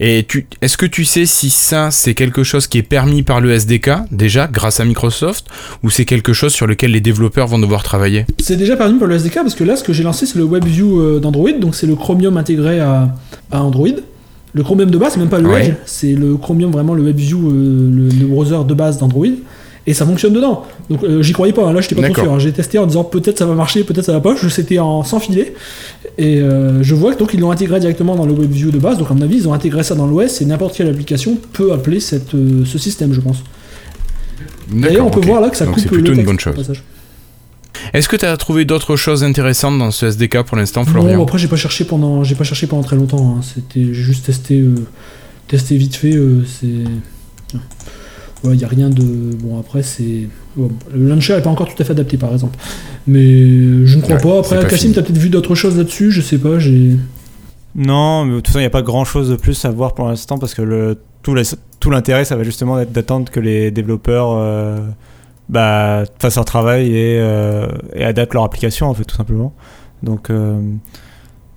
Et 0.00 0.24
tu, 0.26 0.46
est-ce 0.62 0.76
que 0.76 0.86
tu 0.86 1.04
sais 1.04 1.26
si 1.26 1.48
ça, 1.50 1.90
c'est 1.92 2.14
quelque 2.14 2.42
chose 2.42 2.66
qui 2.66 2.78
est 2.78 2.82
permis 2.82 3.22
par 3.22 3.40
le 3.40 3.52
SDK, 3.52 3.90
déjà, 4.10 4.48
grâce 4.48 4.80
à 4.80 4.84
Microsoft, 4.84 5.46
ou 5.84 5.90
c'est 5.90 6.04
quelque 6.06 6.32
chose 6.32 6.52
sur 6.52 6.66
lequel 6.66 6.90
les 6.90 7.00
développeurs 7.00 7.46
vont 7.46 7.58
devoir 7.60 7.84
travailler? 7.84 8.26
C'est 8.40 8.56
déjà 8.56 8.76
permis 8.76 8.98
par 8.98 9.06
le 9.06 9.14
SDK 9.14 9.34
parce 9.34 9.54
que 9.54 9.62
là, 9.62 9.76
ce 9.76 9.84
que 9.84 9.92
j'ai 9.92 10.02
lancé, 10.02 10.26
c'est 10.26 10.38
le 10.38 10.44
WebView 10.44 11.00
euh, 11.00 11.20
d'Android, 11.20 11.52
donc 11.52 11.76
c'est 11.76 11.86
le 11.86 11.94
Chromium 11.94 12.36
intégré 12.36 12.80
à, 12.80 13.14
à 13.52 13.62
Android. 13.62 13.86
Le 14.54 14.62
Chromium 14.64 14.90
de 14.90 14.98
base, 14.98 15.12
c'est 15.12 15.20
même 15.20 15.28
pas 15.28 15.38
le 15.38 15.48
Ouais. 15.48 15.66
Edge, 15.66 15.74
c'est 15.86 16.14
le 16.14 16.36
Chromium 16.36 16.72
vraiment 16.72 16.94
le 16.94 17.02
WebView, 17.04 17.38
euh, 17.50 17.90
le, 17.94 18.08
le 18.08 18.26
browser 18.26 18.64
de 18.66 18.74
base 18.74 18.98
d'Android, 18.98 19.28
et 19.86 19.94
ça 19.94 20.06
fonctionne 20.06 20.32
dedans. 20.32 20.64
Donc 20.90 21.02
euh, 21.02 21.22
j'y 21.22 21.32
croyais 21.32 21.52
pas, 21.52 21.66
hein, 21.66 21.72
là 21.72 21.80
j'étais 21.80 21.94
pas 21.94 22.02
trop 22.10 22.14
sûr. 22.22 22.32
hein. 22.32 22.38
J'ai 22.38 22.52
testé 22.52 22.78
en 22.78 22.86
disant 22.86 23.04
peut-être 23.04 23.38
ça 23.38 23.46
va 23.46 23.54
marcher, 23.54 23.82
peut-être 23.84 24.04
ça 24.04 24.12
va 24.12 24.20
pas. 24.20 24.36
Je 24.36 24.48
c'était 24.48 24.78
en 24.78 25.02
sans 25.04 25.18
filet, 25.20 25.54
et 26.18 26.40
euh, 26.40 26.82
je 26.82 26.94
vois 26.94 27.14
que 27.14 27.18
donc 27.18 27.34
ils 27.34 27.40
l'ont 27.40 27.50
intégré 27.50 27.80
directement 27.80 28.14
dans 28.16 28.26
le 28.26 28.32
WebView 28.32 28.70
de 28.70 28.78
base. 28.78 28.98
Donc 28.98 29.10
à 29.10 29.14
mon 29.14 29.22
avis, 29.22 29.36
ils 29.36 29.48
ont 29.48 29.52
intégré 29.54 29.82
ça 29.82 29.94
dans 29.94 30.06
l'OS 30.06 30.40
et 30.40 30.44
n'importe 30.44 30.76
quelle 30.76 30.88
application 30.88 31.36
peut 31.52 31.72
appeler 31.72 31.98
cette, 32.00 32.34
euh, 32.34 32.64
ce 32.64 32.78
système, 32.78 33.12
je 33.12 33.20
pense. 33.20 33.38
D'ailleurs, 34.70 35.06
on 35.06 35.10
peut 35.10 35.20
voir 35.20 35.40
là 35.40 35.50
que 35.50 35.56
ça 35.56 35.64
Donc 35.66 35.74
coupe 35.74 35.82
c'est 35.84 35.90
le 35.90 35.96
plutôt 36.02 36.12
une 36.14 36.24
bonne 36.24 36.38
chose. 36.40 36.54
passage. 36.54 36.82
Est-ce 37.92 38.08
que 38.08 38.16
tu 38.16 38.24
as 38.24 38.36
trouvé 38.36 38.64
d'autres 38.64 38.96
choses 38.96 39.24
intéressantes 39.24 39.78
dans 39.78 39.90
ce 39.90 40.06
SDK 40.06 40.42
pour 40.44 40.56
l'instant, 40.56 40.80
Non, 40.82 40.86
Florian 40.86 41.22
après 41.22 41.38
j'ai 41.38 41.48
pas 41.48 41.56
cherché 41.56 41.84
pendant, 41.84 42.22
j'ai 42.22 42.34
pas 42.36 42.44
cherché 42.44 42.66
pendant 42.66 42.82
très 42.84 42.96
longtemps. 42.96 43.36
hein. 43.38 43.40
C'était 43.42 43.92
juste 43.92 44.26
testé, 44.26 44.62
testé 45.48 45.76
vite 45.76 45.96
fait. 45.96 46.14
euh, 46.14 46.44
c'est, 48.42 48.48
ouais, 48.48 48.56
y 48.56 48.64
a 48.64 48.68
rien 48.68 48.90
de, 48.90 49.02
bon 49.42 49.58
après 49.58 49.82
c'est, 49.82 50.28
bon, 50.56 50.70
le 50.94 51.08
launcher 51.08 51.34
est 51.34 51.42
pas 51.42 51.50
encore 51.50 51.68
tout 51.74 51.80
à 51.80 51.84
fait 51.84 51.92
adapté 51.92 52.16
par 52.16 52.32
exemple. 52.32 52.58
Mais 53.06 53.20
euh, 53.24 53.86
je 53.86 53.96
ne 53.96 54.02
crois 54.02 54.16
Ouais, 54.16 54.22
pas. 54.22 54.38
Après 54.40 54.62
Cassim, 54.62 54.76
fini. 54.78 54.94
t'as 54.94 55.02
peut-être 55.02 55.18
vu 55.18 55.28
d'autres 55.30 55.54
choses 55.54 55.76
là-dessus. 55.76 56.10
Je 56.10 56.20
sais 56.20 56.38
pas. 56.38 56.58
J'ai, 56.58 56.96
Non, 57.74 58.24
mais 58.24 58.32
de 58.32 58.36
toute 58.36 58.48
façon, 58.48 58.58
il 58.58 58.62
n'y 58.62 58.66
a 58.66 58.70
pas 58.70 58.82
grand 58.82 59.04
chose 59.04 59.30
de 59.30 59.36
plus 59.36 59.64
à 59.64 59.70
voir 59.70 59.94
pour 59.94 60.06
l'instant 60.08 60.38
parce 60.38 60.54
que 60.54 60.62
le, 60.62 60.98
tout, 61.22 61.34
la- 61.34 61.42
tout 61.80 61.90
l'intérêt, 61.90 62.24
ça 62.24 62.36
va 62.36 62.42
justement 62.44 62.78
être 62.78 62.92
d'attendre 62.92 63.30
que 63.30 63.40
les 63.40 63.70
développeurs 63.70 64.32
euh, 64.36 64.78
bah, 65.48 66.04
fassent 66.18 66.36
leur 66.36 66.44
travail 66.44 66.88
et, 66.94 67.18
euh, 67.18 67.66
et 67.94 68.04
adaptent 68.04 68.34
leur 68.34 68.44
application, 68.44 68.88
en 68.88 68.94
fait, 68.94 69.04
tout 69.04 69.16
simplement. 69.16 69.52
Donc, 70.02 70.30
euh, 70.30 70.60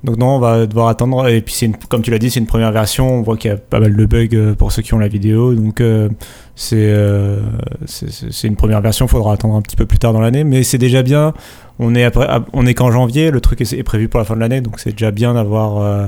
donc 0.06 0.18
non, 0.18 0.36
on 0.36 0.40
va 0.40 0.66
devoir 0.66 0.88
attendre. 0.88 1.28
Et 1.28 1.42
puis, 1.42 1.54
c'est 1.54 1.70
comme 1.90 2.02
tu 2.02 2.12
l'as 2.12 2.20
dit, 2.20 2.30
c'est 2.30 2.40
une 2.40 2.46
première 2.46 2.72
version. 2.72 3.10
On 3.16 3.22
voit 3.22 3.36
qu'il 3.38 3.52
y 3.52 3.54
a 3.54 3.58
pas 3.58 3.80
mal 3.80 3.96
de 3.96 4.06
bugs 4.06 4.28
euh, 4.34 4.54
pour 4.56 4.72
ceux 4.72 4.82
qui 4.82 4.94
ont 4.94 5.00
la 5.00 5.08
vidéo. 5.10 5.54
Donc, 5.54 5.82
euh, 5.82 6.08
c'est 6.56 6.76
euh, 6.78 7.40
c'est- 7.86 8.48
une 8.48 8.56
première 8.56 8.82
version. 8.82 9.06
Il 9.06 9.10
faudra 9.10 9.34
attendre 9.34 9.56
un 9.56 9.62
petit 9.62 9.76
peu 9.76 9.86
plus 9.86 9.98
tard 10.00 10.14
dans 10.14 10.22
l'année. 10.22 10.44
Mais 10.44 10.64
c'est 10.64 10.78
déjà 10.78 11.04
bien. 11.04 11.34
On 11.80 11.94
est, 11.96 12.04
après, 12.06 12.28
on 12.54 12.66
est 12.66 12.74
qu'en 12.74 12.92
janvier. 12.92 13.32
Le 13.32 13.42
truc 13.42 13.60
est, 13.62 13.84
prévu 13.84 14.08
pour 14.08 14.20
la 14.20 14.26
fin 14.26 14.36
de 14.36 14.40
l'année. 14.40 14.62
Donc, 14.62 14.80
c'est 14.80 14.92
déjà 14.92 15.12
bien 15.12 15.34
d'avoir 15.34 15.78
euh, 15.80 16.08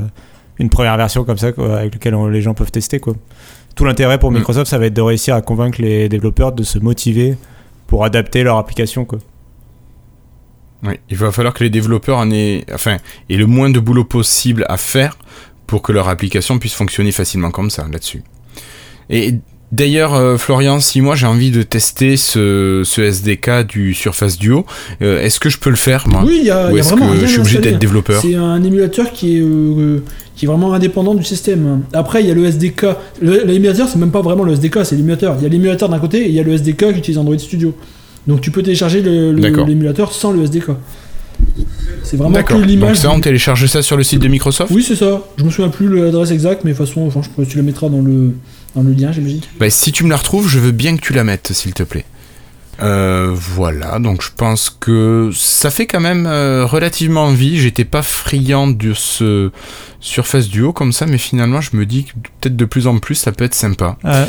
une 0.59 0.69
première 0.69 0.95
version 0.97 1.23
comme 1.25 1.37
ça 1.37 1.51
quoi, 1.51 1.77
avec 1.79 1.93
laquelle 1.95 2.15
on- 2.15 2.27
les 2.27 2.41
gens 2.41 2.53
peuvent 2.53 2.71
tester. 2.71 2.99
Quoi. 2.99 3.13
Tout 3.75 3.83
l'intérêt 3.85 4.17
pour 4.17 4.31
Mm. 4.31 4.35
Microsoft, 4.37 4.69
ça 4.69 4.77
va 4.77 4.85
être 4.87 4.93
de 4.95 5.01
réussir 5.01 5.35
à 5.35 5.41
convaincre 5.41 5.81
les 5.81 6.09
développeurs 6.09 6.51
de 6.53 6.63
se 6.63 6.79
motiver 6.79 7.37
pour 7.87 8.03
adapter 8.05 8.43
leur 8.43 8.57
application. 8.57 9.05
Quoi. 9.05 9.19
Oui, 10.83 10.93
il 11.09 11.17
va 11.17 11.31
falloir 11.31 11.53
que 11.53 11.63
les 11.63 11.69
développeurs 11.69 12.17
en 12.17 12.29
aient, 12.31 12.63
enfin, 12.73 12.97
aient 13.29 13.37
le 13.37 13.47
moins 13.47 13.69
de 13.69 13.79
boulot 13.79 14.03
possible 14.03 14.65
à 14.69 14.77
faire 14.77 15.17
pour 15.65 15.81
que 15.81 15.91
leur 15.91 16.07
application 16.07 16.59
puisse 16.59 16.73
fonctionner 16.73 17.11
facilement 17.11 17.51
comme 17.51 17.69
ça, 17.69 17.87
là-dessus. 17.91 18.23
Et 19.09 19.35
d'ailleurs, 19.71 20.13
euh, 20.13 20.37
Florian, 20.37 20.79
si 20.79 21.01
moi 21.01 21.15
j'ai 21.15 21.25
envie 21.25 21.51
de 21.51 21.63
tester 21.63 22.15
ce, 22.15 22.83
ce 22.85 23.01
SDK 23.01 23.65
du 23.67 23.93
Surface 23.93 24.37
Duo, 24.37 24.65
euh, 25.01 25.21
est-ce 25.21 25.39
que 25.39 25.49
je 25.49 25.57
peux 25.57 25.69
le 25.69 25.75
faire, 25.75 26.07
moi 26.07 26.23
oui, 26.25 26.37
il 26.41 26.45
y 26.45 26.51
a, 26.51 26.67
Ou 26.67 26.69
il 26.69 26.73
y 26.73 26.77
a 26.77 26.79
est-ce 26.79 26.89
vraiment 26.89 27.07
que 27.07 27.17
rien 27.17 27.21
je 27.21 27.31
suis 27.31 27.39
obligé 27.39 27.59
d'être 27.59 27.79
développeur 27.79 28.21
C'est 28.21 28.35
un 28.35 28.63
émulateur 28.63 29.11
qui 29.11 29.37
est, 29.37 29.41
euh, 29.41 30.03
qui 30.35 30.45
est 30.45 30.47
vraiment 30.47 30.73
indépendant 30.73 31.15
du 31.15 31.23
système. 31.23 31.83
Après, 31.93 32.21
il 32.21 32.27
y 32.27 32.31
a 32.31 32.35
le 32.35 32.45
SDK. 32.45 32.85
L'émulateur, 33.21 33.89
c'est 33.89 33.99
même 33.99 34.11
pas 34.11 34.21
vraiment 34.21 34.43
le 34.43 34.53
SDK, 34.53 34.85
c'est 34.85 34.95
l'émulateur. 34.95 35.35
Il 35.39 35.43
y 35.43 35.45
a 35.47 35.49
l'émulateur 35.49 35.89
d'un 35.89 35.99
côté 35.99 36.19
et 36.19 36.27
il 36.27 36.33
y 36.33 36.39
a 36.39 36.43
le 36.43 36.53
SDK 36.53 36.93
qui 36.93 36.99
utilise 36.99 37.17
Android 37.17 37.37
Studio. 37.39 37.73
Donc 38.27 38.41
tu 38.41 38.51
peux 38.51 38.61
télécharger 38.63 39.01
l'émulateur 39.01 40.11
sans 40.11 40.31
le 40.31 40.43
SDK. 40.43 40.71
C'est 42.03 42.17
vraiment 42.17 42.31
que 42.31 42.35
D'accord. 42.37 42.57
Donc 42.59 42.67
l'image. 42.67 42.97
ça, 42.97 43.11
on 43.11 43.19
télécharge 43.19 43.65
ça 43.67 43.81
sur 43.81 43.95
le 43.97 44.03
site 44.03 44.21
de 44.21 44.27
Microsoft 44.27 44.71
Oui, 44.73 44.83
c'est 44.83 44.95
ça. 44.95 45.21
Je 45.37 45.43
me 45.43 45.49
souviens 45.49 45.69
plus 45.69 45.87
l'adresse 46.03 46.31
exacte, 46.31 46.63
mais 46.63 46.71
de 46.73 46.77
toute 46.77 46.87
façon, 46.87 47.01
enfin, 47.07 47.21
je- 47.37 47.43
tu 47.43 47.57
la 47.57 47.63
mettras 47.63 47.89
dans 47.89 48.01
le, 48.01 48.33
dans 48.75 48.81
le 48.81 48.91
lien, 48.91 49.11
j'imagine. 49.11 49.41
Bah, 49.59 49.69
si 49.69 49.91
tu 49.91 50.03
me 50.03 50.09
la 50.09 50.17
retrouves, 50.17 50.47
je 50.49 50.59
veux 50.59 50.71
bien 50.71 50.95
que 50.97 51.01
tu 51.01 51.13
la 51.13 51.23
mettes, 51.23 51.51
s'il 51.53 51.73
te 51.73 51.83
plaît. 51.83 52.05
Euh, 52.81 53.31
voilà, 53.33 53.97
donc 53.97 54.21
je 54.21 54.29
pense 54.35 54.69
que 54.69 55.31
ça 55.33 55.71
fait 55.71 55.87
quand 55.87 55.99
même 55.99 56.27
euh, 56.27 56.63
relativement 56.65 57.23
envie. 57.25 57.57
J'étais 57.57 57.85
pas 57.85 58.03
friand 58.03 58.67
de 58.67 58.93
ce 58.93 59.51
Surface 59.99 60.47
Duo 60.47 60.73
comme 60.73 60.91
ça, 60.91 61.07
mais 61.07 61.17
finalement, 61.17 61.59
je 61.59 61.75
me 61.75 61.85
dis 61.87 62.03
que 62.05 62.11
peut-être 62.39 62.55
de 62.55 62.65
plus 62.65 62.85
en 62.87 62.99
plus, 62.99 63.15
ça 63.15 63.31
peut 63.31 63.45
être 63.45 63.55
sympa. 63.55 63.97
Euh, 64.05 64.25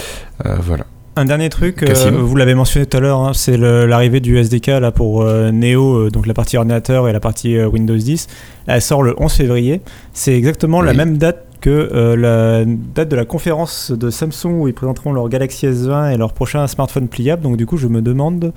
voilà. 0.63 0.87
Un 1.19 1.25
dernier 1.25 1.49
truc, 1.49 1.83
euh, 1.83 2.13
vous 2.13 2.37
l'avez 2.37 2.55
mentionné 2.55 2.87
tout 2.87 2.97
à 2.97 3.01
l'heure, 3.01 3.19
hein, 3.19 3.33
c'est 3.35 3.57
l'arrivée 3.57 4.21
du 4.21 4.39
SDK 4.39 4.69
là 4.69 4.93
pour 4.93 5.23
euh, 5.23 5.51
Neo, 5.51 5.97
euh, 5.97 6.11
donc 6.13 6.29
la 6.29 6.35
partie 6.35 6.57
ordinateur 6.57 7.09
et 7.09 7.13
la 7.13 7.19
partie 7.19 7.61
Windows 7.61 7.97
10. 7.97 8.29
Elle 8.69 8.81
sort 8.81 9.03
le 9.03 9.17
11 9.19 9.33
février. 9.33 9.81
C'est 10.13 10.37
exactement 10.37 10.81
la 10.81 10.93
même 10.93 11.19
date 11.19 11.45
que 11.61 12.15
la 12.17 12.65
date 12.65 13.09
de 13.09 13.17
la 13.17 13.25
conférence 13.25 13.91
de 13.91 14.11
Samsung 14.11 14.61
où 14.61 14.69
ils 14.69 14.75
présenteront 14.75 15.13
leur 15.13 15.29
Galaxy 15.29 15.67
S20 15.67 16.15
et 16.15 16.17
leur 16.17 16.33
prochain 16.33 16.65
smartphone 16.69 17.09
pliable. 17.09 17.43
Donc 17.43 17.57
du 17.57 17.67
coup, 17.67 17.79
je 17.79 17.89
me 17.89 18.01
demande 18.01 18.53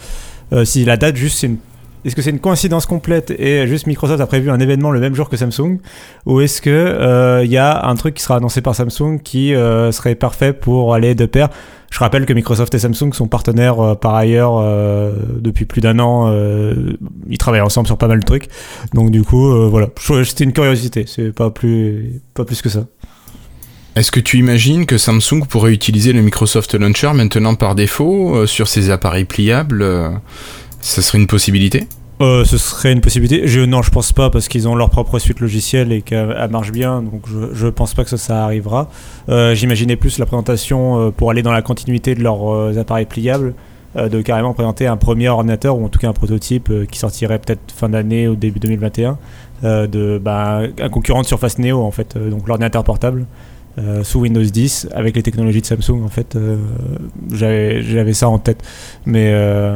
si 0.63 0.85
la 0.85 0.97
date 0.97 1.15
juste 1.15 1.39
c'est 1.39 1.47
une 1.47 1.57
est-ce 2.03 2.15
que 2.15 2.21
c'est 2.21 2.31
une 2.31 2.39
coïncidence 2.39 2.87
complète 2.87 3.31
et 3.31 3.67
juste 3.67 3.85
Microsoft 3.85 4.21
a 4.21 4.25
prévu 4.25 4.49
un 4.49 4.59
événement 4.59 4.91
le 4.91 4.99
même 4.99 5.13
jour 5.13 5.29
que 5.29 5.37
Samsung 5.37 5.77
ou 6.25 6.41
est-ce 6.41 6.61
que 6.61 6.69
euh, 6.69 7.45
y 7.45 7.57
a 7.57 7.85
un 7.85 7.95
truc 7.95 8.15
qui 8.15 8.23
sera 8.23 8.37
annoncé 8.37 8.61
par 8.61 8.73
Samsung 8.73 9.19
qui 9.23 9.53
euh, 9.53 9.91
serait 9.91 10.15
parfait 10.15 10.51
pour 10.51 10.95
aller 10.95 11.13
de 11.13 11.25
pair? 11.27 11.49
Je 11.91 11.99
rappelle 11.99 12.25
que 12.25 12.33
Microsoft 12.33 12.73
et 12.73 12.79
Samsung 12.79 13.13
sont 13.13 13.27
partenaires 13.27 13.79
euh, 13.79 13.95
par 13.95 14.15
ailleurs 14.15 14.63
depuis 15.39 15.65
plus 15.65 15.81
d'un 15.81 15.99
an. 15.99 16.33
ils 17.29 17.37
travaillent 17.37 17.61
ensemble 17.61 17.85
sur 17.85 17.97
pas 17.97 18.07
mal 18.07 18.19
de 18.19 18.25
trucs. 18.25 18.47
Donc 18.93 19.11
du 19.11 19.23
coup, 19.23 19.69
voilà, 19.69 19.89
c'était 20.23 20.45
une 20.45 20.53
curiosité. 20.53 21.05
C'est 21.05 21.31
pas 21.31 21.51
plus 21.51 22.21
pas 22.33 22.45
plus 22.45 22.61
que 22.61 22.69
ça. 22.69 22.85
Est-ce 23.95 24.09
que 24.09 24.21
tu 24.21 24.37
imagines 24.37 24.85
que 24.85 24.97
Samsung 24.97 25.45
pourrait 25.49 25.73
utiliser 25.73 26.13
le 26.13 26.21
Microsoft 26.21 26.73
Launcher 26.75 27.11
maintenant 27.13 27.55
par 27.55 27.75
défaut 27.75 28.45
sur 28.47 28.69
ses 28.69 28.89
appareils 28.89 29.25
pliables 29.25 29.85
Ça 30.81 31.01
serait 31.01 31.19
une 31.19 31.27
possibilité 31.27 31.87
Euh, 32.21 32.45
ce 32.45 32.57
serait 32.57 32.91
une 32.91 33.01
possibilité. 33.01 33.47
Je, 33.47 33.61
non, 33.61 33.81
je 33.81 33.89
pense 33.89 34.13
pas 34.13 34.29
parce 34.29 34.47
qu'ils 34.47 34.67
ont 34.67 34.75
leur 34.75 34.91
propre 34.91 35.17
suite 35.17 35.39
logicielle 35.39 35.91
et 35.91 36.01
qu'elle 36.01 36.35
elle 36.39 36.51
marche 36.51 36.71
bien. 36.71 37.01
Donc 37.01 37.23
je, 37.27 37.53
je 37.53 37.67
pense 37.67 37.93
pas 37.95 38.03
que 38.03 38.15
ça, 38.15 38.43
arrivera. 38.43 38.89
Euh, 39.29 39.55
J'imaginais 39.55 39.95
plus 39.95 40.19
la 40.19 40.25
présentation 40.27 40.99
euh, 40.99 41.11
pour 41.11 41.31
aller 41.31 41.41
dans 41.41 41.51
la 41.51 41.63
continuité 41.63 42.13
de 42.13 42.21
leurs 42.21 42.77
appareils 42.77 43.07
pliables, 43.07 43.53
de 43.95 44.21
carrément 44.21 44.53
présenter 44.53 44.87
un 44.87 44.97
premier 44.97 45.29
ordinateur 45.29 45.77
ou 45.77 45.83
en 45.83 45.89
tout 45.89 45.99
cas 45.99 46.09
un 46.09 46.13
prototype 46.13 46.71
qui 46.89 46.99
sortirait 46.99 47.39
peut-être 47.39 47.73
fin 47.75 47.89
d'année 47.89 48.27
ou 48.27 48.35
début 48.35 48.59
2021, 48.59 49.17
euh, 49.63 49.85
de 49.85 50.17
bah, 50.17 50.61
un 50.79 50.89
concurrent 50.89 51.21
de 51.21 51.27
Surface 51.27 51.59
Neo 51.59 51.81
en 51.81 51.91
fait, 51.91 52.17
donc 52.17 52.47
l'ordinateur 52.47 52.83
portable. 52.83 53.25
Euh, 53.77 54.03
sous 54.03 54.19
Windows 54.19 54.43
10 54.43 54.89
avec 54.93 55.15
les 55.15 55.23
technologies 55.23 55.61
de 55.61 55.65
Samsung 55.65 56.03
en 56.03 56.09
fait 56.09 56.35
euh, 56.35 56.57
j'avais 57.33 58.13
ça 58.13 58.27
en 58.29 58.39
tête. 58.39 58.61
Mais 59.05 59.31
euh, 59.33 59.75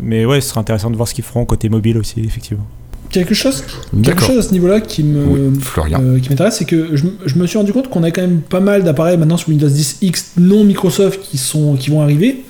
mais 0.00 0.24
ouais 0.24 0.40
ce 0.40 0.50
serait 0.50 0.60
intéressant 0.60 0.90
de 0.90 0.96
voir 0.96 1.08
ce 1.08 1.14
qu'ils 1.14 1.24
feront 1.24 1.44
côté 1.44 1.68
mobile 1.68 1.98
aussi 1.98 2.20
effectivement. 2.20 2.66
Quelque 3.10 3.34
chose, 3.34 3.64
quelque 4.02 4.20
chose 4.20 4.38
à 4.38 4.42
ce 4.42 4.52
niveau-là 4.52 4.80
qui 4.80 5.04
me, 5.04 5.24
Oui, 5.24 5.60
euh, 5.94 6.18
qui 6.18 6.28
m'intéresse, 6.28 6.56
c'est 6.56 6.64
que 6.64 6.96
je, 6.96 7.06
je 7.24 7.38
me 7.38 7.46
suis 7.46 7.56
rendu 7.56 7.72
compte 7.72 7.88
qu'on 7.88 8.02
a 8.02 8.10
quand 8.10 8.22
même 8.22 8.40
pas 8.40 8.60
mal 8.60 8.82
d'appareils 8.82 9.16
maintenant 9.16 9.36
sur 9.36 9.50
Windows 9.50 9.68
10 9.68 9.98
X 10.02 10.32
non 10.38 10.64
Microsoft 10.64 11.20
qui, 11.22 11.38
sont, 11.38 11.76
qui 11.76 11.90
vont 11.90 12.02
arriver, 12.02 12.42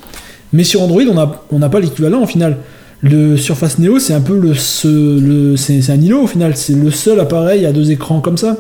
mais 0.55 0.65
sur 0.65 0.81
Android, 0.81 1.03
on 1.11 1.15
n'a 1.15 1.43
on 1.51 1.59
n'a 1.59 1.69
pas 1.69 1.79
l'équivalent 1.79 2.23
au 2.23 2.27
final. 2.27 2.57
Le 3.03 3.37
Surface 3.37 3.79
Neo, 3.79 3.99
c'est 3.99 4.15
un 4.15 4.23
peu 4.23 4.35
le, 4.39 4.55
le 5.21 5.57
c'est 5.57 5.83
c'est 5.83 5.93
un 5.93 6.01
îlot 6.01 6.23
au 6.23 6.27
final, 6.27 6.57
c'est 6.57 6.75
le 6.75 6.91
seul 6.91 7.21
appareil 7.21 7.67
à 7.67 7.73
deux 7.73 7.91
écrans 7.91 8.21
comme 8.21 8.39
ça. 8.39 8.57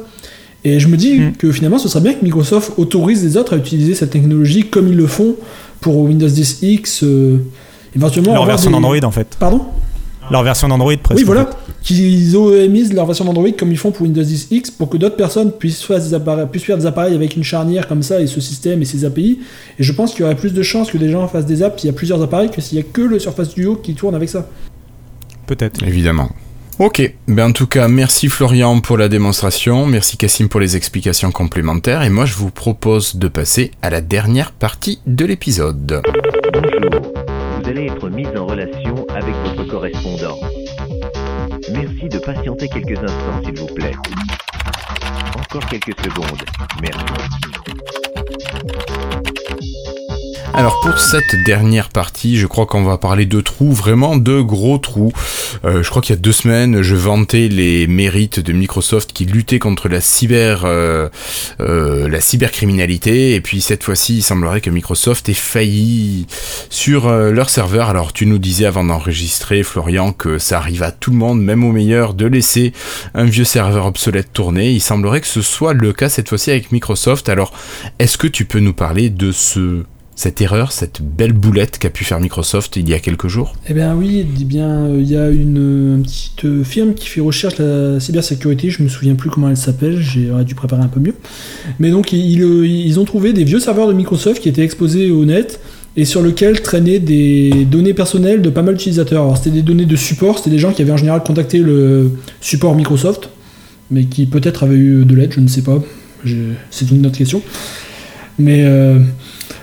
Et 0.68 0.80
je 0.80 0.88
me 0.88 0.96
dis 0.96 1.18
Mm. 1.20 1.32
que 1.38 1.52
finalement, 1.52 1.78
ce 1.78 1.88
serait 1.88 2.00
bien 2.02 2.12
que 2.14 2.24
Microsoft 2.24 2.72
autorise 2.76 3.22
les 3.22 3.36
autres 3.36 3.54
à 3.54 3.56
utiliser 3.56 3.94
cette 3.94 4.10
technologie 4.10 4.64
comme 4.68 4.88
ils 4.88 4.96
le 4.96 5.06
font 5.06 5.36
pour 5.80 5.96
Windows 5.98 6.26
10 6.28 6.58
X, 6.62 7.04
euh, 7.04 7.38
éventuellement. 7.94 8.34
Leur 8.34 8.46
version 8.46 8.70
des- 8.70 8.74
d'Android 8.74 9.04
en 9.04 9.10
fait. 9.12 9.36
Pardon 9.38 9.60
Leur 10.28 10.42
version 10.42 10.66
d'Android 10.66 10.92
presque. 11.00 11.18
oui, 11.18 11.22
en 11.22 11.26
voilà. 11.26 11.44
fait. 11.46 11.56
Qu'ils 11.84 12.34
émise 12.64 12.92
leur 12.92 13.06
version 13.06 13.24
d'Android 13.24 13.48
comme 13.56 13.70
ils 13.70 13.78
font 13.78 13.92
pour 13.92 14.02
Windows 14.02 14.24
10 14.24 14.48
X 14.50 14.72
pour 14.72 14.88
que 14.88 14.96
d'autres 14.96 15.14
personnes 15.14 15.52
puissent 15.52 15.82
faire, 15.84 16.00
des 16.00 16.14
appareils, 16.14 16.46
puissent 16.50 16.64
faire 16.64 16.76
des 16.78 16.86
appareils 16.86 17.14
avec 17.14 17.36
une 17.36 17.44
charnière 17.44 17.86
comme 17.86 18.02
ça 18.02 18.20
et 18.20 18.26
ce 18.26 18.40
système 18.40 18.82
et 18.82 18.84
ces 18.84 19.04
API. 19.04 19.38
Et 19.78 19.84
je 19.84 19.92
pense 19.92 20.10
qu'il 20.14 20.22
y 20.22 20.24
aurait 20.24 20.34
plus 20.34 20.52
de 20.52 20.62
chances 20.62 20.90
que 20.90 20.98
des 20.98 21.10
gens 21.10 21.28
fassent 21.28 21.46
des 21.46 21.62
apps 21.62 21.80
s'il 21.80 21.86
y 21.88 21.92
a 21.92 21.96
plusieurs 21.96 22.20
appareils 22.22 22.50
que 22.50 22.60
s'il 22.60 22.76
y 22.76 22.80
a 22.80 22.84
que 22.84 23.02
le 23.02 23.20
Surface 23.20 23.54
Duo 23.54 23.76
qui 23.76 23.94
tourne 23.94 24.16
avec 24.16 24.28
ça. 24.28 24.48
Peut-être. 25.46 25.84
Évidemment. 25.86 26.30
Ok, 26.78 27.14
ben 27.26 27.48
en 27.48 27.52
tout 27.52 27.66
cas, 27.66 27.88
merci 27.88 28.28
Florian 28.28 28.80
pour 28.80 28.98
la 28.98 29.08
démonstration, 29.08 29.86
merci 29.86 30.18
Cassim 30.18 30.46
pour 30.46 30.60
les 30.60 30.76
explications 30.76 31.32
complémentaires, 31.32 32.02
et 32.02 32.10
moi 32.10 32.26
je 32.26 32.34
vous 32.34 32.50
propose 32.50 33.16
de 33.16 33.28
passer 33.28 33.70
à 33.80 33.88
la 33.88 34.02
dernière 34.02 34.52
partie 34.52 35.00
de 35.06 35.24
l'épisode. 35.24 36.02
Bonjour, 36.52 37.14
vous 37.62 37.68
allez 37.70 37.86
être 37.86 38.10
mis 38.10 38.26
en 38.26 38.44
relation 38.44 39.06
avec 39.08 39.34
votre 39.46 39.64
correspondant. 39.70 40.38
Merci 41.72 42.10
de 42.10 42.18
patienter 42.18 42.68
quelques 42.68 42.98
instants, 42.98 43.42
s'il 43.42 43.58
vous 43.58 43.74
plaît. 43.74 43.94
Encore 45.34 45.66
quelques 45.70 45.98
secondes. 45.98 46.44
Merci. 46.82 47.04
Alors 50.54 50.80
pour 50.80 50.98
cette 50.98 51.44
dernière 51.44 51.90
partie, 51.90 52.38
je 52.38 52.46
crois 52.46 52.66
qu'on 52.66 52.82
va 52.82 52.96
parler 52.98 53.26
de 53.26 53.40
trous, 53.40 53.72
vraiment 53.72 54.16
de 54.16 54.40
gros 54.40 54.78
trous. 54.78 55.12
Euh, 55.64 55.82
je 55.82 55.90
crois 55.90 56.00
qu'il 56.00 56.14
y 56.14 56.18
a 56.18 56.20
deux 56.20 56.32
semaines, 56.32 56.82
je 56.82 56.94
vantais 56.94 57.48
les 57.48 57.86
mérites 57.86 58.40
de 58.40 58.52
Microsoft 58.52 59.12
qui 59.12 59.26
luttait 59.26 59.58
contre 59.58 59.88
la 59.88 60.00
cyber, 60.00 60.62
euh, 60.64 61.08
euh, 61.60 62.08
la 62.08 62.20
cybercriminalité, 62.20 63.34
et 63.34 63.40
puis 63.40 63.60
cette 63.60 63.84
fois-ci, 63.84 64.18
il 64.18 64.22
semblerait 64.22 64.60
que 64.60 64.70
Microsoft 64.70 65.28
ait 65.28 65.34
failli 65.34 66.26
sur 66.70 67.10
leur 67.10 67.50
serveur. 67.50 67.90
Alors 67.90 68.12
tu 68.12 68.26
nous 68.26 68.38
disais 68.38 68.66
avant 68.66 68.84
d'enregistrer, 68.84 69.62
Florian, 69.62 70.12
que 70.12 70.38
ça 70.38 70.58
arrive 70.58 70.82
à 70.82 70.90
tout 70.90 71.10
le 71.10 71.16
monde, 71.16 71.42
même 71.42 71.64
au 71.64 71.72
meilleur, 71.72 72.14
de 72.14 72.26
laisser 72.26 72.72
un 73.14 73.24
vieux 73.24 73.44
serveur 73.44 73.86
obsolète 73.86 74.32
tourner. 74.32 74.70
Il 74.70 74.80
semblerait 74.80 75.20
que 75.20 75.26
ce 75.26 75.42
soit 75.42 75.74
le 75.74 75.92
cas 75.92 76.08
cette 76.08 76.28
fois-ci 76.28 76.50
avec 76.50 76.72
Microsoft. 76.72 77.28
Alors, 77.28 77.52
est-ce 77.98 78.16
que 78.16 78.26
tu 78.26 78.44
peux 78.44 78.60
nous 78.60 78.74
parler 78.74 79.10
de 79.10 79.32
ce 79.32 79.84
cette 80.16 80.40
erreur, 80.40 80.72
cette 80.72 81.02
belle 81.02 81.34
boulette 81.34 81.78
qu'a 81.78 81.90
pu 81.90 82.02
faire 82.02 82.18
Microsoft 82.18 82.76
il 82.76 82.88
y 82.88 82.94
a 82.94 82.98
quelques 82.98 83.28
jours? 83.28 83.54
Eh 83.68 83.74
bien 83.74 83.94
oui, 83.94 84.24
dit 84.24 84.46
bien, 84.46 84.86
euh, 84.86 84.98
il 84.98 85.10
y 85.10 85.16
a 85.16 85.28
une, 85.28 85.98
euh, 85.98 86.02
petite 86.02 86.46
euh, 86.46 86.64
firme 86.64 86.94
qui 86.94 87.06
fait 87.06 87.20
recherche 87.20 87.58
la 87.58 88.00
cybersécurité, 88.00 88.70
je 88.70 88.82
me 88.82 88.88
souviens 88.88 89.14
plus 89.14 89.28
comment 89.28 89.50
elle 89.50 89.58
s'appelle, 89.58 90.00
j'aurais 90.00 90.46
dû 90.46 90.54
préparer 90.54 90.82
un 90.82 90.88
peu 90.88 91.00
mieux. 91.00 91.14
Mais 91.78 91.90
donc 91.90 92.14
ils, 92.14 92.98
ont 92.98 93.04
trouvé 93.04 93.34
des 93.34 93.44
vieux 93.44 93.60
serveurs 93.60 93.88
de 93.88 93.92
Microsoft 93.92 94.42
qui 94.42 94.48
étaient 94.48 94.64
exposés 94.64 95.10
au 95.10 95.26
net 95.26 95.60
et 95.98 96.06
sur 96.06 96.22
lesquels 96.22 96.62
traînaient 96.62 96.98
des 96.98 97.66
données 97.70 97.94
personnelles 97.94 98.40
de 98.40 98.48
pas 98.48 98.62
mal 98.62 98.74
d'utilisateurs. 98.74 99.22
Alors 99.22 99.36
c'était 99.36 99.50
des 99.50 99.62
données 99.62 99.84
de 99.84 99.96
support, 99.96 100.38
c'était 100.38 100.50
des 100.50 100.58
gens 100.58 100.72
qui 100.72 100.80
avaient 100.80 100.92
en 100.92 100.96
général 100.96 101.22
contacté 101.24 101.58
le 101.58 102.12
support 102.40 102.74
Microsoft, 102.74 103.28
mais 103.90 104.04
qui 104.04 104.24
peut-être 104.24 104.62
avaient 104.62 104.76
eu 104.76 105.04
de 105.04 105.14
l'aide, 105.14 105.32
je 105.34 105.40
ne 105.40 105.48
sais 105.48 105.62
pas, 105.62 105.78
c'est 106.70 106.90
une 106.90 107.04
autre 107.06 107.18
question. 107.18 107.42
Mais 108.38 108.64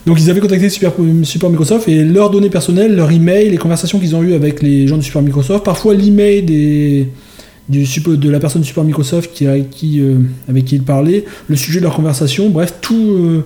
donc 0.05 0.19
ils 0.19 0.29
avaient 0.29 0.41
contacté 0.41 0.69
super- 0.69 0.91
Microsoft 0.99 1.87
et 1.87 2.03
leurs 2.03 2.29
données 2.29 2.49
personnelles, 2.49 2.95
leur 2.95 3.11
email, 3.11 3.49
les 3.49 3.57
conversations 3.57 3.99
qu'ils 3.99 4.15
ont 4.15 4.23
eues 4.23 4.33
avec 4.33 4.61
les 4.61 4.87
gens 4.87 4.97
du 4.97 5.03
support 5.03 5.21
Microsoft, 5.21 5.63
parfois 5.63 5.93
l'email 5.93 6.43
des 6.43 7.07
du 7.69 7.85
de 7.85 8.29
la 8.29 8.39
personne 8.41 8.61
du 8.61 8.67
support 8.67 8.83
Microsoft 8.83 9.31
qui, 9.33 9.47
avec, 9.47 9.69
qui, 9.69 10.01
euh, 10.01 10.15
avec 10.49 10.65
qui 10.65 10.75
ils 10.75 10.83
parlaient, 10.83 11.23
le 11.47 11.55
sujet 11.55 11.79
de 11.79 11.85
leur 11.85 11.95
conversation, 11.95 12.49
bref, 12.49 12.73
tout, 12.81 12.93
euh, 13.17 13.45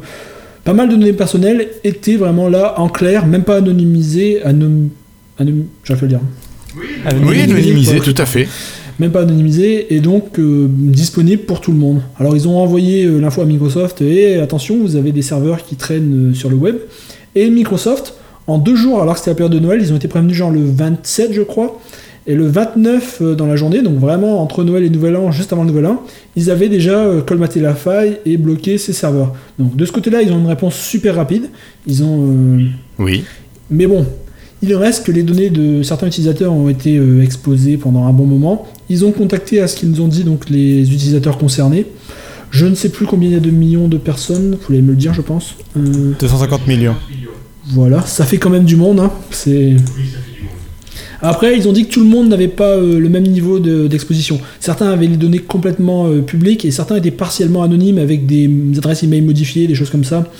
pas 0.63 0.73
mal 0.73 0.89
de 0.89 0.95
données 0.95 1.13
personnelles 1.13 1.67
étaient 1.83 2.15
vraiment 2.15 2.49
là 2.49 2.79
en 2.79 2.89
clair, 2.89 3.27
même 3.27 3.43
pas 3.43 3.57
anonymisées, 3.57 4.41
anom, 4.43 4.89
anom, 5.37 5.65
j'arrive 5.83 6.01
pas 6.01 6.05
à 6.07 7.13
le 7.13 7.19
dire, 7.19 7.27
Oui, 7.27 7.41
anonymisé, 7.41 7.97
quoi. 7.97 8.05
tout 8.05 8.21
à 8.21 8.25
fait. 8.25 8.47
Même 8.99 9.11
pas 9.11 9.21
anonymisé 9.21 9.93
et 9.93 9.99
donc 9.99 10.39
euh, 10.39 10.67
disponible 10.69 11.43
pour 11.43 11.61
tout 11.61 11.71
le 11.71 11.77
monde. 11.77 12.01
Alors 12.19 12.35
ils 12.35 12.47
ont 12.47 12.57
envoyé 12.57 13.05
euh, 13.05 13.19
l'info 13.19 13.41
à 13.41 13.45
Microsoft 13.45 14.01
et 14.01 14.35
attention, 14.39 14.77
vous 14.81 14.95
avez 14.95 15.11
des 15.11 15.21
serveurs 15.21 15.63
qui 15.63 15.75
traînent 15.75 16.31
euh, 16.31 16.33
sur 16.33 16.49
le 16.49 16.55
web. 16.55 16.77
Et 17.35 17.49
Microsoft, 17.49 18.15
en 18.47 18.57
deux 18.57 18.75
jours, 18.75 19.01
alors 19.01 19.13
que 19.13 19.19
c'était 19.19 19.31
la 19.31 19.35
période 19.35 19.53
de 19.53 19.59
Noël, 19.59 19.79
ils 19.81 19.93
ont 19.93 19.97
été 19.97 20.07
prévenus 20.07 20.35
genre 20.35 20.51
le 20.51 20.63
27 20.63 21.31
je 21.33 21.41
crois, 21.43 21.79
et 22.25 22.33
le 22.35 22.47
29 22.47 23.19
euh, 23.21 23.35
dans 23.35 23.45
la 23.45 23.55
journée, 23.55 23.81
donc 23.83 23.99
vraiment 23.99 24.41
entre 24.41 24.63
Noël 24.63 24.83
et 24.83 24.89
Nouvel 24.89 25.15
An, 25.15 25.31
juste 25.31 25.53
avant 25.53 25.63
le 25.63 25.69
Nouvel 25.69 25.85
An, 25.85 26.01
ils 26.35 26.49
avaient 26.49 26.69
déjà 26.69 27.05
colmaté 27.25 27.59
la 27.59 27.75
faille 27.75 28.17
et 28.25 28.37
bloqué 28.37 28.77
ces 28.77 28.93
serveurs. 28.93 29.33
Donc 29.59 29.75
de 29.75 29.85
ce 29.85 29.91
côté-là, 29.91 30.21
ils 30.23 30.31
ont 30.31 30.39
une 30.39 30.47
réponse 30.47 30.75
super 30.75 31.15
rapide. 31.15 31.49
Ils 31.85 32.03
ont 32.03 32.33
Oui. 32.99 33.23
mais 33.69 33.85
bon, 33.87 34.05
il 34.63 34.73
reste 34.75 35.05
que 35.05 35.11
les 35.11 35.23
données 35.23 35.49
de 35.49 35.83
certains 35.83 36.07
utilisateurs 36.07 36.51
ont 36.53 36.69
été 36.69 36.97
euh, 36.97 37.21
exposées 37.23 37.77
pendant 37.77 38.05
un 38.05 38.13
bon 38.13 38.25
moment. 38.25 38.65
Ils 38.89 39.05
ont 39.05 39.11
contacté 39.11 39.59
à 39.61 39.67
ce 39.67 39.75
qu'ils 39.75 39.89
nous 39.91 40.01
ont 40.01 40.07
dit 40.07 40.23
donc 40.23 40.49
les 40.49 40.81
utilisateurs 40.91 41.37
concernés. 41.37 41.85
Je 42.49 42.65
ne 42.65 42.75
sais 42.75 42.89
plus 42.89 43.05
combien 43.05 43.29
il 43.29 43.33
y 43.33 43.37
a 43.37 43.41
de 43.41 43.51
millions 43.51 43.87
de 43.87 43.97
personnes, 43.97 44.51
vous 44.51 44.65
voulez 44.67 44.81
me 44.81 44.91
le 44.91 44.95
dire 44.95 45.13
je 45.13 45.21
pense. 45.21 45.55
Euh, 45.77 46.13
250 46.19 46.65
millions. 46.67 46.95
voilà, 47.67 48.01
ça 48.01 48.25
fait 48.25 48.37
quand 48.37 48.49
même 48.49 48.63
du 48.65 48.77
monde. 48.77 48.99
hein. 48.99 49.11
C'est. 49.31 49.75
Après, 51.21 51.57
ils 51.57 51.67
ont 51.67 51.73
dit 51.73 51.87
que 51.87 51.91
tout 51.93 51.99
le 52.03 52.09
monde 52.09 52.29
n'avait 52.29 52.47
pas 52.47 52.69
euh, 52.77 52.99
le 52.99 53.09
même 53.09 53.23
niveau 53.27 53.59
de- 53.59 53.87
d'exposition. 53.87 54.39
certains 54.59 54.89
avaient 54.89 55.07
les 55.07 55.17
données 55.17 55.39
complètement 55.39 56.07
euh, 56.07 56.21
publiques 56.21 56.63
et 56.63 56.71
certains 56.71 56.95
étaient 56.95 57.09
partiellement 57.11 57.63
anonymes 57.63 57.97
avec 57.97 58.25
des 58.27 58.49
adresses 58.77 59.01
email 59.03 59.21
modifiées, 59.21 59.67
des 59.67 59.73
choses 59.75 59.89
comme 59.89 60.03
ça. 60.03 60.31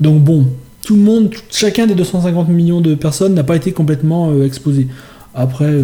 Donc 0.00 0.22
bon, 0.22 0.46
tout 0.86 0.94
le 0.94 1.02
monde, 1.02 1.34
chacun 1.50 1.88
des 1.88 1.96
250 1.96 2.48
millions 2.48 2.80
de 2.80 2.94
personnes 2.94 3.34
n'a 3.34 3.42
pas 3.42 3.56
été 3.56 3.72
complètement 3.72 4.30
euh, 4.30 4.44
exposé. 4.46 4.86
Après, 5.34 5.64
euh, 5.64 5.82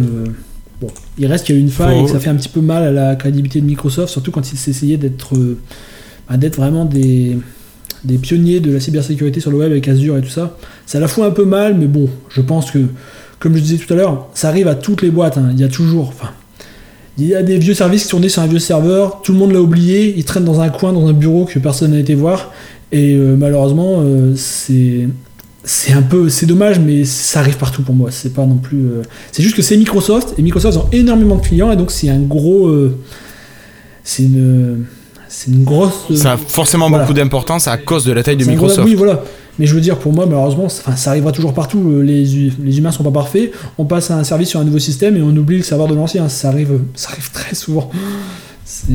bon, 0.79 0.87
il 1.17 1.25
reste 1.25 1.45
qu'il 1.45 1.55
y 1.55 1.57
a 1.57 1.59
eu 1.59 1.63
une 1.63 1.69
faille 1.69 1.99
et 1.99 2.05
que 2.05 2.09
ça 2.09 2.21
fait 2.21 2.29
un 2.29 2.35
petit 2.35 2.47
peu 2.47 2.61
mal 2.61 2.83
à 2.83 2.91
la 2.93 3.15
crédibilité 3.17 3.59
de 3.59 3.65
Microsoft, 3.65 4.07
surtout 4.07 4.31
quand 4.31 4.49
ils 4.53 4.69
essayaient 4.69 4.95
d'être 4.95 5.35
euh, 5.35 5.59
bah, 6.29 6.37
d'être 6.37 6.55
vraiment 6.55 6.85
des, 6.85 7.37
des 8.05 8.17
pionniers 8.17 8.61
de 8.61 8.71
la 8.71 8.79
cybersécurité 8.79 9.41
sur 9.41 9.51
le 9.51 9.57
web 9.57 9.71
avec 9.71 9.85
Azure 9.89 10.17
et 10.17 10.21
tout 10.21 10.29
ça. 10.29 10.57
Ça 10.85 11.01
la 11.01 11.09
fout 11.09 11.25
un 11.25 11.31
peu 11.31 11.43
mal, 11.43 11.75
mais 11.77 11.87
bon, 11.87 12.07
je 12.29 12.39
pense 12.39 12.71
que, 12.71 12.79
comme 13.39 13.57
je 13.57 13.61
disais 13.61 13.77
tout 13.85 13.91
à 13.91 13.97
l'heure, 13.97 14.29
ça 14.33 14.47
arrive 14.47 14.69
à 14.69 14.75
toutes 14.75 15.01
les 15.01 15.11
boîtes. 15.11 15.37
hein. 15.37 15.49
Il 15.51 15.59
y 15.59 15.65
a 15.65 15.67
toujours. 15.67 16.07
Enfin, 16.07 16.29
il 17.17 17.27
y 17.27 17.35
a 17.35 17.43
des 17.43 17.57
vieux 17.57 17.73
services 17.73 18.03
qui 18.03 18.09
tournaient 18.09 18.29
sur 18.29 18.41
un 18.41 18.47
vieux 18.47 18.57
serveur, 18.59 19.21
tout 19.21 19.33
le 19.33 19.37
monde 19.37 19.51
l'a 19.51 19.61
oublié, 19.61 20.15
ils 20.17 20.23
traînent 20.23 20.45
dans 20.45 20.61
un 20.61 20.69
coin, 20.69 20.93
dans 20.93 21.07
un 21.07 21.13
bureau 21.13 21.45
que 21.45 21.59
personne 21.59 21.91
n'a 21.91 21.99
été 21.99 22.15
voir. 22.15 22.51
Et 22.93 23.13
euh, 23.15 23.35
malheureusement, 23.35 23.97
euh, 24.01 24.33
c'est. 24.37 25.09
C'est 25.65 25.93
un 25.93 26.01
peu, 26.01 26.27
c'est 26.27 26.45
dommage, 26.45 26.77
mais 26.79 27.05
ça 27.05 27.39
arrive 27.39 27.55
partout 27.55 27.83
pour 27.83 27.95
moi. 27.95 28.11
C'est 28.11 28.33
pas 28.33 28.45
non 28.45 28.57
plus. 28.57 28.79
euh, 28.85 29.01
C'est 29.31 29.41
juste 29.43 29.55
que 29.55 29.61
c'est 29.61 29.77
Microsoft 29.77 30.33
et 30.37 30.41
Microsoft 30.41 30.75
ils 30.75 30.79
ont 30.79 30.89
énormément 30.91 31.35
de 31.37 31.41
clients 31.41 31.71
et 31.71 31.77
donc 31.77 31.89
c'est 31.91 32.09
un 32.09 32.19
gros. 32.19 32.67
euh, 32.67 32.97
C'est 34.03 34.23
une. 34.23 34.85
C'est 35.29 35.49
une 35.51 35.63
grosse. 35.63 35.93
euh, 36.11 36.15
Ça 36.17 36.33
a 36.33 36.37
forcément 36.37 36.89
Voilà. 36.89 37.05
beaucoup 37.05 37.15
d'importance 37.15 37.67
à 37.69 37.77
cause 37.77 38.03
de 38.05 38.11
la 38.11 38.21
taille 38.23 38.35
de 38.37 38.43
gros- 38.43 38.51
Microsoft. 38.51 38.85
Oui, 38.87 38.93
voilà. 38.95 39.23
Mais 39.57 39.65
je 39.65 39.73
veux 39.73 39.79
dire, 39.81 39.97
pour 39.99 40.11
moi, 40.13 40.25
malheureusement, 40.25 40.67
ça, 40.67 40.81
enfin, 40.85 40.95
ça 40.97 41.11
arrivera 41.11 41.31
toujours 41.31 41.53
partout. 41.53 42.01
Les, 42.01 42.23
les 42.25 42.77
humains 42.77 42.91
sont 42.91 43.03
pas 43.03 43.11
parfaits. 43.11 43.51
On 43.77 43.85
passe 43.85 44.11
à 44.11 44.17
un 44.17 44.23
service 44.25 44.49
sur 44.49 44.59
un 44.59 44.63
nouveau 44.65 44.79
système 44.79 45.15
et 45.15 45.21
on 45.21 45.29
oublie 45.35 45.57
le 45.57 45.63
serveur 45.63 45.87
de 45.87 45.95
l'ancien. 45.95 46.27
Ça 46.27 46.49
arrive, 46.49 46.77
ça 46.95 47.09
arrive 47.11 47.31
très 47.31 47.55
souvent. 47.55 47.89
C'est- 48.65 48.87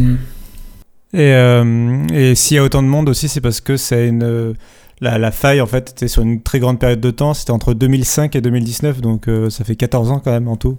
Et, 1.15 1.33
euh, 1.33 2.07
et 2.13 2.35
s'il 2.35 2.57
y 2.57 2.61
a 2.61 2.63
autant 2.63 2.83
de 2.83 2.89
monde 2.89 3.09
aussi, 3.09 3.29
c'est 3.29 3.41
parce 3.41 3.61
que 3.61 3.77
c'est 3.77 4.09
une. 4.09 4.23
euh, 4.23 4.53
La, 5.01 5.31
faille, 5.31 5.61
en 5.61 5.67
fait, 5.67 5.91
était 5.91 6.09
sur 6.09 6.23
une 6.23 6.43
très 6.43 6.59
grande 6.61 6.79
période 6.79 7.01
de 7.01 7.11
temps. 7.11 7.35
C'était 7.35 7.53
entre 7.53 7.73
2005 7.75 8.37
et 8.37 8.41
2019, 8.41 9.01
donc 9.01 9.29
euh, 9.29 9.49
ça 9.51 9.65
fait 9.65 9.77
14 9.77 10.11
ans 10.11 10.21
quand 10.23 10.33
même 10.33 10.49
en 10.49 10.57
tout 10.57 10.77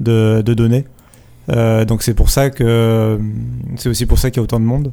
de, 0.00 0.42
de 0.44 0.54
données. 0.54 0.84
Donc 1.48 2.02
c'est 2.02 2.14
pour 2.14 2.28
ça 2.30 2.50
que. 2.50 3.18
C'est 3.76 3.88
aussi 3.88 4.04
pour 4.06 4.18
ça 4.18 4.30
qu'il 4.30 4.38
y 4.38 4.40
a 4.40 4.44
autant 4.44 4.60
de 4.60 4.64
monde. 4.66 4.92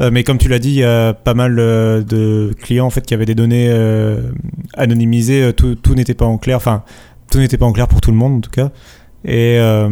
Mais 0.00 0.24
comme 0.24 0.38
tu 0.38 0.48
l'as 0.48 0.58
dit, 0.58 0.70
il 0.70 0.74
y 0.76 0.84
a 0.84 1.12
pas 1.14 1.34
mal 1.34 1.54
de 1.54 2.50
clients 2.60 2.86
en 2.86 2.90
fait 2.90 3.02
qui 3.06 3.14
avaient 3.14 3.26
des 3.26 3.36
données 3.36 3.72
anonymisées. 4.76 5.52
Tout, 5.52 5.76
tout 5.76 5.94
n'était 5.94 6.14
pas 6.14 6.26
en 6.26 6.36
clair. 6.38 6.56
Enfin, 6.56 6.82
tout 7.30 7.38
n'était 7.38 7.58
pas 7.58 7.66
en 7.66 7.72
clair 7.72 7.86
pour 7.86 8.00
tout 8.00 8.10
le 8.10 8.16
monde 8.16 8.38
en 8.38 8.40
tout 8.40 8.50
cas. 8.50 8.72
Et, 9.24 9.58
euh, 9.58 9.88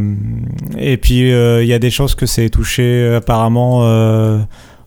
et 0.79 0.97
puis 0.99 1.33
euh, 1.33 1.63
il 1.63 1.69
y 1.69 1.73
a 1.73 1.79
des 1.79 1.91
chances 1.91 2.15
que 2.15 2.27
c'est 2.27 2.51
touché 2.51 3.15
apparemment 3.15 3.81
euh, 3.85 4.39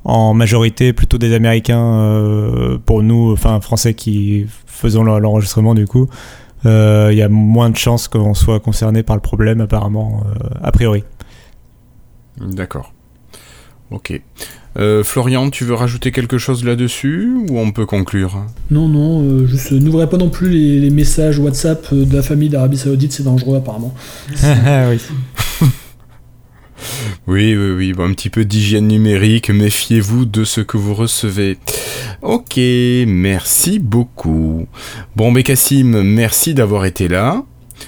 en 0.03 0.33
majorité 0.35 0.93
plutôt 0.93 1.17
des 1.17 1.33
Américains 1.33 2.77
pour 2.85 3.01
nous, 3.01 3.31
enfin 3.33 3.59
Français 3.61 3.95
qui 3.95 4.45
faisons 4.67 5.03
l'en- 5.03 5.17
l'enregistrement 5.19 5.73
du 5.73 5.87
coup. 5.87 6.07
Il 6.63 7.13
y 7.13 7.21
a 7.21 7.29
moins 7.29 7.69
de 7.69 7.75
chances 7.77 8.07
qu'on 8.07 8.33
soit 8.33 8.59
concerné 8.59 9.03
par 9.03 9.15
le 9.15 9.21
problème 9.21 9.61
apparemment, 9.61 10.23
a 10.63 10.71
priori. 10.71 11.03
D'accord. 12.39 12.91
Ok. 13.91 14.21
Euh, 14.77 15.03
Florian, 15.03 15.49
tu 15.49 15.63
veux 15.63 15.73
rajouter 15.73 16.11
quelque 16.11 16.37
chose 16.37 16.65
là-dessus 16.65 17.31
ou 17.49 17.59
on 17.59 17.71
peut 17.71 17.85
conclure? 17.85 18.45
Non, 18.71 18.87
non, 18.87 19.23
euh, 19.23 19.47
juste 19.47 19.71
n'ouvrez 19.71 20.09
pas 20.09 20.17
non 20.17 20.29
plus 20.29 20.49
les, 20.49 20.79
les 20.79 20.89
messages 20.89 21.39
WhatsApp 21.39 21.87
euh, 21.93 22.05
de 22.05 22.15
la 22.15 22.21
famille 22.21 22.49
d'Arabie 22.49 22.77
Saoudite, 22.77 23.13
c'est 23.13 23.23
dangereux 23.23 23.57
apparemment. 23.57 23.93
oui. 24.43 24.99
Oui, 27.27 27.55
oui, 27.55 27.71
oui, 27.71 27.93
bon, 27.93 28.09
un 28.09 28.13
petit 28.13 28.29
peu 28.29 28.45
d'hygiène 28.45 28.87
numérique, 28.87 29.49
méfiez-vous 29.49 30.25
de 30.25 30.43
ce 30.43 30.61
que 30.61 30.77
vous 30.77 30.93
recevez. 30.93 31.57
Ok, 32.21 32.57
merci 32.57 33.79
beaucoup. 33.79 34.67
Bon, 35.15 35.31
mais 35.31 35.41
Cassim, 35.41 36.03
merci 36.03 36.53
d'avoir 36.53 36.85
été 36.85 37.07
là. 37.07 37.43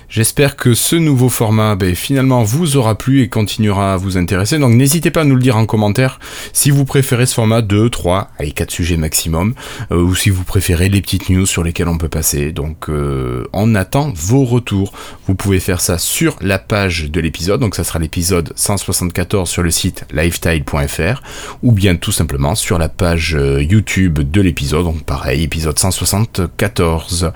J'espère 0.09 0.55
que 0.55 0.73
ce 0.73 0.95
nouveau 0.95 1.29
format, 1.29 1.75
ben, 1.75 1.95
finalement, 1.95 2.43
vous 2.43 2.77
aura 2.77 2.97
plu 2.97 3.21
et 3.21 3.29
continuera 3.29 3.93
à 3.93 3.97
vous 3.97 4.17
intéresser. 4.17 4.57
Donc, 4.57 4.73
n'hésitez 4.73 5.11
pas 5.11 5.21
à 5.21 5.23
nous 5.23 5.35
le 5.35 5.41
dire 5.41 5.57
en 5.57 5.65
commentaire 5.65 6.19
si 6.53 6.71
vous 6.71 6.85
préférez 6.85 7.25
ce 7.25 7.35
format 7.35 7.61
2, 7.61 7.89
3, 7.89 8.31
allez, 8.39 8.51
4 8.51 8.71
sujets 8.71 8.97
maximum, 8.97 9.53
euh, 9.91 10.01
ou 10.01 10.15
si 10.15 10.29
vous 10.29 10.43
préférez 10.43 10.89
les 10.89 11.01
petites 11.01 11.29
news 11.29 11.45
sur 11.45 11.63
lesquelles 11.63 11.88
on 11.88 11.97
peut 11.97 12.09
passer. 12.09 12.51
Donc, 12.51 12.89
euh, 12.89 13.45
on 13.53 13.75
attend 13.75 14.11
vos 14.15 14.45
retours. 14.45 14.93
Vous 15.27 15.35
pouvez 15.35 15.59
faire 15.59 15.81
ça 15.81 15.97
sur 15.97 16.38
la 16.41 16.59
page 16.59 17.11
de 17.11 17.19
l'épisode, 17.19 17.59
donc 17.59 17.75
ça 17.75 17.83
sera 17.83 17.99
l'épisode 17.99 18.53
174 18.55 19.49
sur 19.49 19.63
le 19.63 19.71
site 19.71 20.05
lifestyle.fr, 20.11 21.21
ou 21.63 21.71
bien 21.71 21.95
tout 21.95 22.11
simplement 22.11 22.55
sur 22.55 22.77
la 22.77 22.89
page 22.89 23.35
euh, 23.35 23.61
YouTube 23.61 24.19
de 24.19 24.41
l'épisode, 24.41 24.83
donc 24.83 25.03
pareil, 25.03 25.43
épisode 25.43 25.77
174. 25.77 27.31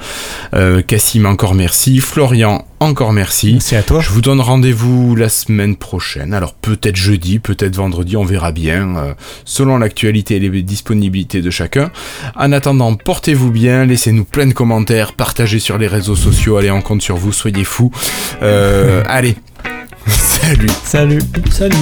Euh, 0.53 0.81
Cassim, 0.81 1.25
encore 1.25 1.53
merci. 1.53 1.99
Florian, 1.99 2.40
encore 2.45 3.13
merci. 3.13 3.53
Merci 3.53 3.75
à 3.75 3.83
toi. 3.83 4.01
Je 4.01 4.09
vous 4.09 4.21
donne 4.21 4.41
rendez-vous 4.41 5.15
la 5.15 5.29
semaine 5.29 5.75
prochaine. 5.75 6.33
Alors 6.33 6.53
peut-être 6.53 6.95
jeudi, 6.95 7.39
peut-être 7.39 7.75
vendredi, 7.75 8.17
on 8.17 8.23
verra 8.23 8.51
bien, 8.51 8.95
euh, 8.97 9.13
selon 9.45 9.77
l'actualité 9.77 10.35
et 10.37 10.39
les 10.39 10.61
disponibilités 10.61 11.41
de 11.41 11.49
chacun. 11.49 11.91
En 12.35 12.51
attendant, 12.51 12.95
portez-vous 12.95 13.51
bien, 13.51 13.85
laissez-nous 13.85 14.25
plein 14.25 14.47
de 14.47 14.53
commentaires, 14.53 15.13
partagez 15.13 15.59
sur 15.59 15.77
les 15.77 15.87
réseaux 15.87 16.15
sociaux, 16.15 16.57
allez, 16.57 16.71
on 16.71 16.81
compte 16.81 17.01
sur 17.01 17.17
vous, 17.17 17.31
soyez 17.31 17.63
fous. 17.63 17.91
Euh, 18.41 19.03
allez, 19.07 19.35
salut 20.07 20.69
Salut. 20.83 21.21
Salut 21.51 21.77